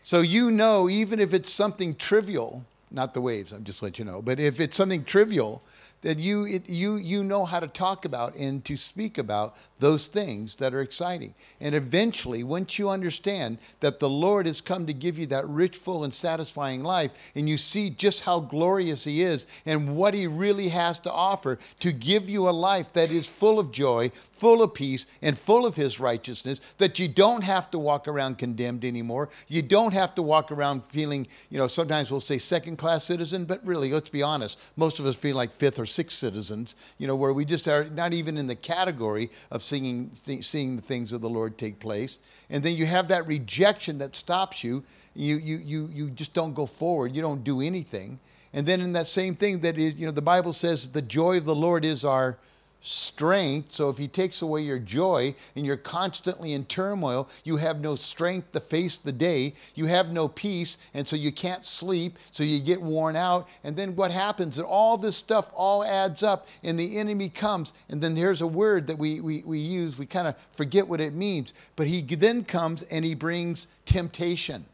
So 0.03 0.21
you 0.21 0.51
know, 0.51 0.89
even 0.89 1.21
if 1.21 1.33
it's 1.33 1.53
something 1.53 1.95
trivial, 1.95 2.65
not 2.91 3.15
the 3.15 3.21
waves. 3.21 3.53
I'm 3.53 3.65
just 3.65 3.83
letting 3.83 4.07
you 4.07 4.13
know, 4.13 4.21
but 4.21 4.41
if 4.41 4.61
it's 4.61 4.77
something 4.77 5.05
trivial 5.05 5.63
that 6.03 6.19
you, 6.19 6.47
it, 6.47 6.69
you, 6.69 6.97
you 6.97 7.23
know 7.23 7.45
how 7.45 7.61
to 7.61 7.69
talk 7.69 8.05
about 8.05 8.35
and 8.37 8.65
to 8.65 8.77
speak 8.77 9.19
about 9.19 9.57
those 9.81 10.07
things 10.07 10.55
that 10.57 10.75
are 10.75 10.83
exciting. 10.83 11.35
And 11.61 11.75
eventually, 11.75 12.45
once 12.45 12.79
you 12.79 12.91
understand 12.91 13.59
that 13.81 13.99
the 13.99 14.09
Lord 14.09 14.47
has 14.47 14.61
come 14.61 14.87
to 14.87 14.93
give 14.93 15.19
you 15.19 15.27
that 15.27 15.49
rich, 15.49 15.77
full, 15.77 16.05
and 16.05 16.15
satisfying 16.15 16.85
life, 16.85 17.11
and 17.35 17.49
you 17.49 17.57
see 17.57 17.91
just 17.91 18.23
how 18.23 18.41
glorious 18.41 19.05
He 19.05 19.23
is 19.23 19.47
and 19.67 19.97
what 19.97 20.15
He 20.15 20.27
really 20.27 20.69
has 20.69 20.99
to 21.01 21.13
offer 21.13 21.59
to 21.81 21.93
give 21.93 22.29
you 22.29 22.49
a 22.49 22.51
life 22.51 22.93
that 22.93 23.11
is 23.11 23.27
full 23.27 23.59
of 23.59 23.73
joy, 23.73 24.13
full 24.33 24.63
of 24.63 24.75
peace, 24.75 25.07
and 25.23 25.39
full 25.39 25.67
of 25.67 25.75
His 25.77 25.99
righteousness, 25.99 26.61
that 26.79 26.99
you 26.99 27.09
don't 27.09 27.45
have 27.45 27.71
to 27.71 27.79
walk 27.79 28.07
around 28.07 28.39
condemned 28.39 28.85
anymore. 28.85 29.31
You 29.49 29.63
don't 29.63 29.95
have 29.95 30.15
to 30.17 30.23
walk 30.23 30.53
around 30.53 30.85
feeling, 30.85 31.27
you 31.49 31.59
know, 31.59 31.67
sometimes 31.67 32.11
we'll 32.11 32.21
say 32.21 32.39
second 32.39 32.77
class 32.77 33.05
citizen, 33.05 33.47
but 33.47 33.65
really, 33.67 33.91
let's 33.91 34.11
be 34.11 34.23
honest, 34.23 34.59
most 34.77 34.99
of 34.99 35.07
us 35.07 35.17
feel 35.17 35.37
like 35.37 35.53
fifth 35.53 35.79
or 35.79 35.87
sixth 35.87 36.19
citizens, 36.19 36.77
you 36.99 37.07
know, 37.07 37.17
where 37.17 37.33
we 37.33 37.45
just 37.45 37.67
are 37.67 37.85
not 37.85 38.13
even 38.13 38.37
in 38.37 38.47
the 38.47 38.55
category 38.55 39.31
of 39.51 39.63
seeing, 39.71 40.11
th- 40.11 40.45
seeing 40.45 40.77
the 40.77 40.83
things 40.83 41.13
of 41.13 41.21
the 41.21 41.31
Lord 41.31 41.57
take 41.57 41.79
place. 41.79 42.19
And 42.51 42.63
then 42.63 42.77
you 42.77 42.87
have 42.87 43.09
that 43.09 43.27
rejection 43.27 43.99
that 43.99 44.17
stops 44.17 44.63
you. 44.63 44.85
You, 45.15 45.37
you, 45.37 45.57
you, 45.57 45.91
you 45.93 46.11
just 46.11 46.35
don't 46.35 46.55
go 46.55 46.67
forward. 46.67 47.15
You 47.15 47.23
don't 47.23 47.45
do 47.45 47.61
anything. 47.61 48.19
And 48.53 48.67
then 48.67 48.81
in 48.81 48.93
that 48.95 49.07
same 49.07 49.37
thing 49.37 49.61
that 49.61 49.79
is, 49.79 49.95
you 49.95 50.07
know, 50.07 50.13
the 50.13 50.23
Bible 50.23 50.53
says 50.53 50.89
the 50.89 51.03
joy 51.03 51.39
of 51.39 51.45
the 51.45 51.55
Lord 51.55 51.85
is 51.85 52.05
our 52.05 52.39
strength. 52.83 53.75
So 53.75 53.91
if 53.91 53.99
he 53.99 54.09
takes 54.09 54.43
away 54.43 54.63
your 54.63 54.79
joy 54.79 55.35
and 55.55 55.67
you're 55.67 55.77
constantly 55.77 56.55
in 56.55 56.65
turmoil, 56.65 57.29
you 57.45 57.57
have 57.57 57.81
no 57.81 57.95
strength 57.95 58.53
to 58.53 58.61
face 58.61 58.97
the 58.97 59.13
day. 59.13 59.55
You 59.75 59.87
have 59.87 60.13
no 60.13 60.29
peace, 60.29 60.79
and 60.95 61.07
so 61.07 61.17
you 61.17 61.33
can't 61.33 61.65
sleep, 61.67 62.19
so 62.33 62.43
you 62.43 62.61
get 62.61 62.81
worn 62.81 63.17
out. 63.17 63.49
And 63.65 63.77
then 63.77 63.95
what 63.97 64.11
happens? 64.11 64.57
That 64.57 64.65
all 64.65 64.97
this 64.97 65.17
stuff 65.17 65.51
all 65.55 65.85
adds 65.85 66.23
up, 66.23 66.47
and 66.63 66.79
the 66.79 66.99
enemy 66.99 67.29
comes. 67.29 67.73
And 67.89 68.01
then 68.01 68.15
there's 68.15 68.41
a 68.41 68.47
word 68.47 68.87
that 68.87 68.99
we, 68.99 69.21
we, 69.21 69.43
we 69.45 69.59
use, 69.59 69.99
we 69.99 70.07
kind 70.07 70.27
of 70.27 70.35
forget 70.53 70.87
what 70.87 71.01
it 71.01 71.15
means. 71.15 71.53
But 71.77 71.87
he 71.87 72.01
then 72.03 72.45
comes 72.45 72.83
and 72.85 73.05
he 73.05 73.15
brings 73.15 73.67
temptation. 73.85 74.65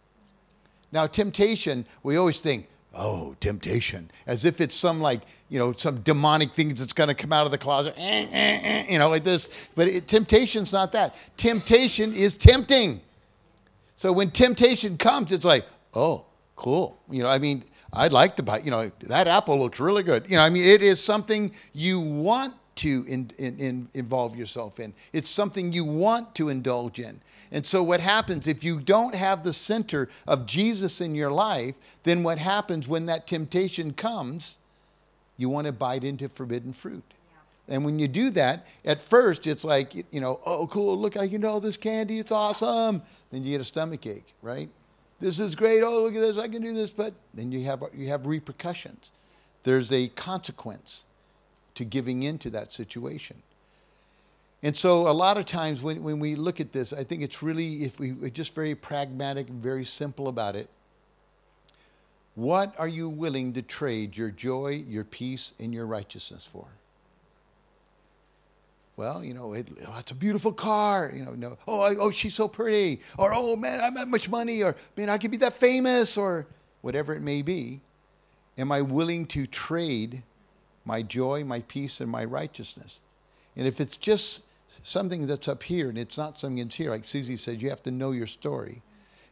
Now, 0.92 1.06
temptation, 1.06 1.84
we 2.02 2.16
always 2.16 2.38
think, 2.38 2.68
oh, 2.96 3.36
temptation, 3.40 4.10
as 4.26 4.44
if 4.44 4.60
it's 4.60 4.74
some 4.74 5.00
like, 5.00 5.22
you 5.48 5.58
know, 5.58 5.72
some 5.72 6.00
demonic 6.00 6.52
thing 6.52 6.74
that's 6.74 6.92
going 6.92 7.08
to 7.08 7.14
come 7.14 7.32
out 7.32 7.46
of 7.46 7.52
the 7.52 7.58
closet, 7.58 7.94
eh, 7.96 8.26
eh, 8.32 8.60
eh, 8.62 8.86
you 8.88 8.98
know, 8.98 9.08
like 9.08 9.24
this. 9.24 9.48
But 9.74 9.88
it, 9.88 10.08
temptation's 10.08 10.72
not 10.72 10.92
that. 10.92 11.14
Temptation 11.36 12.12
is 12.12 12.34
tempting. 12.34 13.00
So 13.96 14.12
when 14.12 14.30
temptation 14.30 14.96
comes, 14.98 15.32
it's 15.32 15.44
like, 15.44 15.64
oh, 15.94 16.24
cool. 16.56 16.98
You 17.10 17.22
know, 17.22 17.28
I 17.28 17.38
mean, 17.38 17.64
I'd 17.92 18.12
like 18.12 18.36
to 18.36 18.42
buy, 18.42 18.58
you 18.60 18.70
know, 18.70 18.90
that 19.02 19.28
apple 19.28 19.58
looks 19.58 19.78
really 19.78 20.02
good. 20.02 20.28
You 20.28 20.36
know, 20.36 20.42
I 20.42 20.50
mean, 20.50 20.64
it 20.64 20.82
is 20.82 21.02
something 21.02 21.52
you 21.72 22.00
want 22.00 22.54
to 22.76 23.04
in, 23.08 23.30
in, 23.38 23.58
in 23.58 23.88
involve 23.94 24.36
yourself 24.36 24.78
in. 24.78 24.94
It's 25.12 25.30
something 25.30 25.72
you 25.72 25.84
want 25.84 26.34
to 26.36 26.48
indulge 26.48 26.98
in. 26.98 27.20
And 27.50 27.64
so, 27.64 27.82
what 27.82 28.00
happens 28.00 28.46
if 28.46 28.62
you 28.62 28.80
don't 28.80 29.14
have 29.14 29.42
the 29.42 29.52
center 29.52 30.08
of 30.26 30.46
Jesus 30.46 31.00
in 31.00 31.14
your 31.14 31.30
life, 31.30 31.74
then 32.04 32.22
what 32.22 32.38
happens 32.38 32.88
when 32.88 33.06
that 33.06 33.26
temptation 33.26 33.92
comes? 33.92 34.58
You 35.36 35.48
want 35.48 35.66
to 35.66 35.72
bite 35.72 36.04
into 36.04 36.28
forbidden 36.28 36.72
fruit. 36.72 37.04
And 37.68 37.84
when 37.84 37.98
you 37.98 38.08
do 38.08 38.30
that, 38.30 38.64
at 38.84 39.00
first 39.00 39.46
it's 39.46 39.64
like, 39.64 39.94
you 39.94 40.20
know, 40.20 40.40
oh, 40.46 40.66
cool, 40.68 40.96
look, 40.96 41.16
I 41.16 41.28
can 41.28 41.40
do 41.40 41.48
all 41.48 41.60
this 41.60 41.76
candy, 41.76 42.18
it's 42.18 42.30
awesome. 42.30 43.02
Then 43.30 43.42
you 43.42 43.50
get 43.50 43.60
a 43.60 43.64
stomach 43.64 44.06
ache, 44.06 44.32
right? 44.40 44.68
This 45.18 45.40
is 45.40 45.54
great, 45.54 45.82
oh, 45.82 46.02
look 46.02 46.14
at 46.14 46.20
this, 46.20 46.38
I 46.38 46.46
can 46.46 46.62
do 46.62 46.72
this. 46.72 46.92
But 46.92 47.14
then 47.34 47.50
you 47.50 47.64
have, 47.64 47.82
you 47.94 48.08
have 48.08 48.26
repercussions. 48.26 49.10
There's 49.64 49.90
a 49.90 50.08
consequence 50.08 51.04
to 51.76 51.84
giving 51.84 52.22
into 52.22 52.50
that 52.50 52.72
situation. 52.72 53.42
And 54.62 54.76
so, 54.76 55.08
a 55.08 55.12
lot 55.12 55.36
of 55.36 55.46
times 55.46 55.82
when, 55.82 56.02
when 56.02 56.18
we 56.18 56.34
look 56.34 56.60
at 56.60 56.72
this, 56.72 56.92
I 56.92 57.04
think 57.04 57.22
it's 57.22 57.42
really, 57.42 57.84
if 57.84 58.00
we, 58.00 58.12
are 58.22 58.30
just 58.30 58.54
very 58.54 58.74
pragmatic 58.74 59.48
and 59.48 59.62
very 59.62 59.84
simple 59.84 60.28
about 60.28 60.56
it. 60.56 60.68
What 62.34 62.74
are 62.78 62.88
you 62.88 63.08
willing 63.08 63.52
to 63.54 63.62
trade 63.62 64.16
your 64.16 64.30
joy, 64.30 64.84
your 64.86 65.04
peace, 65.04 65.54
and 65.58 65.72
your 65.72 65.86
righteousness 65.86 66.44
for? 66.44 66.66
Well, 68.96 69.22
you 69.22 69.34
know, 69.34 69.52
it, 69.52 69.68
oh, 69.86 69.96
it's 69.98 70.10
a 70.10 70.14
beautiful 70.14 70.52
car. 70.52 71.12
You 71.14 71.24
know, 71.26 71.34
no, 71.34 71.58
oh, 71.68 71.80
I, 71.82 71.96
oh, 71.96 72.10
she's 72.10 72.34
so 72.34 72.48
pretty. 72.48 73.02
Or, 73.18 73.32
oh, 73.34 73.56
man, 73.56 73.80
I'm 73.80 73.94
that 73.94 74.08
much 74.08 74.28
money. 74.28 74.62
Or, 74.62 74.74
man, 74.96 75.10
I 75.10 75.18
could 75.18 75.30
be 75.30 75.36
that 75.38 75.52
famous. 75.52 76.16
Or 76.16 76.46
whatever 76.86 77.14
it 77.14 77.20
may 77.20 77.42
be. 77.42 77.80
Am 78.56 78.70
I 78.70 78.80
willing 78.80 79.26
to 79.26 79.46
trade 79.46 80.22
my 80.86 81.02
joy, 81.02 81.44
my 81.44 81.60
peace, 81.62 82.00
and 82.00 82.10
my 82.10 82.24
righteousness. 82.24 83.00
And 83.56 83.66
if 83.66 83.80
it's 83.80 83.96
just 83.96 84.42
something 84.82 85.26
that's 85.26 85.48
up 85.48 85.62
here 85.62 85.88
and 85.88 85.98
it's 85.98 86.16
not 86.16 86.40
something 86.40 86.62
that's 86.62 86.76
here, 86.76 86.90
like 86.90 87.04
Susie 87.04 87.36
said, 87.36 87.60
you 87.60 87.68
have 87.68 87.82
to 87.82 87.90
know 87.90 88.12
your 88.12 88.26
story. 88.26 88.82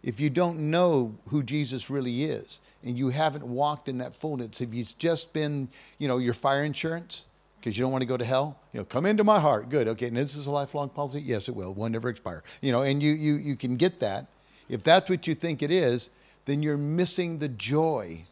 If 0.02 0.20
you 0.20 0.28
don't 0.28 0.70
know 0.70 1.16
who 1.28 1.42
Jesus 1.42 1.88
really 1.88 2.24
is 2.24 2.60
and 2.82 2.98
you 2.98 3.08
haven't 3.08 3.46
walked 3.46 3.88
in 3.88 3.98
that 3.98 4.14
fullness, 4.14 4.60
if 4.60 4.70
he's 4.72 4.92
just 4.92 5.32
been, 5.32 5.68
you 5.98 6.08
know, 6.08 6.18
your 6.18 6.34
fire 6.34 6.64
insurance, 6.64 7.24
because 7.58 7.78
you 7.78 7.82
don't 7.82 7.92
want 7.92 8.02
to 8.02 8.06
go 8.06 8.18
to 8.18 8.24
hell, 8.24 8.58
you 8.74 8.80
know, 8.80 8.84
come 8.84 9.06
into 9.06 9.24
my 9.24 9.40
heart. 9.40 9.70
Good. 9.70 9.88
Okay. 9.88 10.08
And 10.08 10.16
this 10.18 10.36
is 10.36 10.46
a 10.46 10.50
lifelong 10.50 10.90
policy? 10.90 11.22
Yes, 11.22 11.48
it 11.48 11.56
will. 11.56 11.72
Will 11.72 11.88
never 11.88 12.10
expire. 12.10 12.42
You 12.60 12.72
know, 12.72 12.82
and 12.82 13.02
you, 13.02 13.12
you, 13.12 13.36
you 13.36 13.56
can 13.56 13.76
get 13.76 14.00
that. 14.00 14.26
If 14.68 14.82
that's 14.82 15.08
what 15.08 15.26
you 15.26 15.34
think 15.34 15.62
it 15.62 15.70
is, 15.70 16.10
then 16.44 16.62
you're 16.62 16.76
missing 16.76 17.38
the 17.38 17.48
joy 17.48 18.24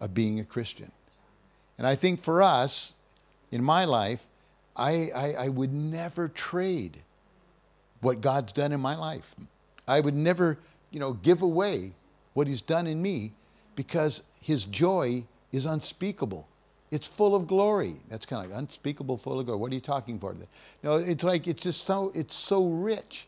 of 0.00 0.12
being 0.12 0.40
a 0.40 0.44
Christian. 0.44 0.92
And 1.78 1.86
I 1.86 1.94
think 1.94 2.20
for 2.22 2.42
us, 2.42 2.94
in 3.50 3.62
my 3.62 3.84
life, 3.84 4.26
I, 4.76 5.10
I, 5.14 5.34
I, 5.34 5.48
would 5.48 5.72
never 5.72 6.28
trade 6.28 6.98
what 8.00 8.20
God's 8.20 8.52
done 8.52 8.72
in 8.72 8.80
my 8.80 8.94
life. 8.94 9.34
I 9.86 10.00
would 10.00 10.14
never, 10.14 10.58
you 10.90 11.00
know, 11.00 11.14
give 11.14 11.42
away 11.42 11.92
what 12.34 12.46
He's 12.46 12.60
done 12.60 12.86
in 12.86 13.00
me 13.00 13.32
because 13.74 14.22
His 14.40 14.64
joy 14.64 15.24
is 15.50 15.66
unspeakable. 15.66 16.46
It's 16.90 17.06
full 17.06 17.34
of 17.34 17.46
glory. 17.46 17.94
That's 18.08 18.24
kind 18.24 18.44
of 18.44 18.50
like 18.50 18.58
unspeakable, 18.58 19.18
full 19.18 19.40
of 19.40 19.46
glory. 19.46 19.60
What 19.60 19.72
are 19.72 19.74
you 19.74 19.80
talking 19.80 20.16
about? 20.16 20.36
No, 20.82 20.96
it's 20.96 21.24
like 21.24 21.46
it's 21.46 21.62
just 21.62 21.84
so 21.84 22.12
it's 22.14 22.34
so 22.34 22.66
rich. 22.66 23.26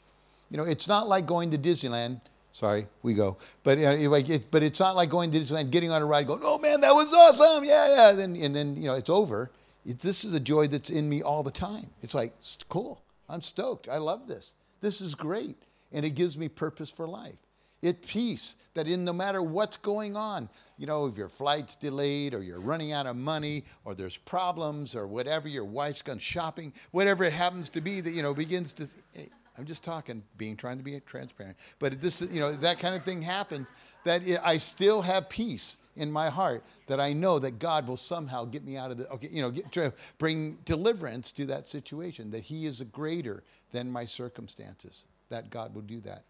You 0.51 0.57
know, 0.57 0.65
it's 0.65 0.89
not 0.89 1.09
like 1.09 1.27
going 1.27 1.51
to 1.51 1.59
Disneyland 1.59 2.21
Sorry, 2.53 2.87
we 3.03 3.15
go. 3.15 3.37
But 3.63 3.79
you 3.79 3.85
know, 3.85 4.11
like, 4.11 4.29
it, 4.29 4.51
but 4.51 4.63
it's 4.63 4.81
not 4.81 4.97
like 4.97 5.09
going 5.09 5.31
to 5.31 5.39
Disneyland, 5.39 5.71
getting 5.71 5.91
on 5.91 6.03
a 6.03 6.07
ride, 6.07 6.27
going, 6.27 6.41
"Oh 6.43 6.59
man, 6.59 6.81
that 6.81 6.95
was 6.95 7.13
awesome! 7.13 7.65
Yeah, 7.65 7.95
yeah." 7.95 8.13
Then 8.13 8.35
and 8.37 8.55
then 8.55 8.77
you 8.77 8.85
know 8.85 8.95
it's 8.95 9.11
over. 9.11 9.51
It, 9.87 10.01
this 10.01 10.25
is 10.25 10.35
a 10.35 10.41
joy 10.41 10.67
that's 10.67 10.91
in 10.91 11.09
me 11.09 11.23
all 11.23 11.43
the 11.43 11.51
time. 11.51 11.89
It's 12.03 12.15
like 12.15 12.35
cool. 12.69 13.03
I'm 13.29 13.41
stoked. 13.41 13.89
I 13.89 13.99
love 13.99 14.27
this. 14.27 14.55
This 14.81 15.01
is 15.01 15.15
great, 15.15 15.63
and 15.93 16.05
it 16.05 16.11
gives 16.11 16.37
me 16.37 16.49
purpose 16.49 16.91
for 16.91 17.07
life. 17.07 17.37
It 17.83 18.03
peace 18.03 18.57
that 18.75 18.87
in 18.87 19.05
no 19.05 19.13
matter 19.13 19.43
what's 19.43 19.77
going 19.77 20.17
on, 20.17 20.49
you 20.77 20.87
know, 20.87 21.07
if 21.07 21.17
your 21.17 21.29
flight's 21.29 21.77
delayed 21.77 22.35
or 22.35 22.43
you're 22.43 22.61
running 22.61 22.93
out 22.93 23.07
of 23.07 23.17
money 23.17 23.65
or 23.85 23.95
there's 23.95 24.17
problems 24.17 24.95
or 24.95 25.07
whatever, 25.07 25.49
your 25.49 25.65
wife's 25.65 26.03
gone 26.03 26.19
shopping, 26.19 26.73
whatever 26.91 27.25
it 27.25 27.33
happens 27.33 27.69
to 27.71 27.81
be 27.81 28.01
that 28.01 28.11
you 28.11 28.23
know 28.23 28.35
begins 28.35 28.73
to. 28.73 28.89
Eh, 29.17 29.27
I'm 29.59 29.67
just 29.67 29.83
talking, 29.83 30.23
being 30.37 30.57
trying 30.57 30.79
to 30.79 30.85
be 30.85 30.99
transparent. 31.01 31.57
But 31.79 32.01
this, 32.01 32.21
you 32.21 32.41
know, 32.41 32.53
that 32.53 32.79
kind 32.79 32.95
of 32.95 33.05
thing 33.05 33.23
happens. 33.23 33.69
That 34.05 34.27
it, 34.27 34.41
I 34.43 34.57
still 34.57 35.03
have 35.03 35.29
peace 35.29 35.77
in 35.97 36.11
my 36.11 36.31
heart 36.31 36.65
that 36.87 37.01
I 37.01 37.13
know 37.13 37.39
that 37.39 37.59
God 37.59 37.87
will 37.87 37.99
somehow 37.99 38.45
get 38.45 38.65
me 38.65 38.77
out 38.77 38.91
of 38.91 38.97
the, 38.97 39.09
okay, 39.11 39.29
you 39.31 39.43
know, 39.43 39.51
get, 39.51 39.95
bring 40.19 40.57
deliverance 40.65 41.33
to 41.33 41.47
that 41.47 41.69
situation. 41.69 42.31
That 42.31 42.45
He 42.45 42.67
is 42.67 42.81
greater 42.93 43.43
than 43.73 43.91
my 43.91 44.07
circumstances. 44.07 45.05
That 45.29 45.51
God 45.51 45.75
will 45.75 45.83
do 45.83 46.01
that. 46.03 46.25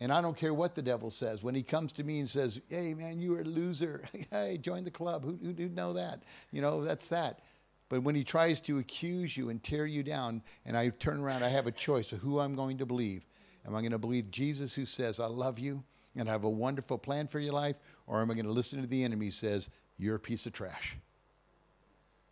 And 0.00 0.12
I 0.12 0.20
don't 0.20 0.36
care 0.36 0.52
what 0.52 0.74
the 0.74 0.82
devil 0.82 1.10
says. 1.10 1.42
When 1.42 1.54
he 1.54 1.62
comes 1.62 1.90
to 1.92 2.04
me 2.04 2.18
and 2.18 2.28
says, 2.28 2.60
hey, 2.68 2.92
man, 2.92 3.18
you 3.18 3.34
are 3.34 3.40
a 3.40 3.44
loser. 3.44 4.02
hey, 4.30 4.58
join 4.58 4.84
the 4.84 4.90
club. 4.90 5.24
Who, 5.24 5.38
who, 5.42 5.52
who 5.52 5.68
know 5.70 5.94
that? 5.94 6.22
You 6.52 6.60
know, 6.60 6.84
that's 6.84 7.08
that. 7.08 7.40
But 7.88 8.02
when 8.02 8.14
he 8.14 8.24
tries 8.24 8.60
to 8.62 8.78
accuse 8.78 9.36
you 9.36 9.48
and 9.48 9.62
tear 9.62 9.86
you 9.86 10.02
down, 10.02 10.42
and 10.64 10.76
I 10.76 10.88
turn 10.88 11.20
around, 11.20 11.44
I 11.44 11.48
have 11.48 11.66
a 11.66 11.72
choice 11.72 12.12
of 12.12 12.18
who 12.18 12.40
I'm 12.40 12.56
going 12.56 12.78
to 12.78 12.86
believe. 12.86 13.24
Am 13.66 13.74
I 13.74 13.80
going 13.80 13.92
to 13.92 13.98
believe 13.98 14.30
Jesus 14.30 14.74
who 14.74 14.84
says, 14.84 15.20
I 15.20 15.26
love 15.26 15.58
you 15.58 15.82
and 16.16 16.28
I 16.28 16.32
have 16.32 16.44
a 16.44 16.50
wonderful 16.50 16.98
plan 16.98 17.26
for 17.26 17.38
your 17.38 17.52
life? 17.52 17.78
Or 18.06 18.20
am 18.20 18.30
I 18.30 18.34
going 18.34 18.46
to 18.46 18.52
listen 18.52 18.80
to 18.80 18.86
the 18.86 19.04
enemy 19.04 19.26
who 19.26 19.30
says, 19.30 19.70
You're 19.98 20.16
a 20.16 20.20
piece 20.20 20.46
of 20.46 20.52
trash? 20.52 20.96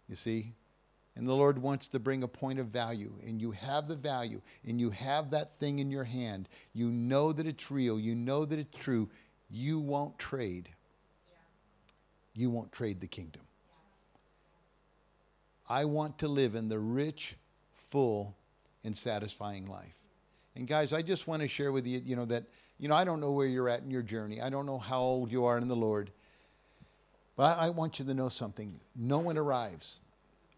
You 0.08 0.16
see? 0.16 0.54
And 1.16 1.26
the 1.26 1.34
Lord 1.34 1.58
wants 1.58 1.86
to 1.88 2.00
bring 2.00 2.24
a 2.24 2.28
point 2.28 2.58
of 2.58 2.66
value, 2.66 3.12
and 3.24 3.40
you 3.40 3.52
have 3.52 3.86
the 3.86 3.94
value, 3.94 4.40
and 4.66 4.80
you 4.80 4.90
have 4.90 5.30
that 5.30 5.56
thing 5.58 5.78
in 5.78 5.88
your 5.88 6.02
hand. 6.02 6.48
You 6.72 6.88
know 6.90 7.32
that 7.32 7.46
it's 7.46 7.70
real, 7.70 8.00
you 8.00 8.16
know 8.16 8.44
that 8.44 8.58
it's 8.58 8.76
true. 8.76 9.08
You 9.48 9.78
won't 9.78 10.18
trade. 10.18 10.68
You 12.34 12.50
won't 12.50 12.72
trade 12.72 13.00
the 13.00 13.06
kingdom. 13.06 13.42
I 15.68 15.84
want 15.84 16.18
to 16.18 16.28
live 16.28 16.54
in 16.54 16.68
the 16.68 16.78
rich, 16.78 17.36
full, 17.88 18.36
and 18.84 18.96
satisfying 18.96 19.66
life. 19.66 19.94
And 20.56 20.68
guys, 20.68 20.92
I 20.92 21.02
just 21.02 21.26
want 21.26 21.42
to 21.42 21.48
share 21.48 21.72
with 21.72 21.86
you, 21.86 22.00
you 22.04 22.16
know, 22.16 22.26
that, 22.26 22.44
you 22.78 22.88
know, 22.88 22.94
I 22.94 23.04
don't 23.04 23.20
know 23.20 23.32
where 23.32 23.46
you're 23.46 23.68
at 23.68 23.82
in 23.82 23.90
your 23.90 24.02
journey. 24.02 24.40
I 24.40 24.50
don't 24.50 24.66
know 24.66 24.78
how 24.78 25.00
old 25.00 25.32
you 25.32 25.44
are 25.46 25.58
in 25.58 25.68
the 25.68 25.76
Lord. 25.76 26.10
But 27.36 27.58
I, 27.58 27.70
want 27.70 27.98
you 27.98 28.04
to 28.04 28.14
know 28.14 28.28
something. 28.28 28.78
No 28.94 29.18
one 29.18 29.36
arrives. 29.36 29.96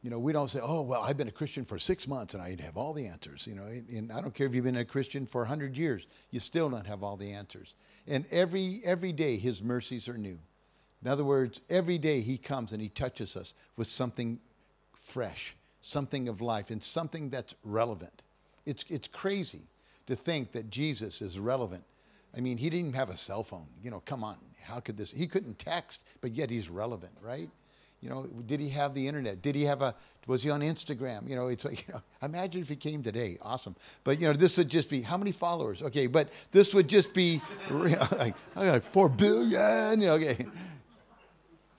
You 0.03 0.11
know, 0.11 0.19
we 0.19 0.33
don't 0.33 0.49
say, 0.49 0.61
oh, 0.63 0.83
well, 0.83 1.01
I've 1.01 1.17
been 1.17 1.29
a 1.29 1.33
Christian 1.33 1.65
for 1.65 1.79
six 1.79 2.07
months 2.07 2.35
and 2.35 2.43
I 2.43 2.55
have 2.61 2.77
all 2.77 2.93
the 2.93 3.07
answers. 3.07 3.47
You 3.47 3.55
know, 3.55 3.65
and 3.65 4.13
I 4.13 4.21
don't 4.21 4.35
care 4.35 4.47
if 4.47 4.55
you've 4.55 4.65
been 4.65 4.77
a 4.77 4.85
Christian 4.85 5.25
for 5.25 5.41
100 5.41 5.77
years, 5.77 6.07
you 6.31 6.41
still 6.41 6.69
don't 6.69 6.87
have 6.87 7.03
all 7.03 7.17
the 7.17 7.33
answers. 7.33 7.73
And 8.07 8.27
every, 8.31 8.83
every 8.85 9.13
day, 9.13 9.37
His 9.37 9.63
mercies 9.63 10.09
are 10.09 10.19
new. 10.19 10.39
In 11.03 11.09
other 11.09 11.25
words, 11.25 11.61
every 11.71 11.97
day 11.97 12.21
He 12.21 12.37
comes 12.37 12.73
and 12.73 12.83
He 12.83 12.89
touches 12.91 13.37
us 13.37 13.55
with 13.77 13.89
something 13.89 14.39
fresh, 15.07 15.57
something 15.83 16.29
of 16.29 16.41
life, 16.41 16.71
and 16.71 16.83
something 16.83 17.31
that's 17.31 17.55
relevant. 17.65 18.23
It's, 18.67 18.85
it's 18.89 19.09
crazy 19.09 19.63
to 20.07 20.17
think 20.17 20.53
that 20.53 20.69
Jesus 20.69 21.23
is 21.23 21.39
relevant. 21.39 21.85
I 22.37 22.41
mean, 22.41 22.59
he 22.59 22.69
didn't 22.69 22.95
have 22.95 23.09
a 23.09 23.17
cell 23.17 23.45
phone. 23.45 23.69
You 23.83 23.91
know, 23.91 24.03
come 24.05 24.25
on. 24.25 24.37
How 24.63 24.81
could 24.81 24.97
this? 24.97 25.13
He 25.13 25.29
couldn't 25.29 25.61
text, 25.61 26.05
but 26.21 26.35
yet 26.35 26.51
he's 26.51 26.69
relevant, 26.69 27.13
right? 27.23 27.49
You 28.03 28.11
know, 28.11 28.27
did 28.47 28.61
he 28.61 28.69
have 28.71 28.95
the 28.95 29.07
internet? 29.07 29.43
Did 29.43 29.55
he 29.55 29.63
have 29.65 29.81
a, 29.81 29.95
was 30.27 30.43
he 30.43 30.51
on 30.51 30.61
Instagram? 30.61 31.29
You 31.29 31.37
know, 31.37 31.47
it's 31.47 31.65
like, 31.65 31.87
you 31.89 31.95
know, 31.95 32.03
imagine 32.21 32.61
if 32.61 32.69
he 32.69 32.77
came 32.77 33.03
today. 33.03 33.39
Awesome. 33.41 33.77
But, 34.03 34.21
you 34.21 34.27
know, 34.27 34.33
this 34.33 34.59
would 34.59 34.69
just 34.69 34.91
be, 34.91 35.03
how 35.03 35.17
many 35.17 35.33
followers? 35.33 35.83
Okay, 35.83 36.09
but 36.09 36.29
this 36.51 36.75
would 36.75 36.89
just 36.89 37.15
be, 37.15 37.41
like, 37.71 38.35
like, 38.57 38.83
four 38.83 39.09
billion, 39.09 40.01
you 40.01 40.09
know, 40.09 40.15
okay. 40.15 40.47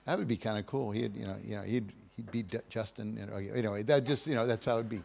That 0.06 0.18
would 0.18 0.26
be 0.26 0.38
kind 0.38 0.58
of 0.58 0.64
cool. 0.64 0.90
He'd, 0.90 1.14
you 1.14 1.26
know, 1.26 1.36
you 1.44 1.56
know, 1.56 1.62
he'd, 1.64 1.92
he'd 2.18 2.30
beat 2.30 2.54
Justin. 2.68 3.16
You 3.16 3.26
know, 3.26 3.36
anyway, 3.54 3.82
that 3.84 4.04
just 4.04 4.26
you 4.26 4.34
know 4.34 4.46
that's 4.46 4.66
how 4.66 4.74
it'd 4.74 4.90
be. 4.90 5.02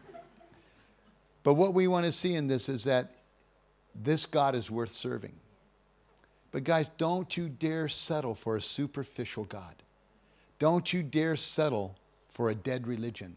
But 1.44 1.54
what 1.54 1.72
we 1.72 1.86
want 1.86 2.04
to 2.06 2.12
see 2.12 2.34
in 2.34 2.48
this 2.48 2.68
is 2.68 2.84
that 2.84 3.14
this 3.94 4.26
God 4.26 4.54
is 4.54 4.70
worth 4.70 4.92
serving. 4.92 5.34
But 6.50 6.64
guys, 6.64 6.90
don't 6.98 7.36
you 7.36 7.48
dare 7.48 7.88
settle 7.88 8.34
for 8.34 8.56
a 8.56 8.60
superficial 8.60 9.44
God. 9.44 9.74
Don't 10.58 10.92
you 10.92 11.02
dare 11.02 11.36
settle 11.36 11.96
for 12.28 12.50
a 12.50 12.54
dead 12.54 12.86
religion. 12.86 13.36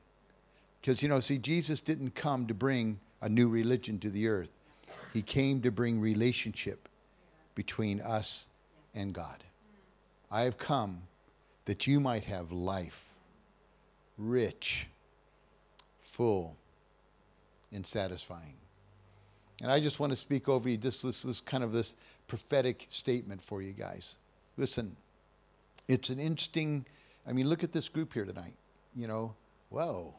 Because, 0.79 1.03
you 1.03 1.09
know, 1.09 1.19
see, 1.19 1.37
Jesus 1.37 1.79
didn't 1.79 2.15
come 2.15 2.47
to 2.47 2.53
bring 2.53 2.99
a 3.21 3.29
new 3.29 3.49
religion 3.49 3.99
to 3.99 4.09
the 4.09 4.27
earth, 4.27 4.51
He 5.13 5.21
came 5.21 5.61
to 5.61 5.71
bring 5.71 5.99
relationship 5.99 6.87
between 7.55 7.99
us 8.01 8.47
and 8.93 9.13
God. 9.13 9.43
I 10.31 10.41
have 10.41 10.57
come 10.57 11.03
that 11.65 11.87
you 11.87 11.99
might 11.99 12.23
have 12.25 12.51
life 12.51 13.06
rich, 14.17 14.87
full, 15.99 16.55
and 17.71 17.85
satisfying. 17.85 18.55
And 19.61 19.71
I 19.71 19.79
just 19.79 19.99
want 19.99 20.11
to 20.11 20.17
speak 20.17 20.47
over 20.47 20.69
you 20.69 20.77
this, 20.77 21.01
this, 21.01 21.23
this 21.23 21.41
kind 21.41 21.63
of 21.63 21.71
this 21.71 21.95
prophetic 22.27 22.85
statement 22.89 23.41
for 23.41 23.61
you 23.61 23.73
guys. 23.73 24.15
Listen, 24.57 24.95
it's 25.87 26.09
an 26.09 26.19
interesting, 26.19 26.85
I 27.27 27.33
mean, 27.33 27.49
look 27.49 27.63
at 27.63 27.71
this 27.71 27.89
group 27.89 28.13
here 28.13 28.25
tonight. 28.25 28.53
You 28.95 29.07
know, 29.07 29.35
whoa, 29.69 30.13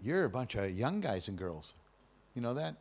you're 0.00 0.24
a 0.24 0.30
bunch 0.30 0.54
of 0.54 0.70
young 0.70 1.00
guys 1.00 1.28
and 1.28 1.38
girls. 1.38 1.74
You 2.34 2.42
know 2.42 2.54
that? 2.54 2.74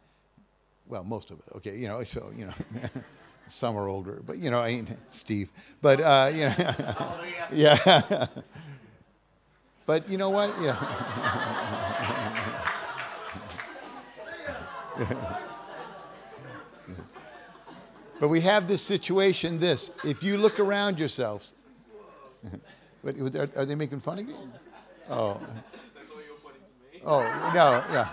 Well, 0.87 1.03
most 1.03 1.31
of 1.31 1.39
it. 1.39 1.45
Okay, 1.55 1.77
you 1.77 1.87
know, 1.87 2.03
so, 2.03 2.31
you 2.35 2.45
know. 2.45 2.53
some 3.49 3.77
are 3.77 3.87
older, 3.87 4.21
but 4.25 4.37
you 4.37 4.49
know, 4.49 4.59
I 4.59 4.75
mean, 4.75 4.97
Steve. 5.09 5.49
But 5.81 6.01
uh, 6.01 6.31
you 6.33 6.45
know, 6.45 7.19
yeah. 7.53 8.27
But 9.85 10.09
you 10.09 10.17
know 10.17 10.29
what? 10.29 10.53
Yeah. 10.61 10.77
but 18.19 18.27
we 18.29 18.39
have 18.41 18.67
this 18.67 18.81
situation 18.81 19.59
this. 19.59 19.91
If 20.03 20.23
you 20.23 20.37
look 20.37 20.59
around 20.59 20.99
yourselves, 20.99 21.53
are, 23.05 23.49
are 23.55 23.65
they 23.65 23.75
making 23.75 23.99
fun 23.99 24.19
of 24.19 24.27
you? 24.27 24.35
Oh. 25.09 25.39
Oh, 27.05 27.19
no, 27.53 27.83
yeah. 27.93 28.07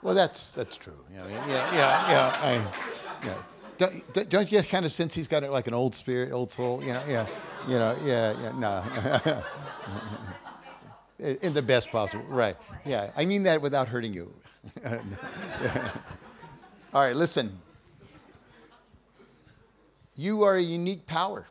Well, 0.00 0.14
that's, 0.14 0.52
that's 0.52 0.76
true. 0.76 0.96
Yeah, 1.12 1.26
yeah, 1.26 1.46
yeah, 1.48 2.10
yeah. 2.10 2.38
I, 2.40 3.26
yeah. 3.26 3.34
Don't, 3.78 4.30
don't 4.30 4.52
you 4.52 4.62
kind 4.62 4.86
of 4.86 4.92
sense 4.92 5.12
he's 5.12 5.26
got 5.26 5.42
like 5.50 5.66
an 5.66 5.74
old 5.74 5.92
spirit, 5.92 6.30
old 6.32 6.52
soul? 6.52 6.80
You 6.84 6.92
know, 6.92 7.02
yeah, 7.08 7.26
you 7.66 7.78
know, 7.78 7.96
yeah, 8.04 8.40
yeah, 8.40 8.52
no. 8.56 9.42
in 11.22 11.52
the 11.52 11.62
best 11.62 11.90
possible 11.90 12.24
right. 12.24 12.56
Yeah 12.84 13.10
i 13.16 13.24
mean 13.24 13.42
that 13.44 13.60
without 13.60 13.88
hurting 13.88 14.14
you. 14.14 14.32
All 16.94 17.04
right 17.04 17.16
listen. 17.16 17.58
You 20.14 20.42
are 20.42 20.56
a 20.56 20.62
unique 20.62 21.06
power. 21.06 21.46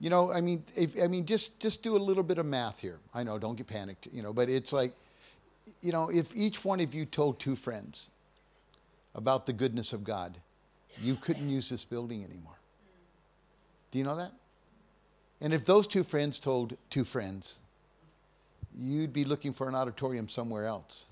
You 0.00 0.10
know 0.10 0.32
i 0.32 0.40
mean 0.40 0.64
if, 0.76 1.00
i 1.02 1.06
mean 1.06 1.26
just 1.26 1.58
just 1.60 1.82
do 1.82 1.96
a 1.96 2.02
little 2.08 2.24
bit 2.24 2.38
of 2.38 2.46
math 2.46 2.80
here. 2.80 2.98
I 3.12 3.22
know 3.22 3.38
don't 3.38 3.56
get 3.56 3.66
panicked 3.66 4.08
you 4.12 4.22
know 4.22 4.32
but 4.32 4.48
it's 4.48 4.72
like 4.72 4.92
you 5.80 5.92
know 5.92 6.10
if 6.10 6.34
each 6.34 6.64
one 6.64 6.80
of 6.80 6.94
you 6.94 7.04
told 7.04 7.38
two 7.38 7.56
friends 7.56 8.10
about 9.14 9.46
the 9.46 9.52
goodness 9.52 9.92
of 9.92 10.04
god 10.04 10.38
you 11.02 11.16
couldn't 11.16 11.48
use 11.48 11.68
this 11.68 11.84
building 11.84 12.24
anymore. 12.24 12.58
Do 13.90 13.98
you 13.98 14.04
know 14.04 14.16
that? 14.16 14.32
And 15.40 15.52
if 15.52 15.64
those 15.64 15.86
two 15.86 16.04
friends 16.04 16.38
told 16.38 16.76
two 16.90 17.04
friends 17.04 17.58
you'd 18.76 19.12
be 19.12 19.24
looking 19.24 19.52
for 19.52 19.68
an 19.68 19.74
auditorium 19.74 20.28
somewhere 20.28 20.66
else. 20.66 21.06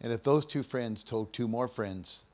And 0.00 0.12
if 0.12 0.22
those 0.22 0.44
two 0.44 0.62
friends 0.62 1.02
told 1.02 1.32
two 1.32 1.46
more 1.46 1.68
friends, 1.68 2.24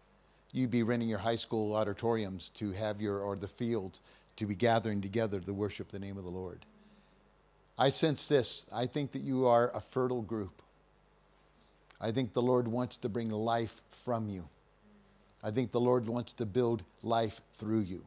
you'd 0.52 0.70
be 0.70 0.82
renting 0.82 1.08
your 1.08 1.18
high 1.18 1.36
school 1.36 1.74
auditoriums 1.74 2.50
to 2.54 2.72
have 2.72 3.00
your, 3.00 3.18
or 3.20 3.36
the 3.36 3.48
fields, 3.48 4.00
to 4.36 4.46
be 4.46 4.54
gathering 4.54 5.00
together 5.00 5.40
to 5.40 5.52
worship 5.52 5.88
the 5.88 5.98
name 5.98 6.16
of 6.16 6.24
the 6.24 6.30
Lord. 6.30 6.64
I 7.76 7.90
sense 7.90 8.26
this. 8.26 8.66
I 8.72 8.86
think 8.86 9.12
that 9.12 9.22
you 9.22 9.46
are 9.46 9.70
a 9.74 9.80
fertile 9.80 10.22
group. 10.22 10.62
I 12.00 12.12
think 12.12 12.32
the 12.32 12.42
Lord 12.42 12.68
wants 12.68 12.96
to 12.98 13.08
bring 13.08 13.30
life 13.30 13.82
from 14.04 14.28
you. 14.28 14.48
I 15.42 15.50
think 15.50 15.70
the 15.70 15.80
Lord 15.80 16.08
wants 16.08 16.32
to 16.34 16.46
build 16.46 16.82
life 17.02 17.40
through 17.58 17.80
you. 17.80 18.04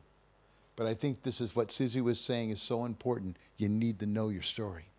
But 0.76 0.88
I 0.88 0.94
think 0.94 1.22
this 1.22 1.42
is 1.42 1.56
what 1.56 1.72
Susie 1.72 2.02
was 2.02 2.20
saying 2.20 2.50
is 2.50 2.62
so 2.62 2.86
important. 2.86 3.38
You 3.58 3.70
need 3.70 4.00
to 4.00 4.06
know 4.06 4.30
your 4.30 4.42
story. 4.42 4.91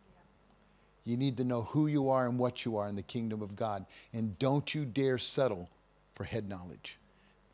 You 1.04 1.16
need 1.16 1.36
to 1.38 1.44
know 1.44 1.62
who 1.62 1.86
you 1.86 2.10
are 2.10 2.26
and 2.26 2.38
what 2.38 2.64
you 2.64 2.76
are 2.76 2.88
in 2.88 2.96
the 2.96 3.02
kingdom 3.02 3.42
of 3.42 3.56
God. 3.56 3.86
And 4.12 4.38
don't 4.38 4.74
you 4.74 4.84
dare 4.84 5.18
settle 5.18 5.68
for 6.14 6.24
head 6.24 6.48
knowledge. 6.48 6.98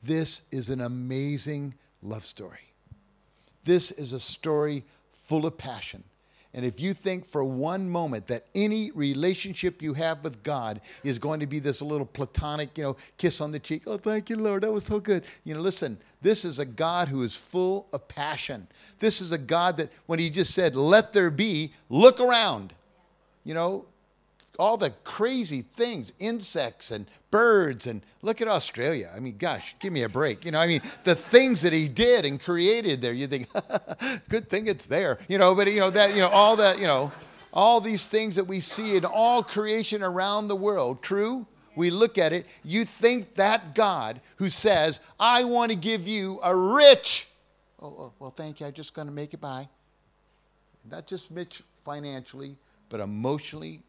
This 0.03 0.42
is 0.51 0.68
an 0.68 0.80
amazing 0.80 1.74
love 2.03 2.26
story. 2.26 2.72
This 3.64 3.90
is 3.90 4.12
a 4.12 4.20
story 4.20 4.84
full 5.12 5.46
of 5.46 5.59
passion. 5.59 6.05
And 6.55 6.64
if 6.64 6.80
you 6.80 6.94
think 6.94 7.26
for 7.26 7.44
one 7.44 7.90
moment 7.90 8.26
that 8.28 8.46
any 8.55 8.90
relationship 8.92 9.82
you 9.82 9.92
have 9.94 10.24
with 10.24 10.42
God 10.42 10.80
is 11.05 11.18
going 11.18 11.40
to 11.40 11.46
be 11.46 11.59
this 11.59 11.82
little 11.82 12.07
platonic, 12.07 12.76
you 12.78 12.84
know, 12.84 12.96
kiss 13.18 13.40
on 13.40 13.53
the 13.53 13.59
cheek, 13.59 13.82
oh, 13.86 13.99
thank 13.99 14.30
you, 14.30 14.36
Lord, 14.36 14.62
that 14.62 14.72
was 14.72 14.84
so 14.84 14.99
good. 14.99 15.24
You 15.44 15.55
know, 15.55 15.61
listen, 15.61 15.99
this 16.22 16.46
is 16.46 16.59
a 16.59 16.64
God 16.64 17.09
who 17.09 17.22
is 17.22 17.36
full 17.36 17.86
of 17.92 18.09
passion. 18.09 18.66
This 18.99 19.20
is 19.20 19.30
a 19.30 19.38
God 19.38 19.76
that 19.76 19.92
when 20.07 20.18
He 20.18 20.30
just 20.30 20.55
said, 20.55 20.74
let 20.74 21.12
there 21.12 21.30
be, 21.30 21.74
look 21.90 22.18
around. 22.18 22.72
You 23.49 23.55
know, 23.55 23.86
all 24.59 24.76
the 24.76 24.90
crazy 25.05 25.62
things, 25.62 26.12
insects 26.18 26.90
and 26.90 27.07
birds, 27.30 27.86
and 27.86 28.03
look 28.20 28.42
at 28.42 28.46
Australia. 28.46 29.11
I 29.16 29.20
mean, 29.20 29.38
gosh, 29.38 29.74
give 29.78 29.90
me 29.90 30.03
a 30.03 30.09
break. 30.11 30.44
You 30.44 30.51
know, 30.51 30.61
I 30.61 30.66
mean, 30.66 30.82
the 31.05 31.14
things 31.14 31.62
that 31.62 31.72
he 31.72 31.88
did 31.88 32.26
and 32.26 32.38
created 32.38 33.01
there. 33.01 33.14
You 33.14 33.26
think, 33.26 33.49
good 34.28 34.51
thing 34.51 34.66
it's 34.66 34.84
there. 34.84 35.18
You 35.30 35.38
know, 35.38 35.55
but 35.55 35.72
you 35.72 35.80
know 35.80 35.88
that 35.88 36.14
you 36.14 36.20
know 36.20 36.28
all 36.28 36.57
that 36.57 36.78
you 36.78 36.86
know 36.86 37.11
all 37.51 37.80
these 37.80 38.05
things 38.05 38.36
that 38.36 38.44
we 38.44 38.61
see 38.61 38.99
in 38.99 39.07
all 39.07 39.42
creation 39.42 40.03
around 40.03 40.49
the 40.49 40.57
world. 40.57 41.01
True. 41.01 41.46
We 41.74 41.88
look 41.88 42.18
at 42.18 42.34
it, 42.34 42.44
you 42.62 42.84
think 42.84 43.36
that 43.36 43.74
God 43.74 44.20
who 44.36 44.51
says, 44.51 45.01
I 45.18 45.44
want 45.44 45.70
to 45.70 45.76
give 45.76 46.07
you 46.07 46.38
a 46.44 46.55
rich, 46.55 47.28
oh, 47.80 47.86
oh 47.86 48.12
well, 48.18 48.30
thank 48.30 48.61
you, 48.61 48.66
I'm 48.66 48.74
just 48.74 48.92
going 48.92 49.07
to 49.07 49.14
make 49.14 49.32
it 49.32 49.40
by. 49.40 49.68
Not 50.90 51.07
just 51.07 51.30
rich 51.30 51.62
financially, 51.84 52.57
but 52.89 53.01
emotionally, 53.01 53.82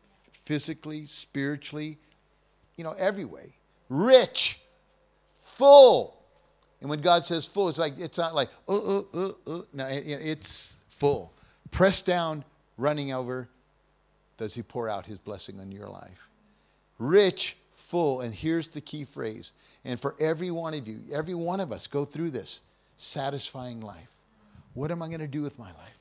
physically, 0.45 1.05
spiritually, 1.05 1.97
you 2.75 2.83
know, 2.83 2.95
every 2.97 3.25
way. 3.25 3.53
Rich, 3.89 4.59
full. 5.41 6.17
And 6.81 6.89
when 6.89 7.01
God 7.01 7.25
says 7.25 7.45
full, 7.45 7.69
it's 7.69 7.79
like 7.79 7.99
it's 7.99 8.17
not 8.17 8.33
like 8.33 8.49
uh, 8.67 8.99
uh, 8.99 9.03
uh, 9.13 9.31
uh. 9.47 9.61
no, 9.73 9.87
it's 9.89 10.75
full. 10.87 11.33
Pressed 11.71 12.05
down, 12.05 12.43
running 12.77 13.11
over. 13.11 13.49
Does 14.37 14.53
He 14.53 14.61
pour 14.61 14.87
out 14.87 15.05
His 15.05 15.17
blessing 15.17 15.59
on 15.59 15.71
your 15.71 15.89
life? 15.89 16.29
Rich, 16.97 17.57
full. 17.75 18.21
And 18.21 18.33
here's 18.33 18.67
the 18.67 18.81
key 18.81 19.05
phrase. 19.05 19.51
And 19.83 19.99
for 19.99 20.15
every 20.19 20.51
one 20.51 20.73
of 20.73 20.87
you, 20.87 20.99
every 21.11 21.33
one 21.33 21.59
of 21.59 21.71
us, 21.71 21.87
go 21.87 22.05
through 22.05 22.31
this 22.31 22.61
satisfying 22.97 23.81
life. 23.81 24.09
What 24.73 24.91
am 24.91 25.01
I 25.01 25.07
going 25.07 25.19
to 25.19 25.27
do 25.27 25.41
with 25.41 25.57
my 25.57 25.67
life? 25.67 25.99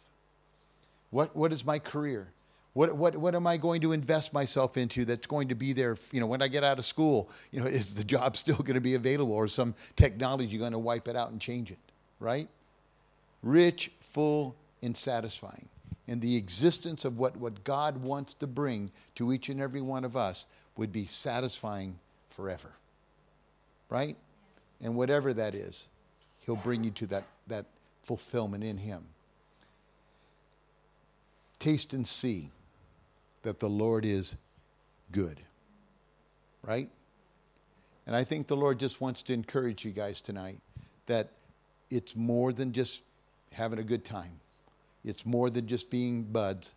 What, 1.10 1.34
what 1.34 1.52
is 1.52 1.64
my 1.64 1.78
career? 1.78 2.28
What, 2.74 2.96
what, 2.96 3.16
what 3.16 3.34
am 3.34 3.46
I 3.46 3.56
going 3.56 3.80
to 3.80 3.92
invest 3.92 4.32
myself 4.32 4.76
into 4.76 5.04
that's 5.04 5.26
going 5.26 5.48
to 5.48 5.54
be 5.54 5.72
there, 5.72 5.96
you 6.12 6.20
know, 6.20 6.26
when 6.26 6.42
I 6.42 6.48
get 6.48 6.62
out 6.62 6.78
of 6.78 6.84
school? 6.84 7.30
You 7.50 7.60
know, 7.60 7.66
is 7.66 7.94
the 7.94 8.04
job 8.04 8.36
still 8.36 8.56
going 8.56 8.74
to 8.74 8.80
be 8.80 8.94
available 8.94 9.32
or 9.34 9.48
some 9.48 9.74
technology 9.96 10.58
going 10.58 10.72
to 10.72 10.78
wipe 10.78 11.08
it 11.08 11.16
out 11.16 11.30
and 11.30 11.40
change 11.40 11.70
it, 11.70 11.78
right? 12.20 12.48
Rich, 13.42 13.90
full, 14.00 14.54
and 14.82 14.96
satisfying. 14.96 15.68
And 16.06 16.20
the 16.20 16.36
existence 16.36 17.04
of 17.04 17.18
what, 17.18 17.36
what 17.36 17.64
God 17.64 17.98
wants 17.98 18.34
to 18.34 18.46
bring 18.46 18.90
to 19.16 19.32
each 19.32 19.48
and 19.48 19.60
every 19.60 19.82
one 19.82 20.04
of 20.04 20.16
us 20.16 20.46
would 20.76 20.92
be 20.92 21.06
satisfying 21.06 21.98
forever, 22.30 22.72
right? 23.90 24.16
And 24.80 24.94
whatever 24.94 25.32
that 25.34 25.54
is, 25.54 25.88
He'll 26.46 26.56
bring 26.56 26.82
you 26.82 26.90
to 26.92 27.06
that, 27.08 27.24
that 27.48 27.66
fulfillment 28.04 28.64
in 28.64 28.78
Him. 28.78 29.04
Taste 31.58 31.92
and 31.92 32.06
see 32.06 32.50
that 33.48 33.60
the 33.60 33.68
Lord 33.68 34.04
is 34.04 34.36
good. 35.10 35.40
Right? 36.62 36.90
And 38.06 38.14
I 38.14 38.22
think 38.22 38.46
the 38.46 38.56
Lord 38.56 38.78
just 38.78 39.00
wants 39.00 39.22
to 39.22 39.32
encourage 39.32 39.86
you 39.86 39.90
guys 39.90 40.20
tonight 40.20 40.58
that 41.06 41.30
it's 41.88 42.14
more 42.14 42.52
than 42.52 42.74
just 42.74 43.00
having 43.52 43.78
a 43.78 43.82
good 43.82 44.04
time. 44.04 44.38
It's 45.02 45.24
more 45.24 45.48
than 45.48 45.66
just 45.66 45.88
being 45.88 46.24
buds. 46.24 46.74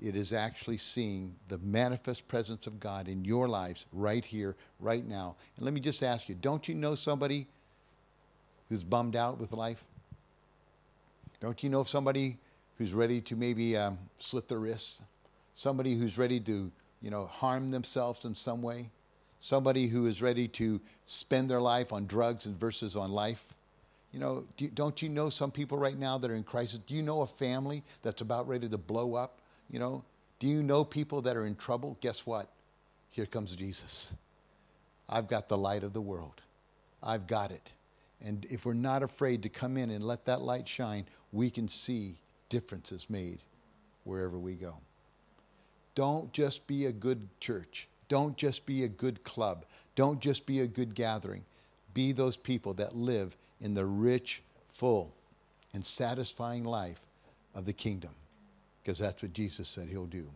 It 0.00 0.16
is 0.16 0.32
actually 0.32 0.78
seeing 0.78 1.34
the 1.48 1.58
manifest 1.58 2.26
presence 2.28 2.66
of 2.66 2.80
God 2.80 3.06
in 3.06 3.22
your 3.22 3.46
lives 3.46 3.84
right 3.92 4.24
here, 4.24 4.56
right 4.78 5.06
now. 5.06 5.36
And 5.56 5.66
let 5.66 5.74
me 5.74 5.80
just 5.80 6.02
ask 6.02 6.30
you 6.30 6.34
don't 6.34 6.66
you 6.66 6.74
know 6.74 6.94
somebody 6.94 7.46
who's 8.70 8.84
bummed 8.84 9.16
out 9.16 9.38
with 9.38 9.52
life? 9.52 9.84
Don't 11.40 11.62
you 11.62 11.68
know 11.68 11.84
somebody 11.84 12.38
who's 12.78 12.94
ready 12.94 13.20
to 13.20 13.36
maybe 13.36 13.76
um, 13.76 13.98
slit 14.18 14.48
their 14.48 14.60
wrists? 14.60 15.02
Somebody 15.60 15.94
who's 15.94 16.16
ready 16.16 16.40
to, 16.40 16.72
you 17.02 17.10
know, 17.10 17.26
harm 17.26 17.68
themselves 17.68 18.24
in 18.24 18.34
some 18.34 18.62
way, 18.62 18.88
somebody 19.40 19.88
who 19.88 20.06
is 20.06 20.22
ready 20.22 20.48
to 20.48 20.80
spend 21.04 21.50
their 21.50 21.60
life 21.60 21.92
on 21.92 22.06
drugs 22.06 22.46
and 22.46 22.58
versus 22.58 22.96
on 22.96 23.12
life. 23.12 23.46
You 24.10 24.20
know, 24.20 24.44
do, 24.56 24.68
don't 24.68 25.02
you 25.02 25.10
know 25.10 25.28
some 25.28 25.50
people 25.50 25.76
right 25.76 25.98
now 25.98 26.16
that 26.16 26.30
are 26.30 26.34
in 26.34 26.44
crisis? 26.44 26.78
Do 26.78 26.94
you 26.94 27.02
know 27.02 27.20
a 27.20 27.26
family 27.26 27.84
that's 28.00 28.22
about 28.22 28.48
ready 28.48 28.70
to 28.70 28.78
blow 28.78 29.14
up? 29.14 29.42
You 29.70 29.78
know, 29.78 30.02
do 30.38 30.46
you 30.46 30.62
know 30.62 30.82
people 30.82 31.20
that 31.20 31.36
are 31.36 31.44
in 31.44 31.56
trouble? 31.56 31.98
Guess 32.00 32.24
what? 32.24 32.48
Here 33.10 33.26
comes 33.26 33.54
Jesus. 33.54 34.14
I've 35.10 35.28
got 35.28 35.46
the 35.46 35.58
light 35.58 35.84
of 35.84 35.92
the 35.92 36.00
world. 36.00 36.40
I've 37.02 37.26
got 37.26 37.50
it. 37.50 37.68
And 38.24 38.46
if 38.46 38.64
we're 38.64 38.72
not 38.72 39.02
afraid 39.02 39.42
to 39.42 39.50
come 39.50 39.76
in 39.76 39.90
and 39.90 40.02
let 40.02 40.24
that 40.24 40.40
light 40.40 40.66
shine, 40.66 41.04
we 41.32 41.50
can 41.50 41.68
see 41.68 42.16
differences 42.48 43.10
made 43.10 43.40
wherever 44.04 44.38
we 44.38 44.54
go. 44.54 44.78
Don't 45.94 46.32
just 46.32 46.66
be 46.66 46.86
a 46.86 46.92
good 46.92 47.28
church. 47.40 47.88
Don't 48.08 48.36
just 48.36 48.66
be 48.66 48.84
a 48.84 48.88
good 48.88 49.22
club. 49.22 49.64
Don't 49.94 50.20
just 50.20 50.46
be 50.46 50.60
a 50.60 50.66
good 50.66 50.94
gathering. 50.94 51.44
Be 51.94 52.12
those 52.12 52.36
people 52.36 52.74
that 52.74 52.96
live 52.96 53.36
in 53.60 53.74
the 53.74 53.84
rich, 53.84 54.42
full, 54.72 55.12
and 55.74 55.84
satisfying 55.84 56.64
life 56.64 57.00
of 57.54 57.66
the 57.66 57.72
kingdom. 57.72 58.10
Because 58.82 58.98
that's 58.98 59.22
what 59.22 59.32
Jesus 59.32 59.68
said 59.68 59.88
he'll 59.88 60.06
do. 60.06 60.26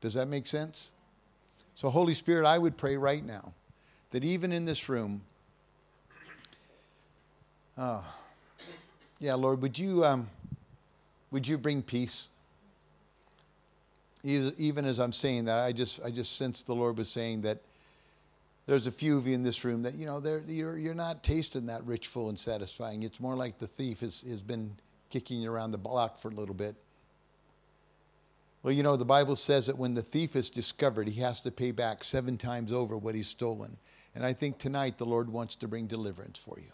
Does 0.00 0.14
that 0.14 0.26
make 0.26 0.46
sense? 0.46 0.92
So, 1.74 1.90
Holy 1.90 2.14
Spirit, 2.14 2.46
I 2.46 2.58
would 2.58 2.76
pray 2.76 2.96
right 2.96 3.24
now 3.24 3.52
that 4.10 4.24
even 4.24 4.52
in 4.52 4.64
this 4.64 4.88
room, 4.88 5.22
oh, 7.76 8.04
yeah, 9.20 9.34
Lord, 9.34 9.62
would 9.62 9.78
you, 9.78 10.04
um, 10.04 10.28
would 11.30 11.46
you 11.46 11.58
bring 11.58 11.82
peace? 11.82 12.28
Even 14.24 14.84
as 14.84 14.98
I'm 14.98 15.12
saying 15.12 15.44
that, 15.46 15.58
I 15.58 15.72
just 15.72 16.00
I 16.04 16.10
just 16.10 16.36
sensed 16.36 16.66
the 16.66 16.74
Lord 16.74 16.98
was 16.98 17.08
saying 17.08 17.42
that 17.42 17.58
there's 18.66 18.86
a 18.86 18.92
few 18.92 19.16
of 19.16 19.26
you 19.26 19.34
in 19.34 19.42
this 19.42 19.64
room 19.64 19.82
that 19.82 19.94
you 19.94 20.06
know 20.06 20.22
you're 20.46 20.76
you're 20.76 20.94
not 20.94 21.22
tasting 21.22 21.66
that 21.66 21.84
rich, 21.84 22.06
full, 22.06 22.28
and 22.28 22.38
satisfying. 22.38 23.02
It's 23.02 23.20
more 23.20 23.36
like 23.36 23.58
the 23.58 23.66
thief 23.66 24.00
has 24.00 24.22
has 24.28 24.42
been 24.42 24.76
kicking 25.10 25.40
you 25.40 25.50
around 25.50 25.70
the 25.70 25.78
block 25.78 26.18
for 26.18 26.28
a 26.28 26.34
little 26.34 26.54
bit. 26.54 26.74
Well, 28.62 28.72
you 28.72 28.82
know 28.82 28.96
the 28.96 29.04
Bible 29.04 29.36
says 29.36 29.66
that 29.66 29.78
when 29.78 29.94
the 29.94 30.02
thief 30.02 30.36
is 30.36 30.50
discovered, 30.50 31.08
he 31.08 31.20
has 31.20 31.40
to 31.40 31.50
pay 31.50 31.70
back 31.70 32.02
seven 32.04 32.36
times 32.36 32.72
over 32.72 32.98
what 32.98 33.14
he's 33.14 33.28
stolen. 33.28 33.76
And 34.14 34.26
I 34.26 34.32
think 34.32 34.58
tonight 34.58 34.98
the 34.98 35.06
Lord 35.06 35.30
wants 35.30 35.54
to 35.56 35.68
bring 35.68 35.86
deliverance 35.86 36.38
for 36.38 36.58
you. 36.58 36.72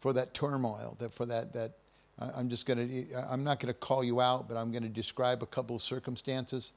For 0.00 0.12
that 0.12 0.34
turmoil, 0.34 0.96
that 1.00 1.12
for 1.12 1.26
that 1.26 1.54
that 1.54 1.72
I'm 2.20 2.48
just 2.48 2.66
going 2.66 2.88
to, 2.88 3.32
I'm 3.32 3.44
not 3.44 3.60
going 3.60 3.72
to 3.72 3.78
call 3.78 4.02
you 4.02 4.20
out, 4.20 4.48
but 4.48 4.56
I'm 4.56 4.72
going 4.72 4.82
to 4.82 4.88
describe 4.88 5.42
a 5.42 5.46
couple 5.46 5.76
of 5.76 5.82
circumstances, 5.82 6.72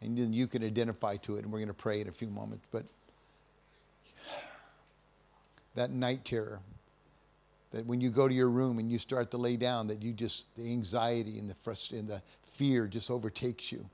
and 0.00 0.16
then 0.16 0.32
you 0.32 0.46
can 0.46 0.64
identify 0.64 1.16
to 1.18 1.36
it, 1.36 1.44
and 1.44 1.52
we're 1.52 1.58
going 1.58 1.68
to 1.68 1.74
pray 1.74 2.00
in 2.00 2.08
a 2.08 2.12
few 2.12 2.28
moments. 2.28 2.66
But 2.72 2.84
that 5.74 5.90
night 5.90 6.24
terror, 6.24 6.60
that 7.70 7.84
when 7.84 8.00
you 8.00 8.08
go 8.08 8.28
to 8.28 8.34
your 8.34 8.48
room 8.48 8.78
and 8.78 8.90
you 8.90 8.98
start 8.98 9.30
to 9.32 9.36
lay 9.36 9.58
down, 9.58 9.86
that 9.88 10.02
you 10.02 10.14
just, 10.14 10.46
the 10.56 10.72
anxiety 10.72 11.38
and 11.38 11.50
the 11.50 11.54
frustration, 11.54 11.98
and 11.98 12.08
the 12.08 12.22
fear 12.46 12.86
just 12.86 13.10
overtakes 13.10 13.70
you, 13.70 13.84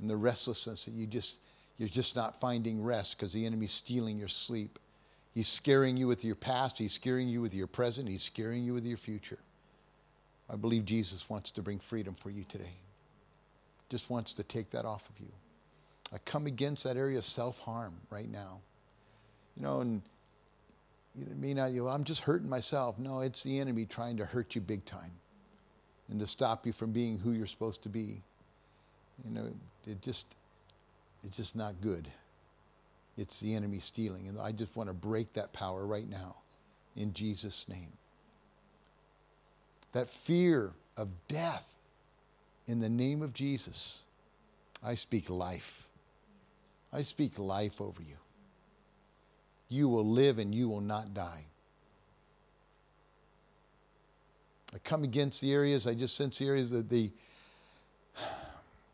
and 0.00 0.08
the 0.08 0.16
restlessness 0.16 0.86
that 0.86 0.94
you 0.94 1.06
just, 1.06 1.40
you're 1.76 1.88
just 1.88 2.16
not 2.16 2.40
finding 2.40 2.82
rest 2.82 3.18
because 3.18 3.32
the 3.32 3.44
enemy's 3.44 3.72
stealing 3.72 4.18
your 4.18 4.28
sleep. 4.28 4.78
He's 5.34 5.48
scaring 5.48 5.98
you 5.98 6.08
with 6.08 6.24
your 6.24 6.34
past, 6.34 6.78
he's 6.78 6.94
scaring 6.94 7.28
you 7.28 7.42
with 7.42 7.54
your 7.54 7.66
present, 7.66 8.08
he's 8.08 8.22
scaring 8.22 8.64
you 8.64 8.72
with 8.72 8.86
your 8.86 8.96
future. 8.96 9.38
I 10.50 10.56
believe 10.56 10.84
Jesus 10.84 11.28
wants 11.28 11.50
to 11.52 11.62
bring 11.62 11.78
freedom 11.78 12.14
for 12.14 12.30
you 12.30 12.44
today. 12.48 12.72
Just 13.90 14.10
wants 14.10 14.32
to 14.34 14.42
take 14.42 14.70
that 14.70 14.84
off 14.84 15.08
of 15.08 15.20
you. 15.20 15.30
I 16.12 16.18
come 16.24 16.46
against 16.46 16.84
that 16.84 16.96
area 16.96 17.18
of 17.18 17.24
self 17.24 17.58
harm 17.60 17.94
right 18.10 18.30
now. 18.30 18.60
You 19.56 19.62
know, 19.62 19.80
and 19.80 20.02
you 21.14 21.26
may 21.36 21.52
not, 21.52 21.72
you 21.72 21.88
I'm 21.88 22.04
just 22.04 22.22
hurting 22.22 22.48
myself. 22.48 22.98
No, 22.98 23.20
it's 23.20 23.42
the 23.42 23.58
enemy 23.58 23.84
trying 23.84 24.16
to 24.18 24.24
hurt 24.24 24.54
you 24.54 24.60
big 24.60 24.84
time 24.84 25.12
and 26.10 26.18
to 26.20 26.26
stop 26.26 26.66
you 26.66 26.72
from 26.72 26.92
being 26.92 27.18
who 27.18 27.32
you're 27.32 27.46
supposed 27.46 27.82
to 27.82 27.88
be. 27.88 28.22
You 29.24 29.34
know, 29.34 29.50
it 29.86 30.00
just, 30.00 30.36
it's 31.24 31.36
just 31.36 31.56
not 31.56 31.80
good. 31.80 32.08
It's 33.16 33.40
the 33.40 33.54
enemy 33.54 33.80
stealing. 33.80 34.28
And 34.28 34.40
I 34.40 34.52
just 34.52 34.76
want 34.76 34.88
to 34.88 34.94
break 34.94 35.32
that 35.34 35.52
power 35.52 35.84
right 35.84 36.08
now 36.08 36.36
in 36.96 37.12
Jesus' 37.12 37.66
name 37.68 37.92
that 39.92 40.08
fear 40.08 40.72
of 40.96 41.08
death 41.28 41.68
in 42.66 42.80
the 42.80 42.88
name 42.88 43.22
of 43.22 43.32
Jesus. 43.32 44.02
I 44.82 44.94
speak 44.94 45.30
life. 45.30 45.86
I 46.92 47.02
speak 47.02 47.38
life 47.38 47.80
over 47.80 48.02
you. 48.02 48.16
You 49.68 49.88
will 49.88 50.06
live 50.06 50.38
and 50.38 50.54
you 50.54 50.68
will 50.68 50.80
not 50.80 51.14
die. 51.14 51.44
I 54.74 54.78
come 54.78 55.04
against 55.04 55.40
the 55.40 55.52
areas, 55.52 55.86
I 55.86 55.94
just 55.94 56.16
sense 56.16 56.38
the 56.38 56.46
areas 56.46 56.70
that 56.70 56.88
the 56.88 57.10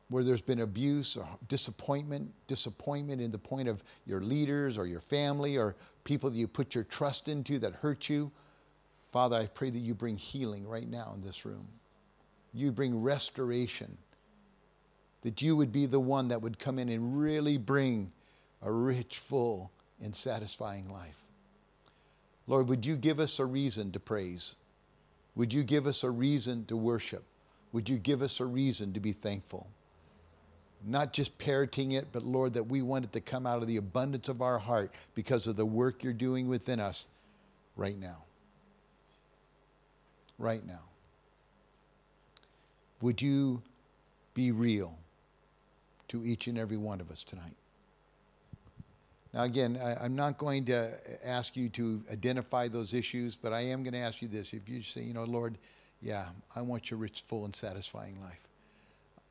where 0.09 0.23
there's 0.23 0.43
been 0.43 0.61
abuse 0.61 1.17
or 1.17 1.27
disappointment, 1.49 2.31
disappointment 2.47 3.21
in 3.21 3.33
the 3.33 3.39
point 3.39 3.69
of 3.69 3.83
your 4.07 4.21
leaders 4.21 4.79
or 4.79 4.87
your 4.87 5.01
family 5.01 5.57
or 5.57 5.75
people 6.05 6.31
that 6.31 6.37
you 6.37 6.47
put 6.47 6.75
your 6.75 6.85
trust 6.85 7.29
into 7.29 7.59
that 7.59 7.73
hurt 7.75 8.09
you. 8.09 8.31
Father, 9.15 9.37
I 9.37 9.47
pray 9.47 9.71
that 9.71 9.79
you 9.79 9.95
bring 9.95 10.17
healing 10.17 10.67
right 10.67 10.91
now 10.91 11.13
in 11.15 11.21
this 11.21 11.45
room. 11.45 11.69
you 12.53 12.73
bring 12.73 13.01
restoration, 13.01 13.97
that 15.23 15.41
you 15.41 15.55
would 15.55 15.71
be 15.71 15.87
the 15.87 16.01
one 16.01 16.27
that 16.29 16.43
would 16.43 16.59
come 16.59 16.81
in 16.81 16.89
and 16.89 17.17
really 17.17 17.57
bring 17.57 18.11
a 18.61 18.73
rich, 18.73 19.19
full, 19.19 19.71
and 20.03 20.17
satisfying 20.17 20.89
life. 20.89 21.23
Lord, 22.49 22.67
would 22.69 22.85
you 22.85 22.97
give 22.97 23.21
us 23.21 23.39
a 23.39 23.45
reason 23.45 23.93
to 23.93 24.01
praise? 24.01 24.57
Would 25.37 25.53
you 25.53 25.63
give 25.63 25.87
us 25.87 26.03
a 26.03 26.11
reason 26.11 26.65
to 26.65 26.77
worship? 26.77 27.23
Would 27.71 27.89
you 27.89 27.99
give 27.99 28.21
us 28.21 28.41
a 28.41 28.45
reason 28.45 28.95
to 28.95 29.01
be 29.01 29.13
thankful? 29.13 29.69
Not 30.85 31.13
just 31.13 31.39
parroting 31.39 31.93
it, 31.93 32.09
but 32.11 32.25
Lord, 32.25 32.55
that 32.55 32.65
we 32.65 32.83
want 32.83 33.05
it 33.05 33.13
to 33.13 33.21
come 33.21 33.47
out 33.47 33.63
of 33.63 33.69
the 33.69 33.77
abundance 33.77 34.29
of 34.29 34.43
our 34.43 34.59
heart 34.59 34.93
because 35.15 35.47
of 35.47 35.55
the 35.55 35.65
work 35.65 36.03
you're 36.03 36.13
doing 36.13 36.49
within 36.49 36.81
us 36.81 37.07
right 37.77 37.97
now. 37.97 38.24
Right 40.39 40.65
now. 40.67 40.83
Would 43.01 43.23
you 43.23 43.63
be 44.35 44.51
real 44.51 44.99
to 46.09 46.25
each 46.25 46.47
and 46.47 46.59
every 46.59 46.77
one 46.77 47.01
of 47.01 47.11
us 47.11 47.23
tonight? 47.23 47.57
Now, 49.33 49.43
again, 49.43 49.79
I, 49.83 50.05
am 50.05 50.15
not 50.15 50.39
going 50.39 50.65
to 50.67 50.93
ask 51.25 51.57
you 51.57 51.69
to 51.71 52.03
identify 52.13 52.69
those 52.69 52.95
issues, 52.95 53.37
but 53.37 53.53
I 53.53 53.63
am 53.63 53.83
going 53.83 53.93
to 53.93 53.99
ask 53.99 54.23
you 54.23 54.29
this. 54.29 54.53
If 54.53 54.69
you 54.69 54.81
say, 54.83 55.03
you 55.03 55.13
know, 55.13 55.25
Lord, 55.25 55.59
yeah, 56.01 56.29
I 56.55 56.63
want 56.63 56.91
your 56.91 56.99
rich, 56.99 57.25
full, 57.27 57.45
and 57.45 57.55
satisfying 57.55 58.21
life. 58.23 58.39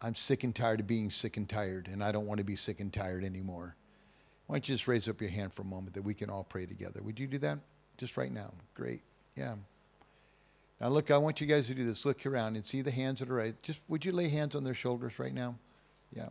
I'm 0.02 0.14
sick 0.14 0.44
and 0.44 0.54
tired 0.54 0.82
of 0.82 0.88
being 0.88 1.10
sick 1.10 1.38
and 1.38 1.48
tired, 1.48 1.88
and 1.90 2.04
I 2.04 2.12
don't 2.12 2.28
want 2.28 2.40
to 2.40 2.44
be 2.44 2.58
sick 2.58 2.82
and 2.82 2.92
tired 2.92 3.24
anymore. 3.24 3.78
Why 4.48 4.56
don't 4.56 4.68
you 4.68 4.76
just 4.76 4.90
raise 4.90 5.08
up 5.08 5.22
your 5.22 5.30
hand 5.30 5.54
for 5.54 5.62
a 5.62 5.66
moment 5.66 5.94
that 5.94 6.02
we 6.02 6.14
can 6.14 6.30
all 6.30 6.44
pray 6.44 6.66
together? 6.66 7.02
Would 7.02 7.18
you 7.18 7.28
do 7.28 7.38
that? 7.38 7.60
Just 7.98 8.18
right 8.18 8.32
now. 8.32 8.52
Great. 8.74 9.02
Yeah. 9.38 9.56
Now, 10.84 10.90
look, 10.90 11.12
I 11.12 11.18
want 11.18 11.40
you 11.40 11.48
guys 11.48 11.68
to 11.68 11.74
do 11.74 11.86
this. 11.86 12.06
Look 12.06 12.26
around 12.26 12.58
and 12.58 12.66
see 12.66 12.82
the 12.82 12.92
hands 12.92 13.22
that 13.22 13.30
are 13.30 13.36
right. 13.36 13.56
Just 13.64 13.80
would 13.88 14.04
you 14.04 14.12
lay 14.12 14.28
hands 14.28 14.54
on 14.54 14.66
their 14.66 14.74
shoulders 14.74 15.18
right 15.18 15.34
now? 15.34 15.56
Yeah. 16.14 16.28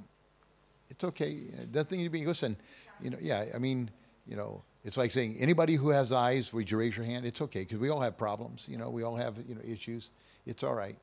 It's 0.90 1.02
okay. 1.04 1.38
Nothing 1.72 2.04
to 2.04 2.10
be. 2.10 2.26
Listen, 2.26 2.58
you 3.00 3.08
know, 3.08 3.16
yeah, 3.18 3.46
I 3.54 3.56
mean, 3.56 3.90
you 4.26 4.36
know, 4.36 4.62
it's 4.84 4.98
like 4.98 5.10
saying 5.10 5.38
anybody 5.40 5.76
who 5.76 5.88
has 5.88 6.12
eyes, 6.12 6.52
would 6.52 6.70
you 6.70 6.76
raise 6.76 6.94
your 6.94 7.06
hand? 7.06 7.24
It's 7.24 7.40
okay 7.40 7.60
because 7.60 7.78
we 7.78 7.88
all 7.88 8.02
have 8.02 8.18
problems. 8.18 8.66
You 8.68 8.76
know, 8.76 8.90
we 8.90 9.02
all 9.04 9.16
have 9.16 9.36
you 9.48 9.54
know 9.54 9.62
issues. 9.66 10.10
It's 10.44 10.62
all 10.62 10.74
right, 10.74 10.98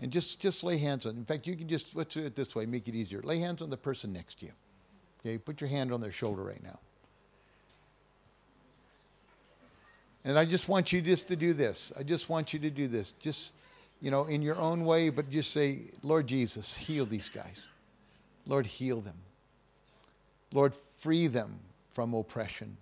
and 0.00 0.10
just 0.10 0.40
just 0.40 0.64
lay 0.64 0.78
hands 0.78 1.04
on. 1.04 1.16
In 1.16 1.26
fact, 1.26 1.46
you 1.46 1.54
can 1.54 1.68
just 1.68 1.96
let's 1.96 2.14
do 2.14 2.24
it 2.24 2.34
this 2.34 2.56
way, 2.56 2.64
make 2.64 2.88
it 2.88 2.94
easier. 2.94 3.20
Lay 3.20 3.40
hands 3.40 3.60
on 3.60 3.68
the 3.68 3.76
person 3.76 4.10
next 4.10 4.40
to 4.40 4.46
you. 4.46 4.52
Okay, 5.20 5.36
put 5.36 5.60
your 5.60 5.68
hand 5.68 5.92
on 5.92 6.00
their 6.00 6.12
shoulder 6.12 6.42
right 6.42 6.62
now. 6.62 6.78
And 10.26 10.36
I 10.36 10.44
just 10.44 10.68
want 10.68 10.92
you 10.92 11.00
just 11.00 11.28
to 11.28 11.36
do 11.36 11.52
this. 11.54 11.92
I 11.96 12.02
just 12.02 12.28
want 12.28 12.52
you 12.52 12.58
to 12.58 12.68
do 12.68 12.88
this. 12.88 13.12
Just, 13.20 13.54
you 14.02 14.10
know, 14.10 14.24
in 14.24 14.42
your 14.42 14.56
own 14.56 14.84
way, 14.84 15.08
but 15.08 15.30
just 15.30 15.52
say, 15.52 15.82
Lord 16.02 16.26
Jesus, 16.26 16.74
heal 16.74 17.06
these 17.06 17.28
guys. 17.28 17.68
Lord, 18.44 18.66
heal 18.66 19.00
them. 19.00 19.14
Lord, 20.52 20.74
free 20.98 21.28
them 21.28 21.60
from 21.92 22.12
oppression. 22.12 22.76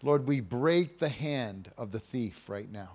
Lord, 0.00 0.28
we 0.28 0.40
break 0.40 1.00
the 1.00 1.08
hand 1.08 1.72
of 1.76 1.90
the 1.90 1.98
thief 1.98 2.48
right 2.48 2.70
now. 2.70 2.90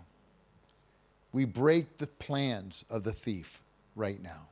We 1.34 1.44
break 1.44 1.98
the 1.98 2.08
plans 2.08 2.86
of 2.90 3.04
the 3.04 3.12
thief 3.12 3.62
right 3.94 4.24
now. 4.24 4.48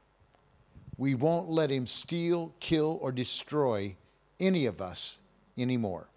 We 0.97 1.15
won't 1.15 1.49
let 1.49 1.69
him 1.69 1.87
steal, 1.87 2.51
kill, 2.59 2.99
or 3.01 3.13
destroy 3.13 3.95
any 4.37 4.65
of 4.65 4.81
us 4.81 5.17
anymore. 5.57 6.07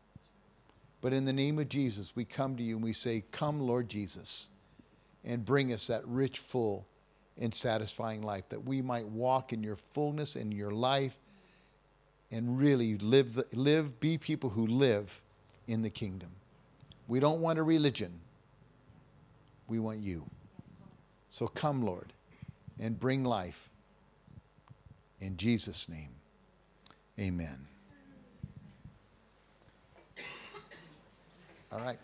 But 1.03 1.13
in 1.13 1.25
the 1.25 1.33
name 1.33 1.59
of 1.59 1.69
Jesus, 1.69 2.15
we 2.15 2.25
come 2.25 2.57
to 2.57 2.63
you 2.63 2.77
and 2.77 2.85
we 2.85 2.95
say, 2.95 3.25
Come, 3.33 3.61
Lord 3.61 3.89
Jesus, 3.89 4.49
and 5.25 5.45
bring 5.45 5.73
us 5.73 5.89
that 5.89 6.07
rich, 6.07 6.39
full, 6.39 6.87
and 7.39 7.53
satisfying 7.53 8.23
life, 8.23 8.49
that 8.51 8.65
we 8.65 8.81
might 8.81 9.07
walk 9.07 9.53
in 9.53 9.63
your 9.63 9.77
fullness 9.77 10.37
and 10.37 10.55
your 10.55 10.71
life 10.71 11.19
and 12.31 12.57
really 12.57 12.97
live, 12.99 13.35
the, 13.35 13.47
live, 13.53 13.99
be 13.99 14.17
people 14.17 14.51
who 14.51 14.67
live 14.67 15.21
in 15.67 15.83
the 15.83 15.91
kingdom. 15.91 16.31
We 17.09 17.19
don't 17.19 17.41
want 17.41 17.59
a 17.59 17.63
religion. 17.65 18.21
We 19.67 19.81
want 19.81 19.99
you. 19.99 20.25
So 21.31 21.49
come, 21.49 21.85
Lord, 21.85 22.13
and 22.79 22.99
bring 22.99 23.25
life. 23.25 23.71
In 25.21 25.37
Jesus' 25.37 25.89
name, 25.89 26.11
amen. 27.19 27.72
All 31.73 31.81
right. 31.81 31.99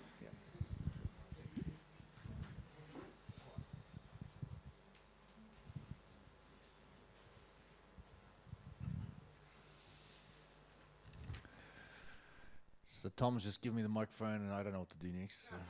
So 12.87 13.11
Tom's 13.15 13.45
just 13.45 13.61
giving 13.61 13.77
me 13.77 13.83
the 13.83 13.91
microphone, 13.91 14.41
and 14.41 14.53
I 14.53 14.63
don't 14.63 14.73
know 14.73 14.79
what 14.79 14.89
to 14.89 14.97
do 14.97 15.13
next. 15.13 15.51
So. 15.51 15.57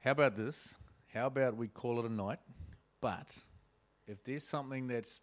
How 0.00 0.12
about 0.12 0.34
this? 0.34 0.74
How 1.12 1.26
about 1.26 1.54
we 1.56 1.68
call 1.68 1.98
it 2.00 2.06
a 2.06 2.12
night? 2.12 2.38
But 3.02 3.36
if 4.06 4.24
there's 4.24 4.44
something 4.44 4.86
that's 4.86 5.20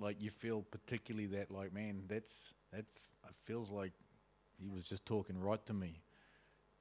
like 0.00 0.22
you 0.22 0.30
feel 0.30 0.62
particularly 0.70 1.26
that 1.26 1.50
like 1.50 1.72
man, 1.72 2.02
that's 2.08 2.54
that 2.72 2.80
f- 2.80 3.34
feels 3.44 3.70
like 3.70 3.92
he 4.58 4.68
was 4.68 4.88
just 4.88 5.04
talking 5.06 5.38
right 5.38 5.64
to 5.66 5.74
me. 5.74 6.00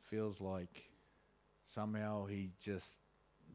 Feels 0.04 0.42
like 0.42 0.90
somehow 1.66 2.26
he 2.26 2.52
just 2.60 3.00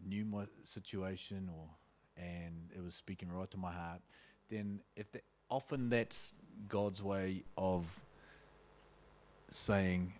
knew 0.06 0.24
my 0.24 0.44
situation 0.62 1.50
or 1.56 1.68
and 2.16 2.70
it 2.76 2.82
was 2.82 2.94
speaking 2.94 3.30
right 3.30 3.50
to 3.50 3.56
my 3.56 3.72
heart, 3.72 4.00
then 4.48 4.80
if 4.96 5.10
the, 5.12 5.20
often 5.50 5.88
that's 5.88 6.34
God's 6.68 7.02
way 7.02 7.42
of 7.56 7.86
saying, 9.48 10.12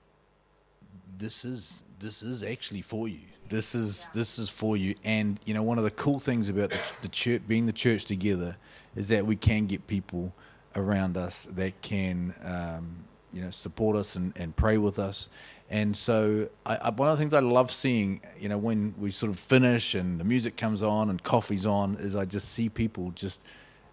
"This 1.18 1.44
is 1.44 1.82
this 1.98 2.22
is 2.22 2.42
actually 2.42 2.82
for 2.82 3.08
you. 3.08 3.20
This 3.48 3.74
is 3.74 4.08
this 4.12 4.38
is 4.38 4.48
for 4.48 4.76
you." 4.76 4.94
And 5.04 5.40
you 5.44 5.54
know, 5.54 5.62
one 5.62 5.78
of 5.78 5.84
the 5.84 5.90
cool 5.90 6.18
things 6.18 6.48
about 6.48 6.70
the, 6.70 6.80
the 7.02 7.08
church, 7.08 7.42
being 7.46 7.66
the 7.66 7.72
church 7.72 8.04
together, 8.04 8.56
is 8.96 9.08
that 9.08 9.26
we 9.26 9.36
can 9.36 9.66
get 9.66 9.86
people 9.86 10.32
around 10.76 11.16
us 11.16 11.46
that 11.52 11.80
can, 11.82 12.34
um, 12.42 13.04
you 13.32 13.42
know, 13.42 13.50
support 13.50 13.96
us 13.96 14.16
and, 14.16 14.32
and 14.36 14.56
pray 14.56 14.78
with 14.78 14.98
us. 14.98 15.28
And 15.70 15.96
so, 15.96 16.48
I, 16.66 16.76
I, 16.76 16.90
one 16.90 17.08
of 17.08 17.16
the 17.16 17.22
things 17.22 17.32
I 17.32 17.40
love 17.40 17.70
seeing, 17.70 18.20
you 18.38 18.48
know, 18.48 18.58
when 18.58 18.94
we 18.98 19.10
sort 19.10 19.30
of 19.30 19.38
finish 19.38 19.94
and 19.94 20.20
the 20.20 20.24
music 20.24 20.56
comes 20.56 20.82
on 20.82 21.10
and 21.10 21.22
coffee's 21.22 21.64
on, 21.64 21.96
is 21.96 22.14
I 22.14 22.24
just 22.24 22.50
see 22.52 22.68
people 22.68 23.12
just, 23.12 23.40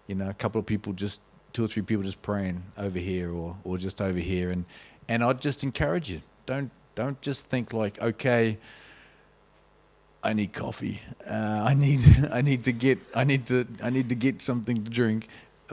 you 0.06 0.14
know, 0.14 0.28
a 0.28 0.34
couple 0.34 0.58
of 0.58 0.66
people 0.66 0.92
just, 0.92 1.20
two 1.52 1.64
or 1.64 1.68
three 1.68 1.82
people 1.82 2.02
just 2.02 2.20
praying 2.22 2.62
over 2.76 2.98
here 2.98 3.32
or, 3.32 3.56
or 3.64 3.78
just 3.78 4.00
over 4.00 4.18
here. 4.18 4.50
And, 4.50 4.64
and 5.08 5.24
I'd 5.24 5.40
just 5.40 5.64
encourage 5.64 6.10
you, 6.10 6.22
don't, 6.46 6.70
don't 6.94 7.20
just 7.20 7.46
think 7.46 7.72
like, 7.72 8.00
okay, 8.00 8.58
I 10.22 10.32
need 10.32 10.52
coffee. 10.52 11.00
Uh, 11.28 11.64
I 11.66 11.74
need, 11.74 12.00
I 12.32 12.42
need 12.42 12.64
to 12.64 12.72
get, 12.72 12.98
I 13.14 13.24
need 13.24 13.46
to, 13.46 13.66
I 13.82 13.90
need 13.90 14.08
to 14.08 14.14
get 14.14 14.42
something 14.42 14.84
to 14.84 14.90
drink 14.90 15.28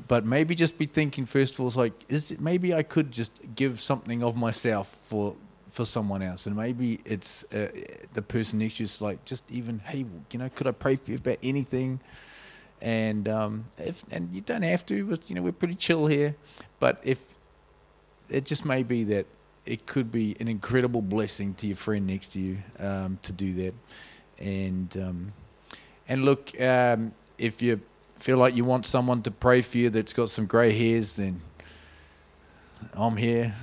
but 0.08 0.26
maybe 0.26 0.56
just 0.56 0.78
be 0.78 0.86
thinking 0.86 1.26
first 1.26 1.56
of 1.56 1.60
all, 1.60 1.68
is 1.68 1.76
like, 1.76 1.94
is 2.08 2.32
it, 2.32 2.40
maybe 2.40 2.74
I 2.74 2.84
could 2.84 3.12
just 3.12 3.32
give 3.56 3.82
something 3.82 4.24
of 4.24 4.36
myself 4.36 4.88
for 4.88 5.36
for 5.68 5.86
someone 5.86 6.24
else, 6.24 6.48
and 6.48 6.56
maybe 6.56 7.00
it's 7.06 7.44
uh, 7.54 7.68
the 8.14 8.24
person 8.24 8.60
next 8.60 8.78
to 8.78 9.04
like 9.04 9.24
just 9.24 9.44
even 9.52 9.80
hey, 9.80 10.06
you 10.32 10.40
know, 10.40 10.50
could 10.50 10.68
I 10.68 10.72
pray 10.72 10.96
for 10.96 11.12
you 11.12 11.18
about 11.18 11.38
anything? 11.44 12.00
And 12.82 13.28
um, 13.28 13.66
if 13.78 14.04
and 14.10 14.34
you 14.34 14.42
don't 14.42 14.64
have 14.64 14.86
to, 14.88 15.06
but 15.06 15.30
you 15.30 15.36
know, 15.36 15.42
we're 15.42 15.52
pretty 15.52 15.76
chill 15.76 16.08
here. 16.08 16.36
But 16.80 17.00
if 17.04 17.36
it 18.30 18.46
just 18.46 18.66
may 18.66 18.84
be 18.84 19.04
that 19.06 19.26
it 19.70 19.86
could 19.86 20.12
be 20.12 20.36
an 20.40 20.48
incredible 20.48 21.02
blessing 21.02 21.54
to 21.56 21.68
your 21.68 21.76
friend 21.76 22.08
next 22.08 22.30
to 22.30 22.42
you 22.42 22.58
um, 22.80 23.20
to 23.22 23.32
do 23.32 23.54
that, 23.54 23.74
and 24.40 24.98
um, 24.98 25.32
and 26.08 26.26
look, 26.26 26.60
um, 26.60 27.12
if 27.38 27.62
you 27.62 27.80
feel 28.18 28.38
like 28.38 28.56
you 28.56 28.66
want 28.66 28.88
someone 28.88 29.22
to 29.22 29.32
pray 29.32 29.62
for 29.62 29.78
you 29.78 29.92
that's 29.92 30.12
got 30.12 30.30
some 30.30 30.48
grey 30.48 30.72
hairs, 30.72 31.14
then 31.14 31.42
I'm 32.94 33.16
here. 33.16 33.56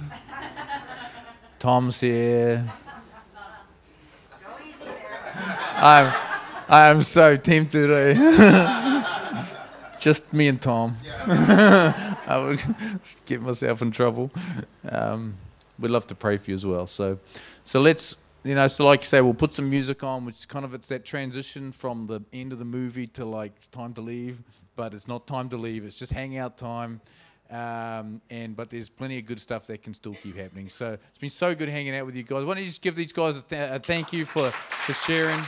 Tom's 1.58 2.00
here. 2.00 2.72
I'm, 5.74 6.12
I'm 6.68 7.02
so 7.02 7.36
tempted. 7.36 7.90
Eh? 7.90 8.14
Just 9.98 10.32
me 10.32 10.48
and 10.48 10.60
Tom. 10.60 10.96
I 11.26 12.38
would 12.38 12.62
get 13.24 13.42
myself 13.42 13.82
in 13.82 13.90
trouble. 13.90 14.30
Um, 14.88 15.34
we'd 15.78 15.90
love 15.90 16.06
to 16.08 16.14
pray 16.14 16.36
for 16.36 16.50
you 16.50 16.54
as 16.54 16.66
well. 16.66 16.86
So, 16.86 17.18
so 17.64 17.80
let's, 17.80 18.16
you 18.44 18.54
know, 18.54 18.66
so 18.68 18.86
like 18.86 19.00
you 19.00 19.06
say, 19.06 19.20
we'll 19.20 19.34
put 19.34 19.52
some 19.52 19.68
music 19.68 20.02
on, 20.02 20.24
which 20.24 20.48
kind 20.48 20.64
of 20.64 20.74
it's 20.74 20.86
that 20.88 21.04
transition 21.04 21.72
from 21.72 22.06
the 22.06 22.20
end 22.32 22.52
of 22.52 22.58
the 22.58 22.64
movie 22.64 23.06
to 23.08 23.24
like 23.24 23.52
it's 23.56 23.66
time 23.66 23.94
to 23.94 24.00
leave, 24.00 24.42
but 24.76 24.94
it's 24.94 25.08
not 25.08 25.26
time 25.26 25.48
to 25.50 25.56
leave. 25.56 25.84
It's 25.84 25.98
just 25.98 26.12
hangout 26.12 26.56
time. 26.56 27.00
Um, 27.48 28.20
and 28.28 28.56
but 28.56 28.70
there's 28.70 28.88
plenty 28.88 29.18
of 29.18 29.26
good 29.26 29.40
stuff 29.40 29.66
that 29.68 29.82
can 29.82 29.94
still 29.94 30.14
keep 30.14 30.36
happening. 30.36 30.68
So 30.68 30.94
it's 30.94 31.18
been 31.18 31.30
so 31.30 31.54
good 31.54 31.68
hanging 31.68 31.94
out 31.94 32.04
with 32.04 32.16
you 32.16 32.24
guys. 32.24 32.44
Why 32.44 32.54
don't 32.54 32.62
you 32.62 32.68
just 32.68 32.82
give 32.82 32.96
these 32.96 33.12
guys 33.12 33.36
a, 33.36 33.42
th- 33.42 33.70
a 33.70 33.78
thank 33.78 34.12
you 34.12 34.24
for, 34.24 34.50
for 34.50 34.94
sharing. 34.94 35.40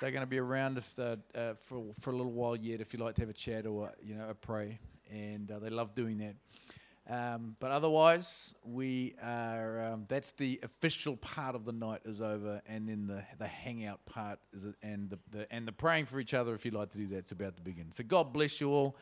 They're 0.00 0.10
going 0.10 0.22
to 0.22 0.26
be 0.26 0.38
around 0.38 0.78
if 0.78 0.98
uh, 0.98 1.16
for 1.56 1.82
for 2.00 2.10
a 2.10 2.16
little 2.16 2.32
while 2.32 2.56
yet. 2.56 2.80
If 2.80 2.92
you'd 2.92 3.02
like 3.02 3.14
to 3.16 3.22
have 3.22 3.30
a 3.30 3.34
chat 3.34 3.66
or 3.66 3.92
you 4.02 4.14
know 4.14 4.28
a 4.28 4.34
pray, 4.34 4.78
and 5.10 5.50
uh, 5.50 5.58
they 5.58 5.70
love 5.70 5.94
doing 5.94 6.18
that. 6.18 6.34
Um, 7.08 7.54
but 7.60 7.70
otherwise, 7.70 8.54
we 8.64 9.14
are. 9.22 9.92
Um, 9.92 10.04
that's 10.08 10.32
the 10.32 10.58
official 10.62 11.16
part 11.16 11.54
of 11.54 11.64
the 11.64 11.72
night 11.72 12.00
is 12.04 12.20
over, 12.20 12.60
and 12.66 12.88
then 12.88 13.06
the 13.06 13.22
the 13.38 13.46
hangout 13.46 14.04
part 14.06 14.38
is, 14.52 14.66
and 14.82 15.08
the, 15.08 15.18
the 15.30 15.52
and 15.52 15.66
the 15.66 15.72
praying 15.72 16.06
for 16.06 16.18
each 16.18 16.34
other. 16.34 16.54
If 16.54 16.64
you'd 16.64 16.74
like 16.74 16.90
to 16.90 16.98
do 16.98 17.06
that, 17.08 17.18
it's 17.18 17.32
about 17.32 17.56
to 17.56 17.62
begin. 17.62 17.92
So 17.92 18.02
God 18.02 18.32
bless 18.32 18.60
you 18.60 18.70
all. 18.70 18.96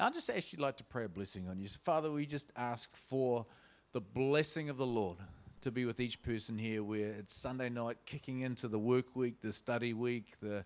I'll 0.00 0.12
just 0.12 0.30
actually 0.30 0.62
like 0.62 0.76
to 0.76 0.84
pray 0.84 1.04
a 1.04 1.08
blessing 1.08 1.48
on 1.48 1.58
you. 1.58 1.66
So 1.66 1.78
Father, 1.82 2.12
we 2.12 2.24
just 2.24 2.52
ask 2.56 2.94
for 2.94 3.44
the 3.92 4.00
blessing 4.00 4.70
of 4.70 4.76
the 4.76 4.86
Lord 4.86 5.18
to 5.62 5.70
be 5.70 5.84
with 5.84 6.00
each 6.00 6.22
person 6.22 6.58
here. 6.58 6.82
Where 6.82 7.12
it's 7.12 7.34
Sunday 7.34 7.68
night, 7.68 7.98
kicking 8.06 8.40
into 8.40 8.68
the 8.68 8.78
work 8.78 9.16
week, 9.16 9.40
the 9.40 9.52
study 9.52 9.92
week, 9.92 10.34
the 10.40 10.64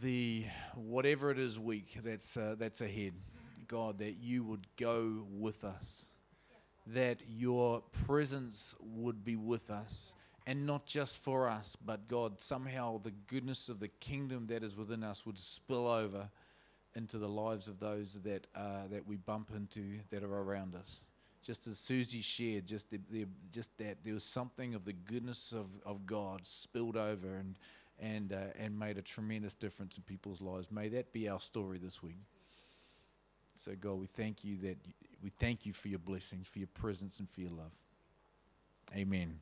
the 0.00 0.44
whatever 0.74 1.30
it 1.30 1.38
is 1.38 1.58
week 1.58 1.98
that's 2.02 2.36
uh, 2.36 2.56
that's 2.58 2.80
ahead. 2.80 3.14
God, 3.66 3.98
that 3.98 4.16
you 4.20 4.44
would 4.44 4.66
go 4.76 5.24
with 5.30 5.64
us, 5.64 6.10
that 6.88 7.22
your 7.26 7.82
presence 8.06 8.74
would 8.80 9.24
be 9.24 9.36
with 9.36 9.70
us, 9.70 10.14
and 10.46 10.66
not 10.66 10.84
just 10.84 11.18
for 11.18 11.48
us, 11.48 11.76
but 11.82 12.06
God, 12.06 12.40
somehow 12.40 12.98
the 12.98 13.12
goodness 13.26 13.68
of 13.68 13.80
the 13.80 13.88
kingdom 13.88 14.46
that 14.48 14.62
is 14.62 14.76
within 14.76 15.02
us 15.02 15.24
would 15.24 15.38
spill 15.38 15.88
over 15.88 16.28
into 16.94 17.18
the 17.18 17.28
lives 17.28 17.68
of 17.68 17.80
those 17.80 18.20
that 18.22 18.46
uh, 18.54 18.86
that 18.90 19.06
we 19.06 19.16
bump 19.16 19.50
into 19.54 19.98
that 20.10 20.22
are 20.22 20.42
around 20.42 20.74
us. 20.74 21.04
Just 21.44 21.66
as 21.66 21.78
Susie 21.78 22.22
shared, 22.22 22.66
just 22.66 22.90
the, 22.90 22.98
the, 23.10 23.26
just 23.52 23.76
that 23.78 23.98
there 24.02 24.14
was 24.14 24.24
something 24.24 24.74
of 24.74 24.84
the 24.84 24.94
goodness 24.94 25.52
of, 25.52 25.66
of 25.84 26.06
God 26.06 26.40
spilled 26.44 26.96
over 26.96 27.36
and 27.36 27.56
and 28.00 28.32
uh, 28.32 28.36
and 28.58 28.76
made 28.76 28.98
a 28.98 29.02
tremendous 29.02 29.54
difference 29.54 29.96
in 29.96 30.02
people's 30.04 30.40
lives. 30.40 30.70
May 30.72 30.88
that 30.88 31.12
be 31.12 31.28
our 31.28 31.38
story 31.40 31.78
this 31.78 32.02
week. 32.02 32.16
So, 33.56 33.72
God, 33.80 34.00
we 34.00 34.06
thank 34.06 34.42
you 34.42 34.56
that 34.62 34.76
we 35.22 35.30
thank 35.38 35.64
you 35.64 35.72
for 35.72 35.88
your 35.88 36.00
blessings, 36.00 36.48
for 36.48 36.58
your 36.58 36.68
presence, 36.74 37.20
and 37.20 37.30
for 37.30 37.42
your 37.42 37.50
love. 37.50 37.72
Amen. 38.96 39.38